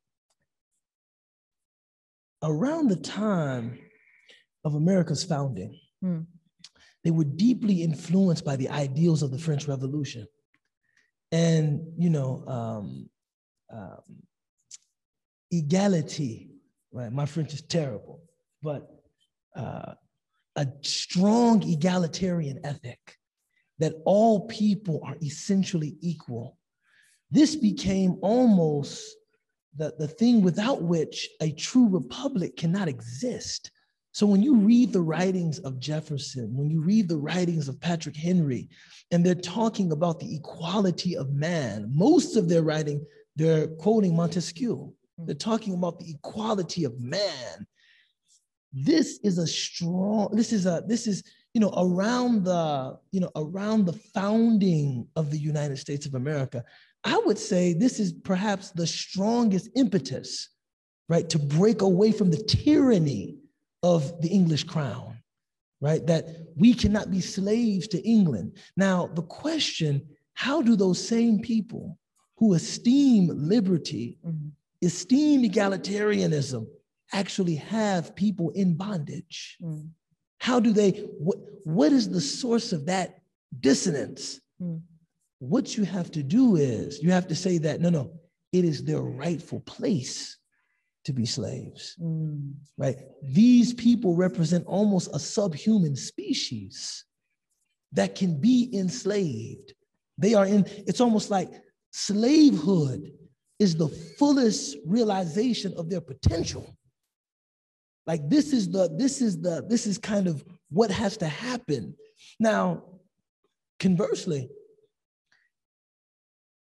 around 2.43 2.89
the 2.89 2.95
time 2.95 3.79
of 4.63 4.75
America's 4.75 5.23
founding, 5.23 5.79
Hmm. 6.01 6.21
they 7.03 7.11
were 7.11 7.23
deeply 7.45 7.81
influenced 7.83 8.45
by 8.45 8.55
the 8.55 8.69
ideals 8.69 9.23
of 9.23 9.31
the 9.31 9.39
French 9.39 9.67
Revolution. 9.67 10.27
And, 11.31 11.65
you 11.97 12.09
know, 12.09 12.45
um, 12.47 13.09
um, 13.71 14.01
equality, 15.51 16.49
right? 16.91 17.11
My 17.11 17.25
French 17.25 17.53
is 17.53 17.61
terrible, 17.61 18.21
but 18.61 18.89
uh, 19.55 19.93
a 20.55 20.67
strong 20.81 21.63
egalitarian 21.63 22.59
ethic 22.63 23.17
that 23.79 23.93
all 24.05 24.47
people 24.47 25.01
are 25.05 25.15
essentially 25.21 25.95
equal. 26.01 26.57
This 27.31 27.55
became 27.55 28.17
almost 28.21 29.15
the, 29.77 29.93
the 29.97 30.07
thing 30.07 30.41
without 30.41 30.81
which 30.81 31.29
a 31.41 31.51
true 31.51 31.87
republic 31.87 32.57
cannot 32.57 32.87
exist. 32.87 33.71
So 34.11 34.25
when 34.25 34.41
you 34.41 34.55
read 34.55 34.91
the 34.91 35.01
writings 35.01 35.59
of 35.59 35.79
Jefferson, 35.79 36.55
when 36.57 36.69
you 36.69 36.81
read 36.81 37.07
the 37.07 37.17
writings 37.17 37.69
of 37.69 37.79
Patrick 37.79 38.17
Henry, 38.17 38.67
and 39.11 39.25
they're 39.25 39.35
talking 39.35 39.91
about 39.91 40.19
the 40.19 40.35
equality 40.35 41.15
of 41.15 41.31
man, 41.31 41.89
most 41.93 42.35
of 42.35 42.49
their 42.49 42.63
writing, 42.63 43.05
they're 43.35 43.67
quoting 43.67 44.13
mm. 44.13 44.17
Montesquieu. 44.17 44.93
Mm. 45.19 45.25
They're 45.25 45.35
talking 45.35 45.73
about 45.73 45.99
the 45.99 46.11
equality 46.11 46.83
of 46.83 46.99
man. 46.99 47.67
This 48.71 49.19
is 49.23 49.37
a 49.37 49.47
strong, 49.47 50.29
this 50.33 50.53
is 50.53 50.65
a, 50.65 50.83
this 50.87 51.07
is, 51.07 51.23
you 51.53 51.61
know, 51.61 51.73
around 51.75 52.45
the, 52.45 52.97
you 53.11 53.19
know, 53.19 53.31
around 53.35 53.85
the 53.85 53.99
founding 54.13 55.07
of 55.15 55.31
the 55.31 55.37
United 55.37 55.77
States 55.77 56.05
of 56.05 56.13
America. 56.13 56.63
I 57.03 57.17
would 57.25 57.39
say 57.39 57.73
this 57.73 57.99
is 57.99 58.13
perhaps 58.13 58.71
the 58.71 58.85
strongest 58.85 59.69
impetus, 59.75 60.49
right, 61.07 61.27
to 61.29 61.39
break 61.39 61.81
away 61.81 62.11
from 62.11 62.29
the 62.29 62.43
tyranny 62.43 63.37
of 63.81 64.21
the 64.21 64.27
English 64.27 64.65
crown, 64.65 65.17
right? 65.81 66.05
That 66.05 66.27
we 66.55 66.73
cannot 66.73 67.09
be 67.09 67.21
slaves 67.21 67.87
to 67.89 68.07
England. 68.07 68.57
Now, 68.75 69.07
the 69.07 69.23
question 69.23 70.07
how 70.33 70.61
do 70.61 70.77
those 70.77 71.05
same 71.05 71.39
people 71.39 71.98
who 72.39 72.53
esteem 72.53 73.27
liberty, 73.27 74.17
Mhm. 74.25 74.51
esteem 74.81 75.43
egalitarianism, 75.43 76.65
actually 77.11 77.55
have 77.55 78.15
people 78.15 78.49
in 78.51 78.75
bondage? 78.75 79.57
Mm. 79.61 79.89
How 80.37 80.59
do 80.59 80.71
they, 80.71 80.91
what, 81.19 81.37
what 81.65 81.91
is 81.91 82.09
the 82.09 82.21
source 82.21 82.71
of 82.71 82.85
that 82.85 83.21
dissonance? 83.59 84.39
Mm. 84.61 84.81
What 85.39 85.77
you 85.77 85.83
have 85.83 86.11
to 86.11 86.23
do 86.23 86.55
is 86.55 87.01
you 87.03 87.11
have 87.11 87.27
to 87.27 87.35
say 87.35 87.57
that, 87.59 87.81
no, 87.81 87.89
no, 87.89 88.11
it 88.53 88.63
is 88.63 88.83
their 88.83 89.01
rightful 89.01 89.59
place 89.61 90.37
to 91.05 91.11
be 91.13 91.25
slaves, 91.25 91.97
Mm. 91.99 92.53
right? 92.77 92.97
These 93.21 93.73
people 93.73 94.15
represent 94.15 94.65
almost 94.65 95.09
a 95.13 95.19
subhuman 95.19 95.95
species 95.95 97.03
that 97.91 98.15
can 98.15 98.39
be 98.39 98.69
enslaved. 98.73 99.73
They 100.17 100.35
are 100.35 100.45
in, 100.45 100.65
it's 100.87 101.01
almost 101.01 101.29
like 101.29 101.51
slavehood 101.91 103.11
is 103.59 103.75
the 103.75 103.89
fullest 104.17 104.77
realization 104.85 105.73
of 105.77 105.89
their 105.89 106.01
potential. 106.01 106.75
Like 108.07 108.27
this 108.29 108.53
is 108.53 108.71
the, 108.71 108.89
this 108.97 109.21
is 109.21 109.41
the, 109.41 109.65
this 109.67 109.85
is 109.85 109.97
kind 109.97 110.27
of 110.27 110.43
what 110.69 110.91
has 110.91 111.17
to 111.17 111.27
happen. 111.27 111.95
Now, 112.39 112.83
conversely, 113.79 114.49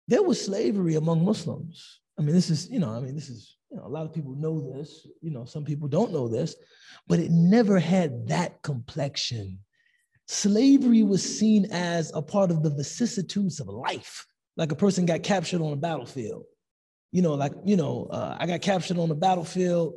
there 0.07 0.21
was 0.21 0.43
slavery 0.43 0.95
among 0.95 1.23
Muslims. 1.23 2.01
I 2.19 2.21
mean, 2.21 2.35
this 2.35 2.49
is, 2.49 2.69
you 2.69 2.79
know, 2.79 2.91
I 2.91 2.99
mean, 2.99 3.15
this 3.15 3.29
is, 3.29 3.57
you 3.71 3.77
know, 3.77 3.85
a 3.85 3.89
lot 3.89 4.05
of 4.05 4.13
people 4.13 4.35
know 4.35 4.59
this, 4.75 5.07
you 5.21 5.31
know, 5.31 5.45
some 5.45 5.63
people 5.63 5.87
don't 5.87 6.11
know 6.11 6.27
this, 6.27 6.55
but 7.07 7.19
it 7.19 7.31
never 7.31 7.79
had 7.79 8.27
that 8.27 8.61
complexion. 8.61 9.59
Slavery 10.27 11.03
was 11.03 11.23
seen 11.23 11.65
as 11.71 12.11
a 12.13 12.21
part 12.21 12.51
of 12.51 12.61
the 12.61 12.69
vicissitudes 12.69 13.59
of 13.59 13.67
life, 13.67 14.25
like 14.57 14.71
a 14.71 14.75
person 14.75 15.05
got 15.05 15.23
captured 15.23 15.61
on 15.61 15.73
a 15.73 15.77
battlefield. 15.77 16.45
You 17.11 17.21
know, 17.21 17.35
like, 17.35 17.53
you 17.65 17.75
know, 17.75 18.07
uh, 18.11 18.37
I 18.39 18.47
got 18.47 18.61
captured 18.61 18.97
on 18.97 19.09
the 19.09 19.15
battlefield 19.15 19.93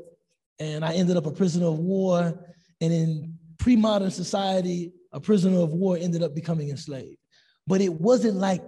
and 0.58 0.84
I 0.84 0.94
ended 0.94 1.16
up 1.16 1.26
a 1.26 1.30
prisoner 1.30 1.66
of 1.66 1.78
war. 1.78 2.38
And 2.80 2.92
in 2.92 3.38
pre 3.58 3.76
modern 3.76 4.10
society, 4.10 4.92
a 5.12 5.20
prisoner 5.20 5.60
of 5.60 5.72
war 5.72 5.96
ended 5.98 6.22
up 6.22 6.34
becoming 6.34 6.70
enslaved. 6.70 7.18
But 7.66 7.80
it 7.80 7.92
wasn't 7.92 8.36
like 8.36 8.62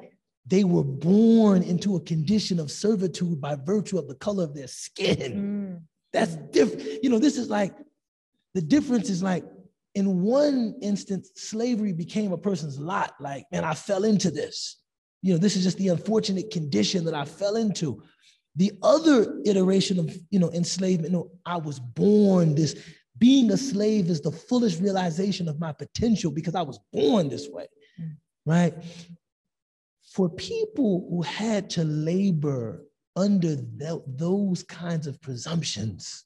they 0.47 0.65
were 0.65 0.85
born 0.85 1.63
into 1.63 1.97
a 1.97 2.01
condition 2.01 2.59
of 2.59 2.71
servitude 2.71 3.41
by 3.41 3.55
virtue 3.55 3.99
of 3.99 4.09
the 4.09 4.15
color 4.15 4.45
of 4.45 4.55
their 4.55 4.67
skin. 4.67 5.79
Mm. 5.79 5.83
That's 6.13 6.37
different. 6.37 7.05
You 7.05 7.11
know, 7.11 7.19
this 7.19 7.37
is 7.37 7.51
like 7.51 7.75
the 8.55 8.63
difference 8.63 9.11
is 9.11 9.23
like 9.23 9.45
in 9.95 10.23
one 10.23 10.77
instance, 10.81 11.33
slavery 11.35 11.93
became 11.93 12.33
a 12.33 12.39
person's 12.39 12.79
lot. 12.79 13.15
Like, 13.21 13.45
man, 13.51 13.65
I 13.65 13.75
fell 13.75 14.05
into 14.05 14.31
this. 14.31 14.77
You 15.23 15.33
know, 15.33 15.39
this 15.39 15.57
is 15.57 15.65
just 15.65 15.79
the 15.79 15.89
unfortunate 15.89 16.51
condition 16.51 17.05
that 17.05 17.15
I 17.15 17.25
fell 17.25 17.57
into. 17.57 18.03
The 18.57 18.73
other 18.83 19.41
iteration 19.45 19.99
of, 19.99 20.17
you 20.31 20.39
know, 20.39 20.51
enslavement, 20.53 21.11
you 21.13 21.17
know, 21.17 21.31
I 21.45 21.57
was 21.57 21.79
born 21.79 22.55
this. 22.55 22.77
Being 23.19 23.51
a 23.51 23.57
slave 23.57 24.11
is 24.11 24.21
the 24.21 24.31
fullest 24.33 24.81
realization 24.81 25.49
of 25.49 25.59
my 25.59 25.73
potential 25.73 26.31
because 26.31 26.55
I 26.55 26.63
was 26.63 26.79
born 26.93 27.29
this 27.29 27.49
way, 27.49 27.67
Mm. 28.01 28.17
right? 28.47 28.75
For 30.13 30.29
people 30.29 31.07
who 31.11 31.23
had 31.23 31.69
to 31.71 31.85
labor 31.85 32.85
under 33.17 33.57
tho- 33.57 34.05
those 34.07 34.63
kinds 34.63 35.07
of 35.09 35.21
presumptions, 35.21 36.25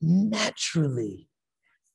naturally, 0.00 1.28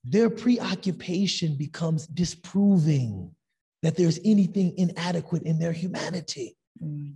their 0.03 0.29
preoccupation 0.29 1.55
becomes 1.55 2.07
disproving 2.07 3.35
that 3.83 3.95
there's 3.95 4.19
anything 4.25 4.73
inadequate 4.77 5.43
in 5.43 5.59
their 5.59 5.71
humanity. 5.71 6.57
Mm. 6.81 7.15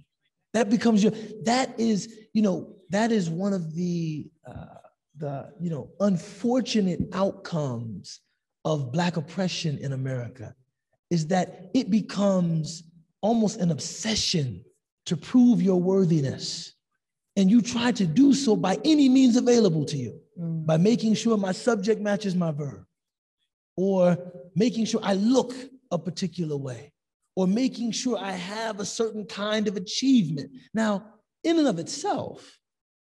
That 0.54 0.70
becomes 0.70 1.04
your, 1.04 1.14
that 1.44 1.80
is, 1.80 2.14
you 2.34 2.42
know, 2.42 2.76
that 2.90 3.12
is 3.12 3.30
one 3.30 3.54
of 3.54 3.74
the, 3.74 4.30
uh, 4.46 4.66
the, 5.18 5.54
you 5.60 5.70
know, 5.70 5.90
unfortunate 6.00 7.00
outcomes 7.14 8.20
of 8.66 8.92
Black 8.92 9.18
oppression 9.18 9.78
in 9.80 9.94
America 9.94 10.54
is 11.10 11.28
that 11.28 11.72
it 11.74 11.90
becomes 11.90 12.84
almost 13.22 13.60
an 13.60 13.72
obsession 13.72 14.64
to 15.06 15.18
prove 15.18 15.62
your 15.62 15.82
worthiness. 15.82 16.74
And 17.38 17.50
you 17.50 17.62
try 17.62 17.92
to 17.94 18.06
do 18.06 18.34
so 18.34 18.56
by 18.56 18.78
any 18.84 19.08
means 19.10 19.38
available 19.38 19.86
to 19.86 19.98
you 19.98 20.22
Mm. 20.40 20.66
by 20.66 20.78
making 20.78 21.14
sure 21.14 21.38
my 21.38 21.52
subject 21.52 22.02
matches 22.02 22.36
my 22.36 22.52
verb, 22.52 22.86
or 23.76 24.18
making 24.56 24.86
sure 24.86 25.02
I 25.04 25.14
look 25.14 25.54
a 25.92 26.00
particular 26.00 26.58
way 26.58 26.94
or 27.36 27.48
making 27.48 27.92
sure 27.92 28.18
I 28.18 28.32
have 28.32 28.80
a 28.80 28.86
certain 28.86 29.26
kind 29.26 29.68
of 29.68 29.78
achievement. 29.78 30.52
Now, 30.74 31.06
in 31.44 31.58
and 31.60 31.68
of 31.68 31.80
itself, 31.80 32.60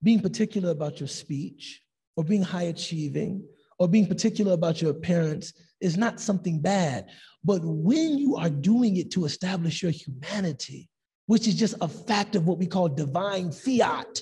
being 0.01 0.19
particular 0.19 0.71
about 0.71 0.99
your 0.99 1.07
speech 1.07 1.81
or 2.15 2.23
being 2.23 2.43
high 2.43 2.63
achieving 2.63 3.43
or 3.79 3.87
being 3.87 4.05
particular 4.05 4.53
about 4.53 4.81
your 4.81 4.91
appearance 4.91 5.53
is 5.81 5.97
not 5.97 6.19
something 6.19 6.59
bad. 6.59 7.09
But 7.43 7.61
when 7.63 8.17
you 8.17 8.35
are 8.35 8.49
doing 8.49 8.97
it 8.97 9.11
to 9.11 9.25
establish 9.25 9.81
your 9.81 9.91
humanity, 9.91 10.89
which 11.25 11.47
is 11.47 11.55
just 11.55 11.75
a 11.81 11.87
fact 11.87 12.35
of 12.35 12.45
what 12.45 12.57
we 12.57 12.67
call 12.67 12.89
divine 12.89 13.51
fiat, 13.51 14.21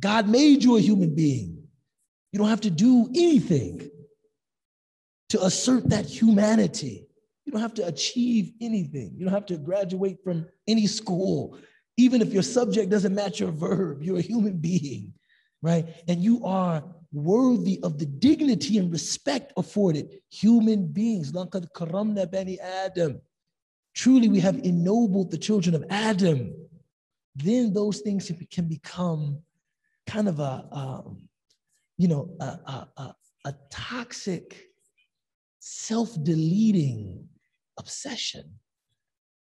God 0.00 0.28
made 0.28 0.62
you 0.62 0.76
a 0.76 0.80
human 0.80 1.14
being. 1.14 1.62
You 2.32 2.38
don't 2.38 2.48
have 2.48 2.60
to 2.62 2.70
do 2.70 3.08
anything 3.14 3.88
to 5.30 5.44
assert 5.44 5.90
that 5.90 6.06
humanity. 6.06 7.07
You 7.48 7.52
don't 7.52 7.62
have 7.62 7.72
to 7.74 7.86
achieve 7.86 8.52
anything. 8.60 9.14
You 9.16 9.24
don't 9.24 9.32
have 9.32 9.46
to 9.46 9.56
graduate 9.56 10.18
from 10.22 10.46
any 10.66 10.86
school. 10.86 11.56
Even 11.96 12.20
if 12.20 12.30
your 12.30 12.42
subject 12.42 12.90
doesn't 12.90 13.14
match 13.14 13.40
your 13.40 13.52
verb, 13.52 14.02
you're 14.02 14.18
a 14.18 14.20
human 14.20 14.58
being, 14.58 15.14
right? 15.62 15.86
And 16.08 16.22
you 16.22 16.44
are 16.44 16.84
worthy 17.10 17.80
of 17.82 17.98
the 17.98 18.04
dignity 18.04 18.76
and 18.76 18.92
respect 18.92 19.54
afforded 19.56 20.20
human 20.28 20.88
beings. 20.88 21.32
Adam. 22.58 23.18
Truly, 23.94 24.28
we 24.28 24.40
have 24.40 24.56
ennobled 24.56 25.30
the 25.30 25.38
children 25.38 25.74
of 25.74 25.86
Adam. 25.88 26.52
Then 27.34 27.72
those 27.72 28.00
things 28.00 28.30
can 28.50 28.68
become 28.68 29.38
kind 30.06 30.28
of 30.28 30.38
a, 30.38 30.68
um, 30.70 31.26
you 31.96 32.08
know, 32.08 32.28
a, 32.40 32.44
a, 32.44 32.88
a, 32.98 33.14
a 33.46 33.54
toxic, 33.70 34.66
self-deleting 35.60 37.27
obsession, 37.78 38.44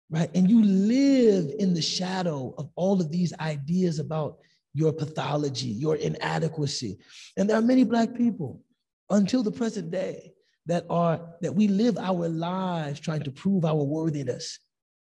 right? 0.09 0.29
And 0.35 0.49
you 0.49 0.63
live 0.63 1.51
in 1.59 1.73
the 1.73 1.81
shadow 1.81 2.53
of 2.57 2.69
all 2.75 2.99
of 3.01 3.11
these 3.11 3.33
ideas 3.39 3.99
about 3.99 4.37
your 4.73 4.91
pathology, 4.91 5.67
your 5.67 5.95
inadequacy. 5.95 6.97
And 7.37 7.49
there 7.49 7.57
are 7.57 7.61
many 7.61 7.83
Black 7.83 8.15
people 8.15 8.61
until 9.09 9.43
the 9.43 9.51
present 9.51 9.91
day 9.91 10.33
that 10.65 10.85
are 10.89 11.19
that 11.41 11.53
we 11.53 11.67
live 11.67 11.97
our 11.97 12.27
lives 12.29 12.99
trying 12.99 13.23
to 13.23 13.31
prove 13.31 13.65
our 13.65 13.83
worthiness 13.83 14.59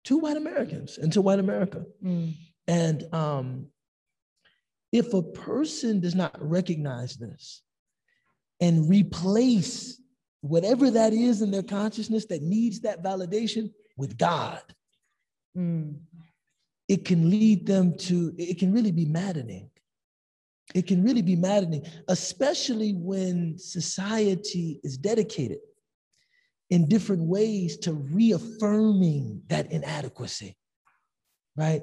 to 0.04 0.18
white 0.18 0.36
Americans 0.36 0.98
and 0.98 1.12
to 1.12 1.20
white 1.20 1.38
America. 1.38 1.84
Mm. 2.04 2.34
And 2.68 3.14
um, 3.14 3.66
if 4.92 5.14
a 5.14 5.22
person 5.22 6.00
does 6.00 6.14
not 6.14 6.36
recognize 6.38 7.16
this 7.16 7.62
and 8.60 8.88
replace 8.88 10.00
whatever 10.40 10.90
that 10.90 11.12
is 11.12 11.42
in 11.42 11.50
their 11.50 11.62
consciousness 11.62 12.26
that 12.26 12.42
needs 12.42 12.80
that 12.80 13.02
validation 13.02 13.70
with 13.96 14.16
God, 14.18 14.62
mm. 15.56 15.96
it 16.88 17.04
can 17.04 17.30
lead 17.30 17.66
them 17.66 17.96
to, 17.98 18.34
it 18.38 18.58
can 18.58 18.72
really 18.72 18.92
be 18.92 19.06
maddening. 19.06 19.70
It 20.74 20.86
can 20.86 21.02
really 21.04 21.22
be 21.22 21.36
maddening, 21.36 21.86
especially 22.08 22.92
when 22.92 23.56
society 23.56 24.80
is 24.82 24.98
dedicated 24.98 25.58
in 26.70 26.88
different 26.88 27.22
ways 27.22 27.76
to 27.78 27.92
reaffirming 27.92 29.42
that 29.46 29.70
inadequacy, 29.70 30.56
right? 31.56 31.82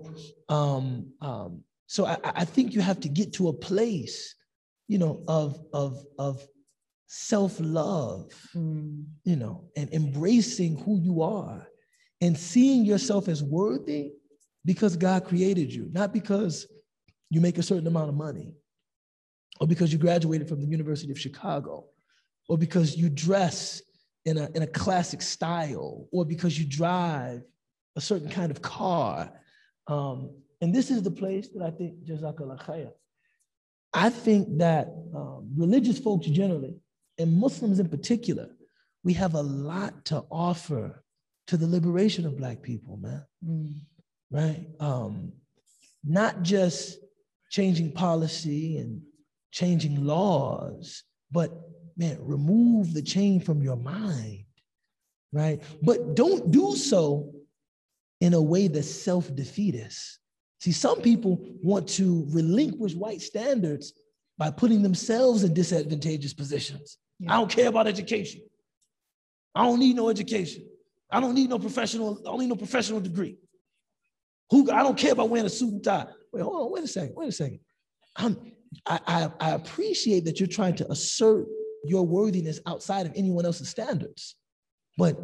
Um, 0.50 1.14
um, 1.22 1.64
so 1.88 2.06
I, 2.06 2.18
I 2.24 2.46
think 2.46 2.74
you 2.74 2.82
have 2.82 3.00
to 3.02 3.10
get 3.10 3.34
to 3.34 3.48
a 3.48 3.54
place, 3.54 4.36
you 4.88 4.98
know, 4.98 5.24
of 5.28 5.64
of 5.74 6.04
of 6.20 6.46
self-love, 7.16 8.32
mm. 8.56 9.06
you 9.24 9.36
know, 9.36 9.64
and 9.78 9.88
embracing 9.94 10.76
who 10.78 11.00
you 11.00 11.22
are 11.22 11.68
and 12.22 12.36
seeing 12.36 12.84
yourself 12.84 13.28
as 13.28 13.44
worthy 13.44 14.14
because 14.66 14.98
God 14.98 15.24
created 15.24 15.72
you, 15.72 15.90
not 15.92 16.12
because 16.12 16.66
you 17.30 17.40
make 17.40 17.60
a 17.60 17.64
certain 17.64 17.86
amount 17.86 18.10
of 18.10 18.16
money 18.16 18.56
or 19.60 19.68
because 19.68 19.94
you 19.94 20.00
graduated 20.00 20.50
from 20.50 20.60
the 20.60 20.66
University 20.66 21.12
of 21.12 21.20
Chicago 21.20 21.86
or 22.50 22.58
because 22.58 22.98
you 22.98 23.10
dress 23.10 23.84
in 24.26 24.40
a, 24.40 24.50
in 24.56 24.64
a 24.64 24.68
classic 24.68 25.22
style 25.22 26.08
or 26.12 26.26
because 26.26 26.58
you 26.58 26.66
drive 26.66 27.44
a 27.96 28.02
certain 28.02 28.30
kind 28.30 28.50
of 28.50 28.60
car. 28.64 29.32
Um, 29.86 30.32
and 30.62 30.74
this 30.74 30.90
is 30.90 31.04
the 31.04 31.12
place 31.12 31.50
that 31.50 31.64
I 31.64 31.70
think, 31.70 31.94
Jazakallah 32.06 32.60
khair. 32.66 32.90
I 33.94 34.10
think 34.10 34.58
that 34.58 34.88
um, 35.16 35.52
religious 35.56 36.00
folks 36.00 36.26
generally 36.26 36.74
and 37.18 37.34
Muslims 37.34 37.80
in 37.80 37.90
particular, 37.90 38.50
we 39.04 39.14
have 39.14 39.36
a 39.36 39.42
lot 39.42 40.06
to 40.06 40.24
offer 40.32 41.04
to 41.48 41.58
the 41.58 41.68
liberation 41.68 42.26
of 42.26 42.38
Black 42.38 42.62
people, 42.62 42.98
man. 42.98 43.26
Mm. 43.46 43.74
Right? 44.32 44.68
Um, 44.80 45.34
not 46.04 46.42
just 46.42 47.00
changing 47.50 47.92
policy 47.92 48.78
and 48.78 49.02
changing 49.52 50.04
laws, 50.04 51.04
but 51.32 51.52
man, 51.96 52.18
remove 52.22 52.94
the 52.94 53.02
chain 53.02 53.40
from 53.40 53.62
your 53.62 53.76
mind, 53.76 54.46
right? 55.32 55.62
But 55.82 56.16
don't 56.16 56.52
do 56.52 56.76
so 56.76 57.32
in 58.22 58.34
a 58.34 58.42
way 58.42 58.68
that's 58.68 58.90
self 58.90 59.34
defeatist. 59.36 60.20
See, 60.60 60.72
some 60.72 61.02
people 61.02 61.40
want 61.62 61.88
to 61.90 62.26
relinquish 62.30 62.96
white 62.96 63.22
standards 63.22 63.94
by 64.38 64.50
putting 64.50 64.82
themselves 64.82 65.44
in 65.44 65.54
disadvantageous 65.54 66.34
positions. 66.34 66.98
Yeah. 67.20 67.34
I 67.34 67.36
don't 67.38 67.50
care 67.50 67.68
about 67.68 67.88
education. 67.88 68.42
I 69.56 69.64
don't 69.64 69.80
need 69.80 69.96
no 69.96 70.10
education. 70.10 70.66
I 71.12 71.20
don't 71.20 71.36
need 71.36 71.50
no 71.50 71.60
professional, 71.60 72.20
I 72.26 72.32
don't 72.32 72.40
need 72.40 72.50
no 72.50 72.56
professional 72.56 73.00
degree. 73.00 73.38
Who 74.50 74.70
I 74.72 74.82
don't 74.82 74.98
care 74.98 75.14
about 75.14 75.30
wearing 75.30 75.46
a 75.46 75.50
suit 75.50 75.74
and 75.74 75.84
tie. 75.84 76.08
Wait, 76.32 76.42
hold 76.42 76.66
on, 76.66 76.72
wait 76.72 76.84
a 76.84 76.88
second, 76.88 77.16
wait 77.16 77.30
a 77.30 77.32
second. 77.32 77.60
I'm, 78.16 78.52
I, 78.86 79.00
I, 79.06 79.32
I 79.40 79.50
appreciate 79.52 80.26
that 80.26 80.40
you're 80.40 80.48
trying 80.48 80.76
to 80.78 80.92
assert 80.92 81.46
your 81.86 82.06
worthiness 82.06 82.60
outside 82.66 83.06
of 83.06 83.14
anyone 83.16 83.46
else's 83.46 83.70
standards, 83.70 84.36
but 84.98 85.18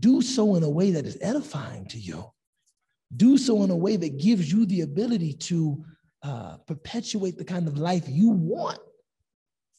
do 0.00 0.22
so 0.22 0.54
in 0.54 0.62
a 0.62 0.70
way 0.70 0.92
that 0.92 1.06
is 1.06 1.18
edifying 1.20 1.86
to 1.86 1.98
you. 1.98 2.24
Do 3.16 3.36
so 3.36 3.62
in 3.64 3.70
a 3.70 3.76
way 3.76 3.96
that 3.96 4.18
gives 4.18 4.52
you 4.52 4.64
the 4.66 4.82
ability 4.82 5.34
to 5.34 5.84
uh, 6.22 6.58
perpetuate 6.66 7.36
the 7.36 7.44
kind 7.44 7.66
of 7.66 7.78
life 7.78 8.04
you 8.08 8.30
want 8.30 8.78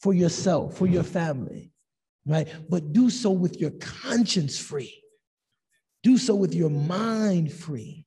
for 0.03 0.13
yourself, 0.13 0.77
for 0.77 0.85
your 0.85 1.01
family, 1.01 1.71
right? 2.25 2.49
But 2.69 2.91
do 2.91 3.09
so 3.09 3.31
with 3.31 3.61
your 3.61 3.71
conscience 3.79 4.59
free. 4.59 5.01
Do 6.03 6.17
so 6.17 6.35
with 6.35 6.53
your 6.53 6.69
mind 6.69 7.53
free. 7.53 8.05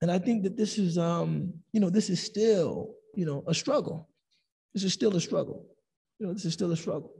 And 0.00 0.08
I 0.08 0.20
think 0.20 0.44
that 0.44 0.56
this 0.56 0.78
is, 0.78 0.96
um, 0.96 1.52
you 1.72 1.80
know, 1.80 1.90
this 1.90 2.10
is 2.10 2.22
still, 2.22 2.94
you 3.16 3.26
know, 3.26 3.42
a 3.48 3.54
struggle. 3.54 4.08
This 4.72 4.84
is 4.84 4.92
still 4.92 5.16
a 5.16 5.20
struggle. 5.20 5.66
You 6.20 6.28
know, 6.28 6.32
this 6.32 6.44
is 6.44 6.52
still 6.52 6.70
a 6.70 6.76
struggle. 6.76 7.12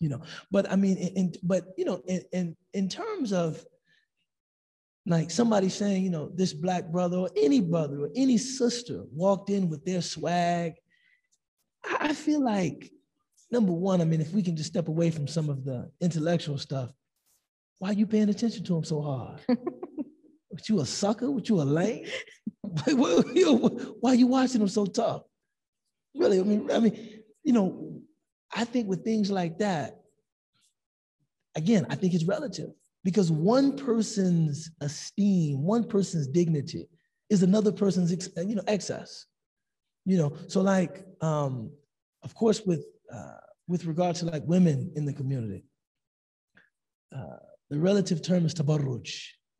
You 0.00 0.08
know, 0.08 0.22
but 0.50 0.70
I 0.72 0.76
mean, 0.76 0.96
in, 0.96 1.34
but 1.42 1.64
you 1.76 1.84
know, 1.84 2.02
in, 2.06 2.22
in 2.32 2.56
in 2.72 2.88
terms 2.88 3.34
of 3.34 3.62
like 5.04 5.30
somebody 5.30 5.68
saying, 5.68 6.04
you 6.04 6.10
know, 6.10 6.30
this 6.34 6.54
black 6.54 6.86
brother 6.86 7.18
or 7.18 7.30
any 7.36 7.60
brother 7.60 8.04
or 8.04 8.10
any 8.16 8.38
sister 8.38 9.04
walked 9.12 9.50
in 9.50 9.68
with 9.68 9.84
their 9.84 10.00
swag, 10.00 10.74
I 12.00 12.14
feel 12.14 12.42
like 12.42 12.90
number 13.54 13.72
one, 13.72 14.00
I 14.00 14.04
mean, 14.04 14.20
if 14.20 14.32
we 14.32 14.42
can 14.42 14.56
just 14.56 14.68
step 14.68 14.88
away 14.88 15.10
from 15.10 15.28
some 15.28 15.48
of 15.48 15.64
the 15.64 15.88
intellectual 16.00 16.58
stuff, 16.58 16.90
why 17.78 17.90
are 17.90 17.94
you 17.94 18.06
paying 18.06 18.28
attention 18.28 18.64
to 18.64 18.76
him 18.76 18.84
so 18.84 19.00
hard? 19.00 19.40
what 20.48 20.68
you 20.68 20.80
a 20.80 20.86
sucker? 20.86 21.30
What 21.30 21.48
you 21.48 21.60
a 21.60 21.62
lame? 21.62 22.04
why 22.84 24.10
are 24.10 24.14
you 24.22 24.26
watching 24.26 24.60
him 24.60 24.68
so 24.68 24.84
tough? 24.86 25.22
Really, 26.16 26.40
I 26.40 26.42
mean, 26.42 26.68
I 26.70 26.80
mean, 26.80 27.22
you 27.44 27.52
know, 27.52 28.00
I 28.52 28.64
think 28.64 28.88
with 28.88 29.04
things 29.04 29.30
like 29.30 29.58
that, 29.58 30.00
again, 31.54 31.86
I 31.88 31.94
think 31.94 32.12
it's 32.14 32.24
relative 32.24 32.70
because 33.04 33.30
one 33.30 33.76
person's 33.76 34.70
esteem, 34.80 35.62
one 35.62 35.84
person's 35.84 36.26
dignity 36.26 36.88
is 37.30 37.42
another 37.44 37.70
person's, 37.70 38.10
you 38.36 38.56
know, 38.56 38.62
excess. 38.66 39.26
You 40.06 40.18
know, 40.18 40.36
so 40.48 40.60
like, 40.60 41.04
um, 41.20 41.70
of 42.22 42.34
course, 42.34 42.62
with 42.66 42.84
uh, 43.14 43.38
with 43.68 43.84
regard 43.84 44.16
to 44.16 44.24
like 44.26 44.42
women 44.46 44.92
in 44.96 45.04
the 45.04 45.12
community, 45.12 45.64
uh, 47.16 47.38
the 47.70 47.78
relative 47.78 48.20
term 48.22 48.44
is 48.44 48.54
tabarruj. 48.54 49.08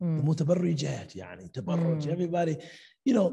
Mm. 0.02 0.24
Mutabarrijat, 0.24 1.14
yani, 1.16 1.50
tabarruj. 1.52 2.02
Mm. 2.05 2.12
Everybody, 2.12 2.57
you 3.05 3.14
know, 3.14 3.28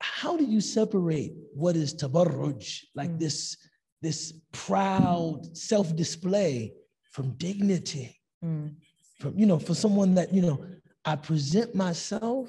how 0.00 0.36
do 0.36 0.44
you 0.44 0.60
separate 0.60 1.32
what 1.52 1.76
is 1.76 1.94
tabarruj, 1.94 2.84
like 2.94 3.10
mm. 3.10 3.18
this, 3.18 3.56
this 4.00 4.32
proud 4.52 5.56
self-display 5.56 6.72
from 7.12 7.32
dignity? 7.36 8.20
Mm. 8.44 8.76
From, 9.20 9.38
you 9.38 9.46
know, 9.46 9.58
for 9.58 9.74
someone 9.74 10.14
that, 10.14 10.32
you 10.32 10.42
know, 10.42 10.64
I 11.04 11.16
present 11.16 11.74
myself 11.74 12.48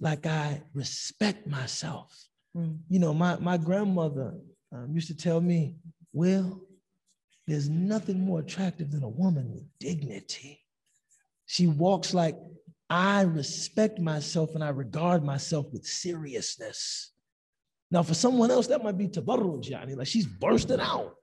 like 0.00 0.26
I 0.26 0.62
respect 0.74 1.46
myself. 1.46 2.12
Mm. 2.56 2.78
You 2.88 2.98
know, 2.98 3.14
my, 3.14 3.36
my 3.36 3.56
grandmother 3.56 4.34
um, 4.72 4.90
used 4.94 5.08
to 5.08 5.16
tell 5.16 5.40
me, 5.40 5.76
Well, 6.12 6.60
there's 7.46 7.68
nothing 7.68 8.20
more 8.20 8.40
attractive 8.40 8.90
than 8.90 9.02
a 9.02 9.08
woman 9.08 9.52
with 9.52 9.64
dignity. 9.78 10.60
She 11.46 11.66
walks 11.66 12.14
like 12.14 12.36
I 12.88 13.22
respect 13.22 13.98
myself 13.98 14.54
and 14.54 14.62
I 14.62 14.68
regard 14.68 15.24
myself 15.24 15.66
with 15.72 15.86
seriousness. 15.86 17.12
Now, 17.90 18.02
for 18.02 18.14
someone 18.14 18.50
else, 18.50 18.68
that 18.68 18.82
might 18.82 18.96
be 18.96 19.08
tabarruj, 19.08 19.70
yani, 19.70 19.96
like 19.96 20.06
she's 20.06 20.26
bursting 20.26 20.80
out. 20.80 21.14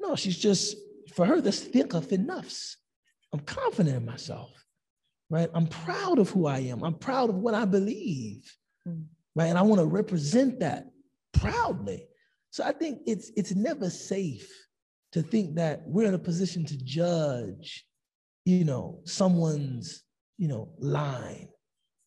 No, 0.00 0.14
she's 0.16 0.38
just, 0.38 0.76
for 1.14 1.24
her, 1.26 1.40
that's 1.40 1.60
thiqah 1.60 2.04
fi 2.04 2.16
nafs. 2.16 2.74
I'm 3.32 3.40
confident 3.40 3.96
in 3.96 4.04
myself, 4.04 4.50
right? 5.30 5.50
I'm 5.54 5.66
proud 5.66 6.18
of 6.18 6.30
who 6.30 6.46
I 6.46 6.58
am. 6.58 6.84
I'm 6.84 6.94
proud 6.94 7.30
of 7.30 7.36
what 7.36 7.54
I 7.54 7.64
believe, 7.64 8.52
mm. 8.86 9.04
right? 9.34 9.46
And 9.46 9.58
I 9.58 9.62
want 9.62 9.80
to 9.80 9.86
represent 9.86 10.60
that 10.60 10.86
proudly. 11.32 12.06
So 12.54 12.62
I 12.62 12.70
think 12.70 13.00
it's 13.04 13.32
it's 13.36 13.52
never 13.56 13.90
safe 13.90 14.48
to 15.10 15.22
think 15.22 15.56
that 15.56 15.82
we're 15.88 16.06
in 16.06 16.14
a 16.14 16.20
position 16.20 16.64
to 16.66 16.76
judge, 16.76 17.84
you 18.44 18.64
know, 18.64 19.00
someone's, 19.02 20.04
you 20.38 20.46
know, 20.46 20.68
line. 20.78 21.48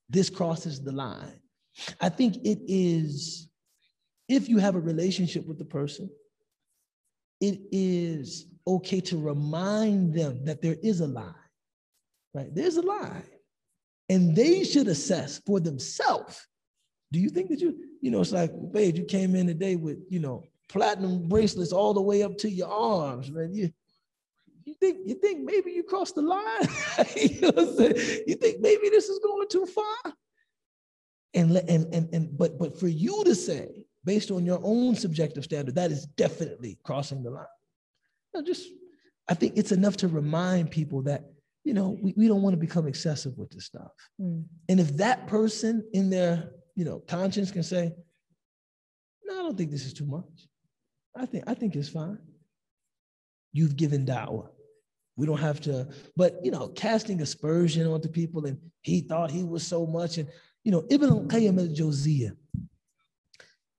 This 0.08 0.30
crosses 0.30 0.82
the 0.82 0.94
line. 0.94 1.42
I 2.00 2.08
think 2.08 2.38
it 2.46 2.60
is 2.66 3.50
if 4.30 4.48
you 4.48 4.58
have 4.60 4.76
a 4.76 4.80
relationship 4.80 5.46
with 5.46 5.58
the 5.58 5.66
person, 5.66 6.10
it 7.42 7.60
is 7.74 8.46
okay 8.66 9.02
to 9.02 9.18
remind 9.18 10.14
them 10.14 10.46
that 10.46 10.62
there 10.62 10.78
is 10.82 11.02
a 11.02 11.08
line, 11.08 11.50
right? 12.34 12.56
There's 12.56 12.78
a 12.78 12.84
line. 12.84 13.28
And 14.08 14.34
they 14.34 14.64
should 14.64 14.88
assess 14.88 15.42
for 15.46 15.60
themselves. 15.60 16.40
Do 17.12 17.20
you 17.20 17.30
think 17.30 17.50
that 17.50 17.60
you, 17.60 17.87
you 18.02 18.12
know, 18.12 18.22
it's 18.22 18.32
like, 18.32 18.52
babe, 18.72 18.98
you 18.98 19.06
came 19.06 19.36
in 19.36 19.48
today 19.48 19.76
with, 19.76 20.00
you 20.10 20.20
know, 20.20 20.44
platinum 20.70 21.28
bracelets 21.28 21.72
all 21.72 21.94
the 21.94 22.02
way 22.02 22.24
up 22.24 22.38
to 22.40 22.50
your 22.50 22.70
arms, 22.70 23.32
man. 23.32 23.54
You, 23.54 23.72
you 24.66 24.74
think 24.76 24.98
you 25.06 25.16
think 25.16 25.46
maybe 25.46 25.72
you 25.72 25.84
crossed 25.84 26.16
the 26.16 26.22
line? 26.22 26.44
you, 27.16 27.42
know 27.42 27.52
what 27.52 27.60
I'm 27.60 27.76
saying? 27.76 28.24
you 28.28 28.36
think 28.36 28.60
maybe 28.60 28.90
this 28.90 29.08
is 29.08 29.20
going 29.20 29.48
too 29.50 29.66
far? 29.66 30.14
And, 31.34 31.56
and 31.56 31.94
and 31.94 32.14
and 32.14 32.38
but 32.38 32.58
but 32.58 32.80
for 32.80 32.88
you 32.88 33.24
to 33.24 33.36
say 33.36 33.86
based 34.08 34.32
on 34.32 34.46
your 34.46 34.62
own 34.64 34.96
subjective 34.96 35.44
standard, 35.44 35.76
that 35.76 35.92
is 35.92 36.06
definitely 36.06 36.80
crossing 36.82 37.22
the 37.22 37.30
line. 37.30 37.46
You 38.34 38.40
know, 38.40 38.48
just, 38.48 38.70
I 39.30 39.34
think 39.34 39.58
it's 39.58 39.74
enough 39.74 39.98
to 39.98 40.08
remind 40.08 40.72
people 40.72 41.02
that, 41.04 41.26
you 41.66 41.74
know, 41.74 41.98
we, 42.02 42.14
we 42.16 42.30
don't 42.30 42.42
want 42.42 42.54
to 42.54 42.58
become 42.58 42.88
excessive 42.88 43.38
with 43.38 43.52
this 43.52 43.66
stuff. 43.66 43.92
Mm. 44.20 44.46
And 44.70 44.80
if 44.80 44.96
that 44.96 45.28
person 45.28 45.84
in 45.92 46.10
their, 46.10 46.52
you 46.78 46.86
know, 46.86 47.00
conscience 47.00 47.52
can 47.52 47.64
say, 47.64 47.92
no, 49.26 49.34
I 49.34 49.42
don't 49.42 49.58
think 49.58 49.72
this 49.72 49.84
is 49.84 49.94
too 49.94 50.06
much. 50.06 50.48
I 51.16 51.26
think 51.26 51.44
I 51.48 51.56
think 51.56 51.76
it's 51.76 51.90
fine. 51.90 52.20
You've 53.52 53.76
given 53.76 54.06
da'wah. 54.06 54.50
We 55.16 55.26
don't 55.26 55.40
have 55.40 55.60
to, 55.62 55.88
but 56.16 56.40
you 56.44 56.52
know, 56.52 56.68
casting 56.68 57.20
aspersion 57.22 57.88
onto 57.88 58.08
people 58.08 58.46
and 58.46 58.60
he 58.82 59.02
thought 59.02 59.32
he 59.32 59.44
was 59.44 59.66
so 59.66 59.88
much. 59.88 60.20
And 60.20 60.30
you 60.64 60.72
know, 60.72 60.86
Ibn 60.88 61.10
al-Qayyim 61.10 61.58
al-Jawziyah 61.60 62.34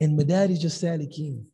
and 0.00 0.18
Madarij 0.18 0.64
as-Salikin, 0.64 1.44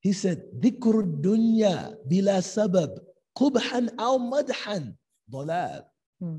he 0.00 0.14
said, 0.14 0.42
Dhikr 0.58 1.20
dunya 1.20 1.94
bila 2.10 2.38
sabab, 2.40 2.98
Kubhan 3.36 3.90
al 3.98 4.18
madhan, 4.20 4.94
dalab. 5.30 5.82
Hmm. 6.18 6.38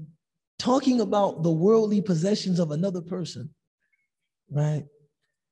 Talking 0.57 1.01
about 1.01 1.43
the 1.43 1.51
worldly 1.51 2.01
possessions 2.01 2.59
of 2.59 2.71
another 2.71 3.01
person 3.01 3.51
right? 4.53 4.85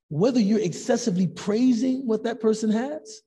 Whether 0.09 0.39
you're 0.39 0.59
excessively 0.59 1.27
praising 1.27 2.05
what 2.05 2.23
that 2.23 2.39
person 2.39 2.69
has 2.71 3.21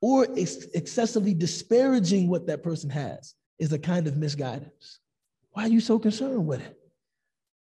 or 0.00 0.26
ex- 0.36 0.66
excessively 0.74 1.34
disparaging 1.34 2.28
what 2.28 2.46
that 2.46 2.62
person 2.62 2.90
has 2.90 3.34
is 3.58 3.72
a 3.72 3.78
kind 3.78 4.06
of 4.06 4.16
misguidance. 4.16 5.00
Why 5.52 5.64
are 5.64 5.68
you 5.68 5.80
so 5.80 5.98
concerned 5.98 6.46
with 6.46 6.60
it? 6.60 6.76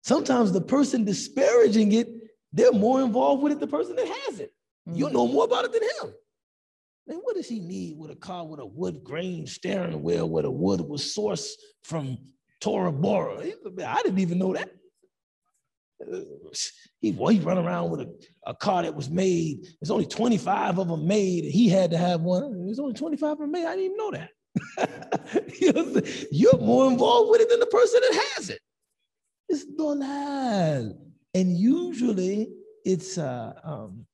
Sometimes 0.03 0.51
the 0.51 0.61
person 0.61 1.03
disparaging 1.03 1.91
it 1.93 2.07
they're 2.51 2.72
more 2.72 3.01
involved 3.01 3.43
with 3.43 3.51
it 3.51 3.59
the 3.59 3.67
person 3.67 3.95
that 3.95 4.07
has 4.07 4.39
it. 4.39 4.53
Mm-hmm. 4.88 4.97
You 4.97 5.09
know 5.09 5.28
more 5.28 5.45
about 5.45 5.65
it 5.65 5.74
than 5.74 5.84
him. 5.84 6.15
Man, 7.07 7.20
what 7.24 7.36
does 7.36 7.47
he 7.47 7.59
need 7.59 7.97
with 7.97 8.11
a 8.11 8.15
car 8.15 8.45
with 8.45 8.59
a 8.59 8.65
wood 8.65 9.03
grain 9.03 9.47
steering 9.47 10.01
wheel 10.01 10.30
where 10.30 10.43
the 10.43 10.51
wood 10.51 10.82
was 10.82 11.15
sourced 11.15 11.51
from 11.84 12.17
Tora 12.59 12.91
Bora? 12.91 13.39
I 13.39 14.01
didn't 14.03 14.20
even 14.20 14.39
know 14.39 14.53
that. 14.53 14.70
He, 17.02 17.12
well, 17.12 17.30
he 17.30 17.39
run 17.39 17.58
around 17.58 17.91
with 17.91 18.02
a, 18.02 18.14
a 18.45 18.54
car 18.56 18.84
that 18.84 18.95
was 18.95 19.10
made. 19.10 19.66
There's 19.80 19.91
only 19.91 20.06
25 20.06 20.80
of 20.80 20.88
them 20.88 21.08
made, 21.08 21.45
and 21.45 21.54
he 21.54 21.70
had 21.70 21.91
to 21.91 21.97
have 21.97 22.22
one. 22.22 22.66
There's 22.66 22.80
only 22.80 22.93
25 22.93 23.32
of 23.32 23.38
them 23.39 23.52
made. 23.52 23.66
I 23.66 23.76
didn't 23.76 23.86
even 23.86 23.97
know 23.97 24.12
that. 24.12 24.30
You're 26.32 26.58
more 26.58 26.91
involved 26.91 27.32
with 27.32 27.41
it 27.41 27.50
than 27.50 27.60
the 27.60 27.66
person 27.68 28.02
that 28.02 28.30
has 28.36 28.50
it. 28.50 28.60
It's 29.47 29.66
dolal. 29.66 30.97
And 31.34 31.58
usually 31.58 32.50
it's 32.86 33.18
a, 33.18 33.56
um, 33.64 34.06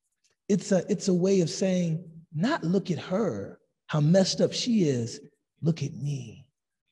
it's 0.50 0.72
a, 0.72 0.84
it's 0.90 1.08
a 1.08 1.14
way 1.14 1.42
of 1.42 1.50
saying, 1.50 2.04
not 2.34 2.64
look 2.64 2.92
at 2.92 3.00
her, 3.00 3.60
how 3.88 4.02
messed 4.02 4.42
up 4.42 4.54
she 4.54 4.84
is, 4.84 5.20
look 5.62 5.84
at 5.84 5.94
me. 5.94 6.46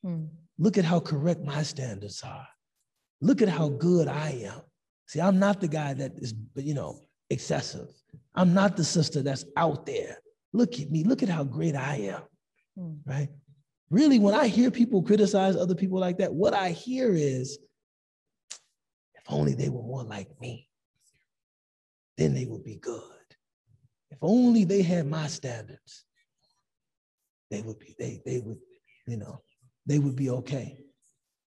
Hmm. 0.03 0.25
Look 0.57 0.77
at 0.77 0.85
how 0.85 0.99
correct 0.99 1.43
my 1.43 1.63
standards 1.63 2.21
are. 2.23 2.47
Look 3.21 3.41
at 3.41 3.49
how 3.49 3.69
good 3.69 4.07
I 4.07 4.29
am. 4.45 4.61
See, 5.13 5.21
I'm 5.21 5.37
not 5.37 5.61
the 5.61 5.67
guy 5.67 5.93
that 5.93 6.13
is, 6.17 6.33
you 6.55 6.73
know, 6.73 6.99
excessive. 7.29 7.87
I'm 8.33 8.51
not 8.51 8.75
the 8.75 8.83
sister 8.83 9.21
that's 9.21 9.45
out 9.55 9.85
there. 9.85 10.17
Look 10.53 10.79
at 10.79 10.89
me. 10.89 11.03
Look 11.03 11.21
at 11.21 11.29
how 11.29 11.43
great 11.43 11.75
I 11.75 11.97
am. 11.97 12.21
Hmm. 12.75 12.93
Right? 13.05 13.29
Really, 13.91 14.17
when 14.17 14.33
I 14.33 14.47
hear 14.47 14.71
people 14.71 15.03
criticize 15.03 15.55
other 15.55 15.75
people 15.75 15.99
like 15.99 16.17
that, 16.17 16.33
what 16.33 16.55
I 16.55 16.71
hear 16.71 17.13
is, 17.13 17.59
if 19.13 19.21
only 19.29 19.53
they 19.53 19.69
were 19.69 19.83
more 19.83 20.01
like 20.01 20.29
me, 20.41 20.67
then 22.17 22.33
they 22.33 22.45
would 22.45 22.63
be 22.63 22.77
good. 22.77 23.03
If 24.09 24.17
only 24.19 24.63
they 24.63 24.81
had 24.81 25.05
my 25.05 25.27
standards, 25.27 26.05
they 27.51 27.61
would 27.61 27.77
be, 27.77 27.95
they, 27.99 28.19
they 28.25 28.39
would, 28.39 28.57
you 29.05 29.17
know, 29.17 29.43
they 29.85 29.99
would 29.99 30.15
be 30.15 30.31
okay. 30.31 30.79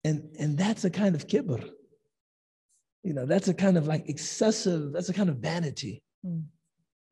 And, 0.05 0.37
and 0.39 0.57
that's 0.57 0.85
a 0.85 0.91
kind 0.91 1.17
of 1.17 1.27
kibr. 1.27 1.69
You 3.07 3.15
know, 3.15 3.25
that's 3.25 3.47
a 3.47 3.55
kind 3.55 3.79
of 3.79 3.87
like 3.87 4.09
excessive, 4.09 4.93
that's 4.93 5.09
a 5.09 5.15
kind 5.15 5.29
of 5.29 5.37
vanity. 5.37 6.03
Mm. 6.27 6.43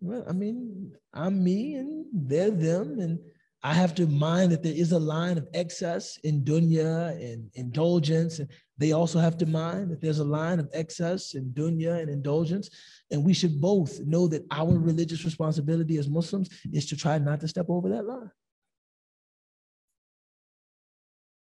Well, 0.01 0.24
I 0.28 0.32
mean, 0.32 0.92
I'm 1.12 1.42
me 1.42 1.74
and 1.76 2.07
they're 2.12 2.51
them, 2.51 2.99
and 2.99 3.20
I 3.62 3.72
have 3.74 3.95
to 3.95 4.09
mind 4.09 4.51
that 4.51 4.64
there 4.64 4.74
is 4.74 4.90
a 4.90 4.99
line 4.99 5.38
of 5.38 5.47
excess 5.55 6.18
in 6.24 6.42
dunya 6.42 7.11
and 7.12 7.49
indulgence. 7.55 8.40
And 8.40 8.49
they 8.76 8.90
also 8.90 9.20
have 9.20 9.38
to 9.38 9.47
mind 9.47 9.92
that 9.92 10.01
there's 10.01 10.18
a 10.18 10.24
line 10.24 10.59
of 10.59 10.68
excess 10.72 11.34
in 11.34 11.53
dunya 11.53 12.01
and 12.03 12.11
indulgence. 12.11 12.70
And 13.12 13.24
we 13.24 13.32
should 13.32 13.61
both 13.61 14.01
know 14.01 14.26
that 14.26 14.45
our 14.51 14.76
religious 14.76 15.24
responsibility 15.24 15.97
as 15.99 16.09
Muslims 16.09 16.49
is 16.72 16.86
to 16.86 16.97
try 16.97 17.18
not 17.18 17.38
to 17.40 17.49
step 17.49 17.66
over 17.68 17.88
that 17.90 18.05
line. 18.05 18.30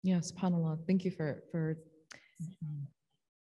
Yeah, 0.04 0.18
subhanAllah. 0.18 0.86
Thank 0.86 1.06
you 1.06 1.12
for 1.12 1.44
for 1.50 1.78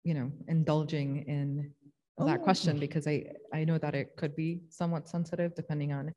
you 0.03 0.13
know 0.13 0.31
indulging 0.47 1.25
in 1.27 1.71
that 2.17 2.39
oh. 2.39 2.43
question 2.43 2.79
because 2.79 3.07
I 3.07 3.25
I 3.53 3.63
know 3.63 3.77
that 3.77 3.95
it 3.95 4.15
could 4.17 4.35
be 4.35 4.61
somewhat 4.69 5.07
sensitive 5.07 5.55
depending 5.55 5.93
on 5.93 6.13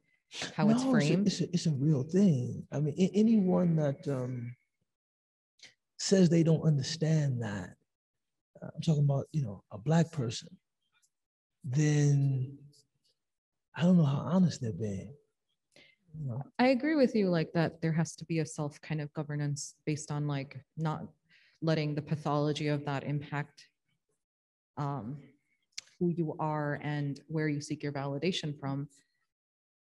how 0.55 0.66
no, 0.66 0.74
it's 0.74 0.85
framed? 0.85 1.26
It's 1.26 1.41
a, 1.41 1.45
it's 1.45 1.53
a, 1.53 1.55
it's 1.55 1.66
a 1.66 1.70
real 1.72 2.03
thing. 2.03 2.66
I 2.72 2.80
mean, 2.80 2.95
anyone 3.14 3.76
that 3.76 4.09
um, 4.09 4.55
says 5.99 6.28
they 6.28 6.43
don't 6.43 6.62
understand 6.62 7.43
that, 7.43 7.74
uh, 8.62 8.68
I'm 8.74 8.80
talking 8.80 9.05
about, 9.05 9.26
you 9.33 9.43
know, 9.43 9.62
a 9.72 9.78
black 9.78 10.11
person, 10.11 10.49
then 11.64 12.57
I 13.76 13.83
don't 13.83 13.99
know 13.99 14.05
how 14.05 14.18
honest 14.18 14.62
they're 14.62 14.72
being. 14.72 15.14
You 16.18 16.28
know? 16.28 16.43
I 16.59 16.68
agree 16.68 16.95
with 16.95 17.14
you, 17.14 17.28
like 17.28 17.53
that 17.53 17.80
there 17.83 17.93
has 17.93 18.14
to 18.16 18.24
be 18.24 18.39
a 18.39 18.47
self 18.47 18.80
kind 18.80 19.01
of 19.01 19.12
governance 19.12 19.74
based 19.85 20.11
on 20.11 20.26
like 20.26 20.59
not 20.76 21.07
letting 21.61 21.95
the 21.95 22.03
pathology 22.03 22.68
of 22.68 22.85
that 22.87 23.05
impact 23.05 23.68
um, 24.77 25.18
who 25.99 26.09
you 26.09 26.35
are 26.39 26.81
and 26.83 27.20
where 27.29 27.49
you 27.49 27.61
seek 27.61 27.83
your 27.83 27.93
validation 27.93 28.59
from 28.59 28.89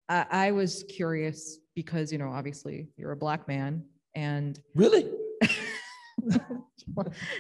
I, 0.10 0.26
I 0.32 0.52
was 0.52 0.84
curious 0.90 1.60
because 1.76 2.12
you 2.12 2.18
know 2.18 2.30
obviously 2.30 2.90
you're 2.98 3.12
a 3.12 3.18
black 3.18 3.48
man 3.48 3.86
and 4.16 4.60
really 4.76 5.10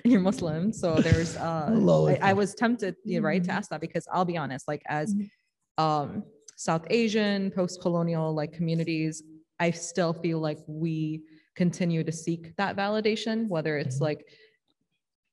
you're 0.05 0.21
Muslim, 0.21 0.71
so 0.71 0.95
there's 0.95 1.35
uh 1.35 1.69
I, 2.21 2.29
I, 2.29 2.33
was 2.33 2.53
tempted, 2.53 2.95
you 3.03 3.19
know, 3.19 3.25
right, 3.27 3.43
to 3.43 3.49
mm-hmm. 3.49 3.57
ask 3.57 3.69
that 3.71 3.81
because 3.81 4.07
I'll 4.11 4.25
be 4.25 4.37
honest, 4.37 4.67
like 4.67 4.83
as 4.87 5.13
mm-hmm. 5.13 5.83
um 5.83 6.23
South 6.55 6.85
Asian, 6.89 7.51
post-colonial 7.51 8.33
like 8.33 8.53
communities, 8.53 9.23
I 9.59 9.71
still 9.71 10.13
feel 10.13 10.39
like 10.39 10.59
we 10.67 11.23
continue 11.55 12.03
to 12.03 12.11
seek 12.11 12.55
that 12.57 12.77
validation, 12.77 13.47
whether 13.47 13.77
it's 13.77 13.95
mm-hmm. 13.95 14.05
like, 14.05 14.27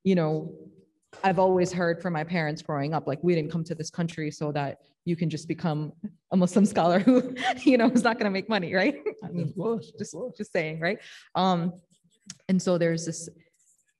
you 0.02 0.14
know, 0.14 0.54
I've 1.24 1.38
always 1.38 1.72
heard 1.72 2.00
from 2.00 2.12
my 2.12 2.24
parents 2.24 2.62
growing 2.62 2.94
up, 2.94 3.06
like 3.06 3.18
we 3.22 3.34
didn't 3.34 3.50
come 3.50 3.64
to 3.64 3.74
this 3.74 3.90
country 3.90 4.30
so 4.30 4.52
that 4.52 4.78
you 5.04 5.16
can 5.16 5.30
just 5.30 5.48
become 5.48 5.92
a 6.32 6.36
Muslim 6.36 6.66
scholar 6.66 6.98
who, 6.98 7.34
you 7.62 7.78
know, 7.78 7.88
is 7.90 8.02
not 8.02 8.14
going 8.18 8.24
to 8.24 8.30
make 8.30 8.48
money, 8.48 8.74
right? 8.74 8.96
I 9.24 9.28
mean, 9.32 9.48
of 9.48 9.54
course, 9.54 9.90
of 9.92 9.98
just 9.98 10.14
just 10.36 10.52
saying, 10.52 10.80
right? 10.80 10.98
Um, 11.34 11.72
and 12.48 12.60
so 12.60 12.76
there's 12.76 13.06
this, 13.06 13.28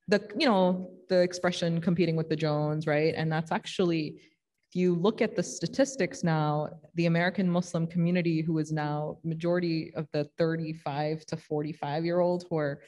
the 0.09 0.21
you 0.39 0.47
know 0.47 0.91
the 1.09 1.21
expression 1.21 1.81
competing 1.81 2.17
with 2.17 2.29
the 2.29 2.37
Jones, 2.37 2.87
right? 2.87 3.15
And 3.17 3.31
that's 3.31 3.53
actually, 3.53 4.21
if 4.69 4.75
you 4.75 4.95
look 4.95 5.23
at 5.23 5.37
the 5.37 5.43
statistics 5.43 6.25
now, 6.25 6.69
the 6.95 7.07
American 7.07 7.49
Muslim 7.49 7.87
community, 7.87 8.43
who 8.43 8.59
is 8.59 8.73
now 8.73 9.19
majority 9.25 9.93
of 9.95 10.09
the 10.13 10.25
35 10.39 11.25
to 11.27 11.37
45 11.37 12.05
year 12.05 12.21
old, 12.21 12.45
who 12.51 12.59
are 12.59 12.83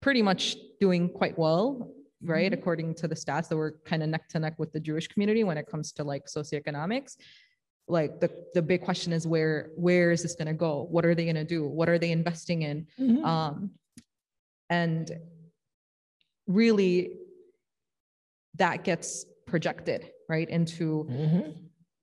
pretty 0.00 0.22
much 0.22 0.56
doing 0.80 1.08
quite 1.08 1.36
well, 1.38 1.92
right? 2.22 2.52
According 2.52 2.94
to 2.96 3.08
the 3.08 3.14
stats 3.14 3.48
that 3.48 3.56
were 3.56 3.76
kind 3.84 4.02
of 4.02 4.08
neck 4.08 4.28
to 4.28 4.38
neck 4.38 4.54
with 4.58 4.72
the 4.72 4.80
Jewish 4.80 5.08
community 5.08 5.44
when 5.44 5.56
it 5.56 5.66
comes 5.66 5.92
to 5.92 6.04
like 6.04 6.26
socioeconomics. 6.26 7.16
Like 7.88 8.20
the, 8.20 8.30
the 8.54 8.62
big 8.62 8.82
question 8.82 9.12
is 9.12 9.26
where 9.26 9.70
where 9.76 10.12
is 10.12 10.22
this 10.22 10.34
going 10.34 10.46
to 10.48 10.54
go? 10.54 10.86
What 10.90 11.04
are 11.04 11.14
they 11.14 11.24
going 11.24 11.36
to 11.36 11.44
do? 11.44 11.66
What 11.66 11.88
are 11.88 11.98
they 11.98 12.12
investing 12.12 12.62
in? 12.62 12.86
Mhm. 12.98 13.24
Um, 13.24 13.70
and 14.68 15.10
really, 16.46 17.16
that 18.56 18.84
gets 18.84 19.24
projected 19.46 20.10
right 20.28 20.48
into 20.48 21.04
Mhm. 21.10 21.54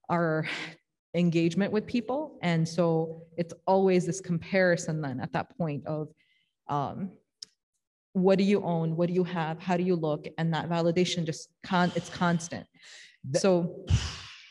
our 0.10 0.46
engagement 1.14 1.72
with 1.72 1.86
people. 1.86 2.38
And 2.42 2.68
so 2.68 3.24
it's 3.38 3.54
always 3.66 4.06
this 4.06 4.20
comparison 4.20 5.02
then 5.02 5.20
at 5.22 5.32
that 5.34 5.58
point 5.58 5.86
of 5.86 6.10
um, 6.70 7.12
what 8.18 8.38
do 8.38 8.44
you 8.44 8.64
own? 8.64 8.96
What 8.96 9.08
do 9.08 9.14
you 9.14 9.24
have? 9.24 9.62
How 9.62 9.78
do 9.78 9.84
you 9.84 9.96
look? 9.96 10.28
And 10.38 10.54
that 10.54 10.70
validation 10.70 11.26
just 11.26 11.50
con 11.64 11.92
it's 11.96 12.10
constant. 12.10 12.66
That- 13.30 13.42
so, 13.42 13.86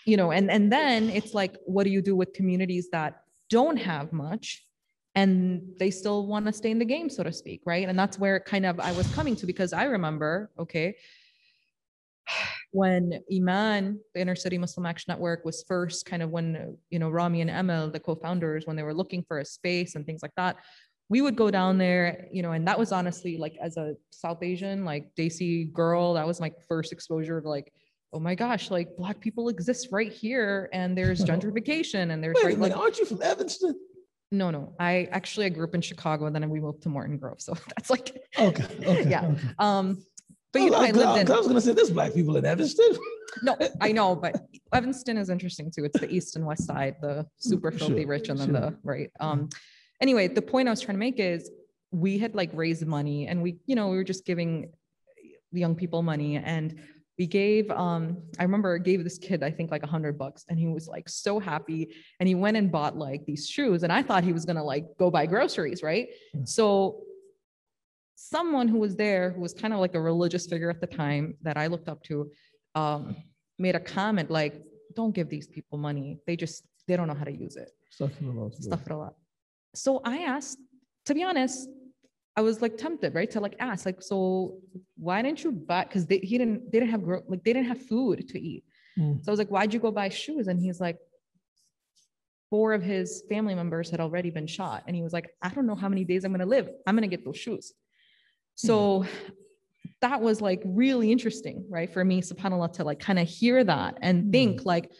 you 0.04 0.16
know, 0.16 0.30
and 0.30 0.50
and 0.50 0.72
then 0.72 1.10
it's 1.10 1.34
like, 1.34 1.56
what 1.64 1.84
do 1.84 1.90
you 1.90 2.00
do 2.00 2.14
with 2.14 2.32
communities 2.32 2.88
that 2.92 3.22
don't 3.50 3.76
have 3.76 4.12
much? 4.12 4.64
And 5.14 5.62
they 5.78 5.90
still 5.90 6.26
want 6.26 6.46
to 6.46 6.52
stay 6.52 6.70
in 6.70 6.78
the 6.78 6.84
game, 6.84 7.08
so 7.08 7.22
to 7.22 7.32
speak, 7.32 7.62
right? 7.64 7.88
And 7.88 7.98
that's 7.98 8.18
where 8.18 8.38
kind 8.38 8.66
of 8.66 8.78
I 8.78 8.92
was 8.92 9.12
coming 9.14 9.34
to 9.36 9.46
because 9.46 9.72
I 9.72 9.84
remember, 9.84 10.50
okay, 10.58 10.96
when 12.72 13.20
Iman, 13.32 13.98
the 14.14 14.20
Inner 14.20 14.36
City 14.36 14.58
Muslim 14.58 14.84
Action 14.86 15.10
Network, 15.10 15.44
was 15.44 15.64
first 15.66 16.04
kind 16.04 16.22
of 16.22 16.30
when, 16.30 16.76
you 16.90 16.98
know, 16.98 17.08
Rami 17.08 17.40
and 17.40 17.50
Emil, 17.50 17.90
the 17.90 18.00
co-founders, 18.00 18.66
when 18.66 18.76
they 18.76 18.82
were 18.82 18.94
looking 18.94 19.24
for 19.26 19.38
a 19.38 19.44
space 19.44 19.94
and 19.94 20.04
things 20.04 20.22
like 20.22 20.34
that, 20.36 20.56
we 21.08 21.22
would 21.22 21.36
go 21.36 21.50
down 21.50 21.78
there, 21.78 22.26
you 22.32 22.42
know, 22.42 22.52
and 22.52 22.66
that 22.66 22.78
was 22.78 22.92
honestly 22.92 23.36
like 23.36 23.56
as 23.60 23.76
a 23.76 23.94
South 24.10 24.42
Asian, 24.42 24.84
like 24.84 25.14
Desi 25.16 25.72
girl, 25.72 26.14
that 26.14 26.26
was 26.26 26.40
my 26.40 26.50
first 26.68 26.92
exposure 26.92 27.40
to 27.40 27.48
like, 27.48 27.72
oh 28.12 28.18
my 28.18 28.34
gosh, 28.34 28.70
like 28.70 28.96
black 28.96 29.20
people 29.20 29.48
exist 29.48 29.88
right 29.92 30.12
here 30.12 30.68
and 30.72 30.96
there's 30.98 31.24
gentrification 31.30 32.12
and 32.12 32.22
there's 32.22 32.36
Wait 32.36 32.44
right, 32.44 32.58
like, 32.58 32.76
aren't 32.76 32.98
you 32.98 33.04
from 33.04 33.22
Evanston? 33.22 33.74
no, 34.32 34.50
no, 34.50 34.74
I 34.80 35.08
actually, 35.12 35.46
I 35.46 35.50
grew 35.50 35.64
up 35.64 35.74
in 35.76 35.80
Chicago 35.80 36.26
and 36.26 36.34
then 36.34 36.50
we 36.50 36.58
moved 36.60 36.82
to 36.82 36.88
Morton 36.88 37.16
Grove. 37.18 37.40
So 37.40 37.54
that's 37.76 37.90
like, 37.90 38.16
Okay, 38.38 38.64
okay. 38.84 39.08
Yeah. 39.08 39.26
okay. 39.26 39.48
um, 39.60 40.02
but 40.52 40.62
you 40.62 40.70
know, 40.70 40.78
I, 40.78 40.88
I 40.88 40.90
lived 40.90 41.20
in, 41.20 41.30
I 41.30 41.36
was 41.38 41.46
gonna 41.46 41.60
say 41.60 41.72
there's 41.72 41.90
black 41.90 42.14
people 42.14 42.36
in 42.36 42.44
Evanston. 42.44 42.96
No, 43.42 43.56
I 43.80 43.92
know, 43.92 44.16
but 44.16 44.34
Evanston 44.72 45.18
is 45.18 45.28
interesting 45.28 45.70
too. 45.70 45.84
It's 45.84 46.00
the 46.00 46.10
east 46.10 46.36
and 46.36 46.46
west 46.46 46.64
side, 46.66 46.96
the 47.02 47.26
super 47.38 47.70
filthy 47.70 48.02
Sure, 48.02 48.06
rich, 48.08 48.28
and 48.30 48.38
then 48.40 48.48
sure. 48.48 48.60
the 48.60 48.76
right. 48.82 49.10
Um, 49.20 49.50
anyway, 50.00 50.28
the 50.28 50.42
point 50.42 50.68
I 50.68 50.70
was 50.70 50.80
trying 50.80 50.96
to 50.96 51.00
make 51.00 51.18
is 51.18 51.50
we 51.90 52.18
had 52.18 52.34
like 52.34 52.50
raised 52.52 52.86
money, 52.86 53.26
and 53.26 53.42
we, 53.42 53.56
you 53.66 53.76
know, 53.76 53.88
we 53.88 53.96
were 53.96 54.04
just 54.04 54.24
giving 54.24 54.72
the 55.52 55.60
young 55.60 55.74
people 55.74 56.02
money, 56.02 56.36
and 56.36 56.78
we 57.18 57.26
gave. 57.26 57.70
Um, 57.70 58.22
I 58.38 58.42
remember 58.42 58.74
I 58.74 58.78
gave 58.78 59.02
this 59.04 59.18
kid 59.18 59.42
I 59.42 59.50
think 59.50 59.70
like 59.70 59.82
a 59.82 59.86
hundred 59.86 60.18
bucks, 60.18 60.44
and 60.48 60.58
he 60.58 60.66
was 60.66 60.88
like 60.88 61.08
so 61.08 61.38
happy, 61.38 61.94
and 62.20 62.28
he 62.28 62.34
went 62.34 62.56
and 62.56 62.70
bought 62.70 62.96
like 62.96 63.24
these 63.26 63.48
shoes, 63.48 63.82
and 63.82 63.92
I 63.92 64.02
thought 64.02 64.24
he 64.24 64.32
was 64.32 64.44
gonna 64.44 64.64
like 64.64 64.84
go 64.98 65.10
buy 65.10 65.26
groceries, 65.26 65.82
right? 65.82 66.08
Hmm. 66.34 66.44
So 66.44 67.02
someone 68.16 68.66
who 68.66 68.78
was 68.78 68.96
there 68.96 69.30
who 69.30 69.40
was 69.40 69.52
kind 69.52 69.72
of 69.72 69.78
like 69.78 69.94
a 69.94 70.00
religious 70.00 70.46
figure 70.46 70.70
at 70.70 70.80
the 70.80 70.86
time 70.86 71.36
that 71.42 71.56
I 71.56 71.68
looked 71.68 71.88
up 71.88 72.02
to 72.04 72.30
um, 72.74 73.16
made 73.58 73.76
a 73.76 73.80
comment 73.80 74.30
like, 74.30 74.62
don't 74.94 75.14
give 75.14 75.28
these 75.28 75.46
people 75.46 75.78
money. 75.78 76.18
They 76.26 76.36
just, 76.36 76.64
they 76.88 76.96
don't 76.96 77.08
know 77.08 77.14
how 77.14 77.24
to 77.24 77.32
use 77.32 77.56
it. 77.56 77.70
Stuff 77.90 78.10
in 78.20 78.28
the 78.28 78.32
mouth. 78.32 78.54
Stuff 78.54 78.86
it 78.86 78.92
a 78.92 78.96
lot. 78.96 79.14
So 79.76 80.00
I 80.04 80.18
asked, 80.18 80.58
to 81.06 81.14
be 81.14 81.22
honest, 81.22 81.68
I 82.36 82.42
was 82.42 82.60
like 82.60 82.76
tempted, 82.76 83.14
right? 83.14 83.30
To 83.30 83.40
like 83.40 83.56
ask, 83.60 83.86
like, 83.86 84.02
so 84.02 84.58
why 84.96 85.22
didn't 85.22 85.42
you 85.44 85.52
buy? 85.52 85.84
Because 85.84 86.06
they 86.06 86.18
he 86.18 86.38
didn't, 86.38 86.70
they 86.70 86.80
didn't 86.80 86.90
have 86.90 87.02
like 87.28 87.42
they 87.44 87.52
didn't 87.52 87.68
have 87.68 87.82
food 87.86 88.28
to 88.28 88.40
eat. 88.40 88.64
Mm. 88.98 89.24
So 89.24 89.30
I 89.30 89.32
was 89.32 89.38
like, 89.38 89.48
why'd 89.48 89.72
you 89.72 89.80
go 89.80 89.90
buy 89.90 90.08
shoes? 90.08 90.48
And 90.48 90.60
he's 90.60 90.80
like, 90.80 90.98
four 92.50 92.72
of 92.74 92.82
his 92.82 93.24
family 93.28 93.54
members 93.54 93.90
had 93.90 94.00
already 94.00 94.30
been 94.30 94.46
shot. 94.46 94.84
And 94.86 94.94
he 94.94 95.02
was 95.02 95.12
like, 95.12 95.30
I 95.42 95.48
don't 95.48 95.66
know 95.66 95.74
how 95.74 95.88
many 95.88 96.04
days 96.04 96.24
I'm 96.24 96.32
gonna 96.32 96.46
live. 96.46 96.68
I'm 96.86 96.94
gonna 96.94 97.06
get 97.06 97.24
those 97.24 97.38
shoes. 97.38 97.72
So 98.54 99.04
that 100.00 100.20
was 100.20 100.40
like 100.40 100.62
really 100.64 101.12
interesting, 101.12 101.66
right? 101.68 101.92
For 101.92 102.04
me, 102.04 102.22
subhanAllah, 102.22 102.72
to 102.74 102.84
like 102.84 103.00
kind 103.00 103.18
of 103.18 103.28
hear 103.28 103.64
that 103.64 103.98
and 104.02 104.32
think 104.32 104.64
like, 104.64 104.92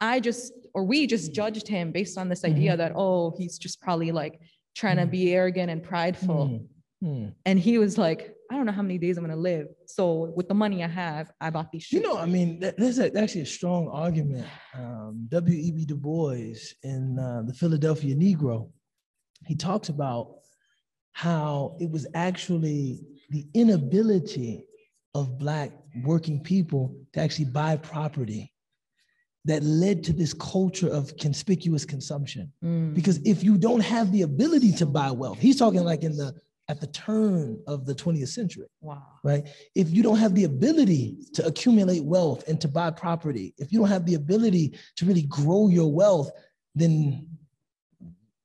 I 0.00 0.20
just, 0.20 0.52
or 0.76 0.84
we 0.84 1.06
just 1.06 1.32
judged 1.32 1.66
him 1.66 1.90
based 1.90 2.18
on 2.18 2.28
this 2.28 2.44
idea 2.44 2.76
that, 2.76 2.92
oh, 2.94 3.34
he's 3.38 3.56
just 3.56 3.80
probably 3.80 4.12
like 4.12 4.38
trying 4.74 4.98
to 4.98 5.06
Mhm. 5.06 5.10
be 5.10 5.32
arrogant 5.32 5.70
and 5.70 5.82
prideful. 5.82 6.42
Mm, 6.48 6.68
mm. 7.02 7.34
And 7.46 7.58
he 7.58 7.78
was 7.78 7.96
like, 7.96 8.34
I 8.50 8.56
don't 8.56 8.66
know 8.66 8.72
how 8.72 8.82
many 8.82 8.98
days 8.98 9.16
I'm 9.16 9.24
gonna 9.24 9.36
live. 9.52 9.68
So 9.86 10.34
with 10.36 10.48
the 10.48 10.54
money 10.54 10.84
I 10.84 10.88
have, 10.88 11.32
I 11.40 11.48
bought 11.48 11.72
these 11.72 11.84
shoes. 11.84 12.02
You 12.02 12.06
know, 12.06 12.18
I 12.18 12.26
mean, 12.26 12.60
that, 12.60 12.76
there's 12.76 12.98
a, 12.98 13.06
actually 13.18 13.40
a 13.40 13.46
strong 13.46 13.88
argument. 13.88 14.44
Um, 14.74 15.26
W.E.B. 15.30 15.86
Du 15.86 15.96
Bois 15.96 16.58
in 16.82 17.18
uh, 17.18 17.42
the 17.46 17.54
Philadelphia 17.54 18.14
Negro, 18.14 18.70
he 19.46 19.54
talks 19.54 19.88
about 19.88 20.24
how 21.12 21.78
it 21.80 21.90
was 21.90 22.06
actually 22.12 23.00
the 23.30 23.46
inability 23.54 24.66
of 25.14 25.38
Black 25.38 25.72
working 26.04 26.38
people 26.42 26.94
to 27.14 27.20
actually 27.20 27.46
buy 27.46 27.78
property 27.78 28.52
that 29.46 29.62
led 29.62 30.02
to 30.04 30.12
this 30.12 30.34
culture 30.34 30.88
of 30.88 31.16
conspicuous 31.16 31.84
consumption. 31.84 32.52
Mm. 32.62 32.94
Because 32.94 33.18
if 33.24 33.42
you 33.42 33.56
don't 33.56 33.80
have 33.80 34.12
the 34.12 34.22
ability 34.22 34.72
to 34.72 34.86
buy 34.86 35.10
wealth, 35.10 35.38
he's 35.38 35.56
talking 35.56 35.84
like 35.84 36.02
in 36.02 36.16
the 36.16 36.34
at 36.68 36.80
the 36.80 36.88
turn 36.88 37.60
of 37.68 37.86
the 37.86 37.94
20th 37.94 38.26
century 38.26 38.66
wow. 38.80 39.00
right? 39.22 39.46
If 39.76 39.88
you 39.90 40.02
don't 40.02 40.18
have 40.18 40.34
the 40.34 40.42
ability 40.42 41.16
to 41.34 41.46
accumulate 41.46 42.02
wealth 42.02 42.42
and 42.48 42.60
to 42.60 42.66
buy 42.66 42.90
property, 42.90 43.54
if 43.56 43.72
you 43.72 43.78
don't 43.78 43.88
have 43.88 44.04
the 44.04 44.14
ability 44.14 44.76
to 44.96 45.06
really 45.06 45.22
grow 45.22 45.68
your 45.68 45.92
wealth, 45.92 46.32
then 46.74 47.28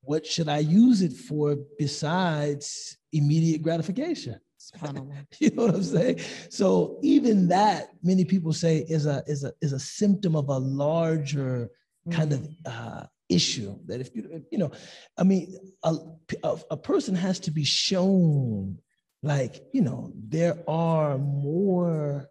what 0.01 0.23
should 0.23 0.49
I 0.49 0.59
use 0.59 1.01
it 1.01 1.13
for 1.13 1.57
besides 1.79 2.97
immediate 3.11 3.63
gratification? 3.63 4.39
You 5.39 5.51
know 5.51 5.65
what 5.65 5.75
I'm 5.75 5.83
saying? 5.83 6.19
So 6.49 6.97
even 7.01 7.47
that, 7.49 7.89
many 8.03 8.25
people 8.25 8.53
say, 8.53 8.85
is 8.87 9.05
a 9.05 9.23
is 9.27 9.43
a 9.43 9.53
is 9.61 9.73
a 9.73 9.79
symptom 9.79 10.35
of 10.35 10.49
a 10.49 10.57
larger 10.57 11.69
kind 12.09 12.33
of 12.33 12.47
uh, 12.65 13.03
issue 13.29 13.77
that 13.85 14.01
if 14.01 14.13
you 14.15 14.43
you 14.51 14.57
know 14.57 14.69
i 15.17 15.23
mean 15.23 15.55
a, 15.83 15.95
a, 16.43 16.57
a 16.71 16.77
person 16.77 17.15
has 17.15 17.39
to 17.39 17.51
be 17.51 17.63
shown 17.63 18.77
like 19.23 19.63
you 19.71 19.81
know 19.81 20.11
there 20.27 20.57
are 20.67 21.17
more 21.17 22.27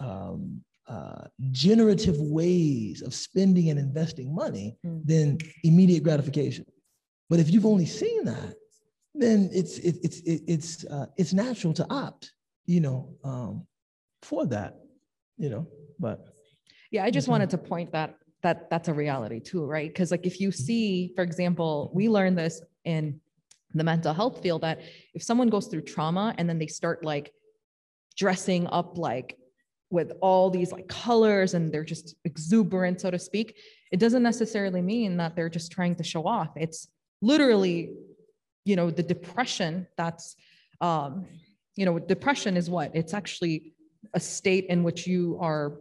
um, 0.00 0.60
uh, 0.86 1.24
generative 1.50 2.16
ways 2.20 3.02
of 3.02 3.14
spending 3.14 3.70
and 3.70 3.78
investing 3.78 4.34
money 4.34 4.76
Mm. 4.84 5.06
than 5.06 5.38
immediate 5.64 6.02
gratification 6.02 6.66
but 7.30 7.40
if 7.40 7.50
you've 7.50 7.66
only 7.74 7.86
seen 7.86 8.24
that 8.24 8.54
then 9.22 9.50
it's 9.52 9.78
it, 9.78 9.96
it's 10.02 10.20
it, 10.20 10.42
it's 10.46 10.84
uh, 10.86 11.06
it's 11.16 11.32
natural 11.32 11.72
to 11.74 11.86
opt 11.90 12.32
you 12.66 12.80
know 12.80 13.14
um, 13.24 13.66
for 14.22 14.46
that 14.46 14.80
you 15.36 15.48
know 15.50 15.66
but 15.98 16.26
Yeah, 16.90 17.04
I 17.04 17.10
just 17.10 17.28
wanted 17.28 17.50
to 17.50 17.58
point 17.58 17.92
that 17.92 18.16
that 18.42 18.70
that's 18.70 18.88
a 18.88 18.94
reality 18.94 19.40
too, 19.40 19.64
right? 19.64 19.88
Because 19.88 20.10
like 20.10 20.26
if 20.26 20.40
you 20.40 20.50
see, 20.52 21.12
for 21.14 21.22
example, 21.22 21.90
we 21.92 22.08
learned 22.08 22.38
this 22.38 22.62
in 22.84 23.20
the 23.74 23.84
mental 23.84 24.14
health 24.14 24.40
field 24.42 24.62
that 24.62 24.80
if 25.12 25.22
someone 25.22 25.48
goes 25.48 25.66
through 25.66 25.82
trauma 25.82 26.34
and 26.38 26.48
then 26.48 26.58
they 26.58 26.66
start 26.66 27.04
like 27.04 27.32
dressing 28.16 28.66
up 28.68 28.96
like 28.96 29.36
with 29.90 30.12
all 30.20 30.50
these 30.50 30.72
like 30.72 30.88
colors 30.88 31.54
and 31.54 31.72
they're 31.72 31.84
just 31.84 32.14
exuberant, 32.24 33.00
so 33.00 33.10
to 33.10 33.18
speak, 33.18 33.56
it 33.92 34.00
doesn't 34.00 34.22
necessarily 34.22 34.82
mean 34.82 35.16
that 35.16 35.34
they're 35.34 35.50
just 35.50 35.72
trying 35.72 35.94
to 35.96 36.04
show 36.04 36.26
off. 36.26 36.50
It's 36.56 36.88
literally, 37.20 37.92
you 38.68 38.76
know, 38.76 38.90
the 38.90 39.02
depression 39.02 39.86
that's 39.96 40.36
um, 40.80 41.26
you 41.76 41.84
know, 41.84 41.98
depression 41.98 42.56
is 42.56 42.68
what? 42.68 42.90
It's 42.94 43.14
actually 43.14 43.72
a 44.14 44.20
state 44.20 44.66
in 44.66 44.82
which 44.82 45.06
you 45.06 45.38
are 45.40 45.78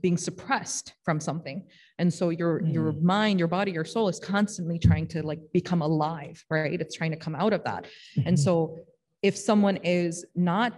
being 0.00 0.16
suppressed 0.16 0.94
from 1.04 1.18
something. 1.20 1.66
And 1.98 2.12
so 2.12 2.30
your 2.30 2.62
your 2.62 2.92
mind 2.92 3.38
your 3.38 3.48
body 3.48 3.72
your 3.72 3.84
soul 3.84 4.08
is 4.08 4.18
constantly 4.18 4.78
trying 4.78 5.06
to 5.08 5.22
like 5.22 5.40
become 5.52 5.82
alive 5.82 6.44
right? 6.50 6.78
It's 6.80 6.94
trying 6.94 7.12
to 7.12 7.16
come 7.16 7.34
out 7.34 7.52
of 7.52 7.62
that. 7.64 7.86
And 8.26 8.38
so 8.38 8.78
if 9.22 9.36
someone 9.36 9.78
is 9.78 10.26
not 10.34 10.76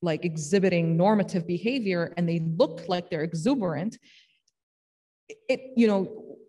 like 0.00 0.24
exhibiting 0.24 0.96
normative 0.96 1.44
behavior 1.46 2.12
and 2.16 2.28
they 2.28 2.40
look 2.62 2.76
like 2.88 3.10
they're 3.10 3.24
exuberant 3.32 3.98
it, 5.48 5.60
you 5.76 5.86
know, 5.86 6.00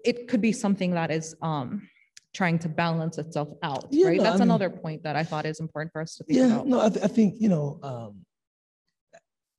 it 0.05 0.27
could 0.29 0.41
be 0.41 0.53
something 0.53 0.91
that 0.91 1.11
is 1.11 1.35
um, 1.41 1.87
trying 2.33 2.59
to 2.59 2.69
balance 2.69 3.17
itself 3.17 3.49
out, 3.63 3.87
Yeah, 3.89 4.07
right? 4.07 4.17
no, 4.17 4.23
That's 4.23 4.35
I 4.35 4.37
mean- 4.39 4.49
another 4.49 4.69
point 4.69 5.03
that 5.03 5.15
I 5.15 5.23
thought 5.23 5.45
is 5.45 5.59
important 5.59 5.91
for 5.91 6.01
us 6.01 6.15
to 6.17 6.23
think 6.23 6.37
Yeah, 6.37 6.47
about. 6.55 6.67
no, 6.67 6.79
I, 6.81 6.89
th- 6.89 7.03
I 7.03 7.07
think 7.07 7.35
you 7.39 7.49
know, 7.49 7.79
um, 7.83 8.25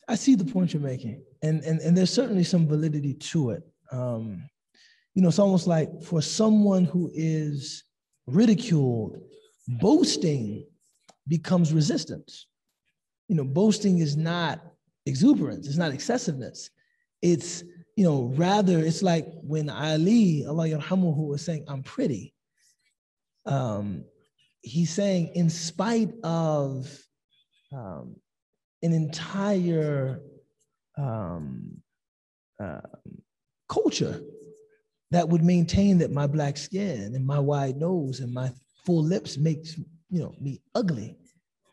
I 0.09 0.15
see 0.17 0.35
the 0.35 0.45
point 0.45 0.73
you're 0.73 0.83
making, 0.83 1.23
and 1.43 1.63
and 1.65 1.81
and 1.81 1.97
there's 1.97 2.13
certainly 2.13 2.45
some 2.45 2.67
validity 2.67 3.15
to 3.15 3.51
it. 3.51 3.63
Um, 3.93 4.49
you 5.15 5.23
know, 5.23 5.29
it's 5.29 5.39
almost 5.39 5.67
like 5.67 6.03
for 6.03 6.21
someone 6.23 6.85
who 6.85 7.11
is 7.15 7.85
ridiculed, 8.27 9.21
boasting 9.69 10.65
becomes 11.29 11.73
resistance. 11.73 12.47
You 13.29 13.37
know, 13.37 13.45
boasting 13.45 13.99
is 13.99 14.17
not 14.17 14.61
exuberance, 15.07 15.67
it's 15.69 15.77
not 15.77 15.93
excessiveness. 15.93 16.71
It's 17.23 17.63
you 17.97 18.05
know, 18.05 18.33
rather 18.37 18.79
it's 18.79 19.03
like 19.03 19.27
when 19.43 19.69
Ali, 19.69 20.45
Allah 20.47 20.69
yarhamuhu, 20.69 21.27
was 21.29 21.45
saying, 21.45 21.65
"I'm 21.69 21.83
pretty." 21.83 22.33
Um, 23.51 24.05
he's 24.63 24.93
saying, 24.93 25.33
in 25.35 25.51
spite 25.51 26.13
of 26.23 26.89
um, 27.73 28.17
an 28.83 28.93
entire 28.93 30.21
um, 30.97 31.77
uh, 32.63 32.81
culture 33.69 34.21
that 35.11 35.29
would 35.29 35.43
maintain 35.43 35.99
that 35.99 36.13
my 36.13 36.27
black 36.27 36.57
skin 36.57 37.15
and 37.15 37.27
my 37.27 37.39
wide 37.39 37.77
nose 37.77 38.21
and 38.21 38.33
my 38.33 38.51
full 38.85 39.03
lips 39.03 39.37
makes 39.37 39.77
you 39.77 40.21
know 40.21 40.35
me 40.41 40.61
ugly. 40.75 41.17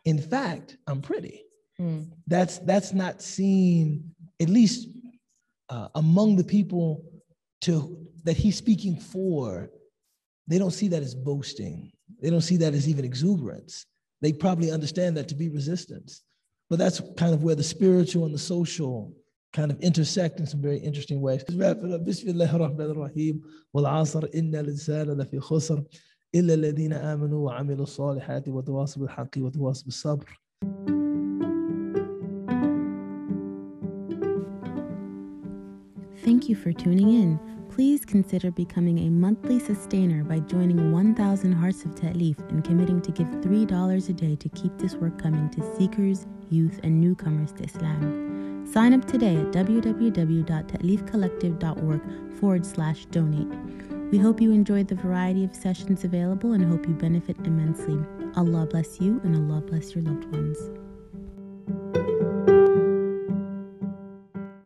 In 0.04 0.18
fact, 0.18 0.76
I'm 0.86 1.00
pretty. 1.00 1.44
Mm, 1.80 2.10
That's 2.26 2.58
that's 2.60 2.92
not 2.92 3.22
seen 3.22 4.14
at 4.40 4.48
least 4.48 4.88
uh, 5.68 5.88
among 5.94 6.36
the 6.36 6.44
people 6.44 7.04
to 7.62 8.06
that 8.24 8.36
he's 8.36 8.56
speaking 8.56 8.96
for 8.96 9.70
They 10.47 10.57
don't 10.57 10.71
see 10.71 10.87
that 10.89 11.03
as 11.03 11.15
boasting. 11.15 11.91
They 12.21 12.29
don't 12.29 12.41
see 12.41 12.57
that 12.57 12.73
as 12.73 12.87
even 12.89 13.05
exuberance. 13.05 13.85
They 14.21 14.33
probably 14.33 14.71
understand 14.71 15.17
that 15.17 15.27
to 15.29 15.35
be 15.35 15.49
resistance. 15.49 16.23
But 16.69 16.79
that's 16.79 17.01
kind 17.17 17.33
of 17.33 17.43
where 17.43 17.55
the 17.55 17.63
spiritual 17.63 18.25
and 18.25 18.33
the 18.33 18.39
social 18.39 19.13
kind 19.53 19.71
of 19.71 19.79
intersect 19.81 20.39
in 20.39 20.45
some 20.47 20.61
very 20.61 20.79
interesting 20.79 21.21
ways. 21.21 21.43
Let's 21.47 21.59
wrap 21.59 21.77
it 21.83 21.91
up. 21.91 22.05
Bismillah 22.05 22.51
ar-Rahman 22.51 22.89
ar-Rahim. 22.89 23.43
والعصر 23.73 24.29
إن 24.35 24.55
الإنسان 24.55 25.07
لفي 25.17 25.39
خسر 25.39 25.83
إلا 26.35 26.53
الذين 26.53 26.93
آمنوا 26.93 27.45
وعملوا 27.45 27.83
الصالحات 27.83 28.49
وتواصوا 28.49 29.01
بالحق 29.01 29.37
وتواصوا 29.37 29.85
بالصبر. 29.85 30.27
Thank 36.25 36.49
you 36.49 36.55
for 36.55 36.71
tuning 36.71 37.09
in. 37.09 37.39
Please 37.78 38.02
consider 38.04 38.50
becoming 38.50 38.98
a 38.98 39.08
monthly 39.08 39.60
sustainer 39.60 40.24
by 40.24 40.40
joining 40.40 40.90
1000 40.90 41.52
Hearts 41.52 41.84
of 41.84 41.94
Ta'leef 41.94 42.36
and 42.50 42.64
committing 42.64 43.00
to 43.00 43.12
give 43.12 43.28
$3 43.28 44.08
a 44.08 44.12
day 44.12 44.34
to 44.34 44.48
keep 44.48 44.76
this 44.78 44.96
work 44.96 45.16
coming 45.22 45.48
to 45.50 45.76
seekers, 45.76 46.26
youth, 46.50 46.80
and 46.82 47.00
newcomers 47.00 47.52
to 47.52 47.62
Islam. 47.62 48.66
Sign 48.68 48.94
up 48.94 49.04
today 49.04 49.36
at 49.36 49.52
www.ta'leefcollective.org 49.52 52.00
forward 52.40 52.66
slash 52.66 53.06
donate. 53.06 53.56
We 54.10 54.18
hope 54.18 54.40
you 54.40 54.50
enjoyed 54.50 54.88
the 54.88 54.96
variety 54.96 55.44
of 55.44 55.54
sessions 55.54 56.02
available 56.02 56.54
and 56.54 56.64
hope 56.64 56.84
you 56.84 56.94
benefit 56.94 57.36
immensely. 57.44 58.04
Allah 58.34 58.66
bless 58.66 59.00
you 59.00 59.20
and 59.22 59.36
Allah 59.36 59.60
bless 59.60 59.94
your 59.94 60.02
loved 60.02 60.24
ones. 60.32 60.58